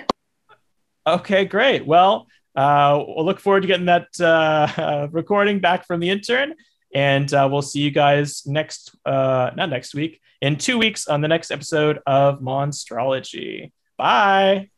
Okay, 1.06 1.44
great. 1.44 1.86
Well, 1.86 2.26
uh, 2.56 3.04
we'll 3.06 3.24
look 3.24 3.38
forward 3.38 3.60
to 3.60 3.66
getting 3.68 3.86
that 3.86 4.08
uh, 4.20 5.08
recording 5.12 5.60
back 5.60 5.86
from 5.86 6.00
the 6.00 6.10
intern, 6.10 6.54
and 6.94 7.32
uh, 7.32 7.48
we'll 7.50 7.62
see 7.62 7.80
you 7.80 7.90
guys 7.90 8.44
next, 8.46 8.96
uh, 9.04 9.50
not 9.54 9.68
next 9.68 9.94
week, 9.94 10.20
in 10.40 10.56
two 10.56 10.78
weeks 10.78 11.06
on 11.06 11.20
the 11.20 11.28
next 11.28 11.50
episode 11.50 12.00
of 12.06 12.40
Monstrology. 12.40 13.70
Bye. 13.96 14.70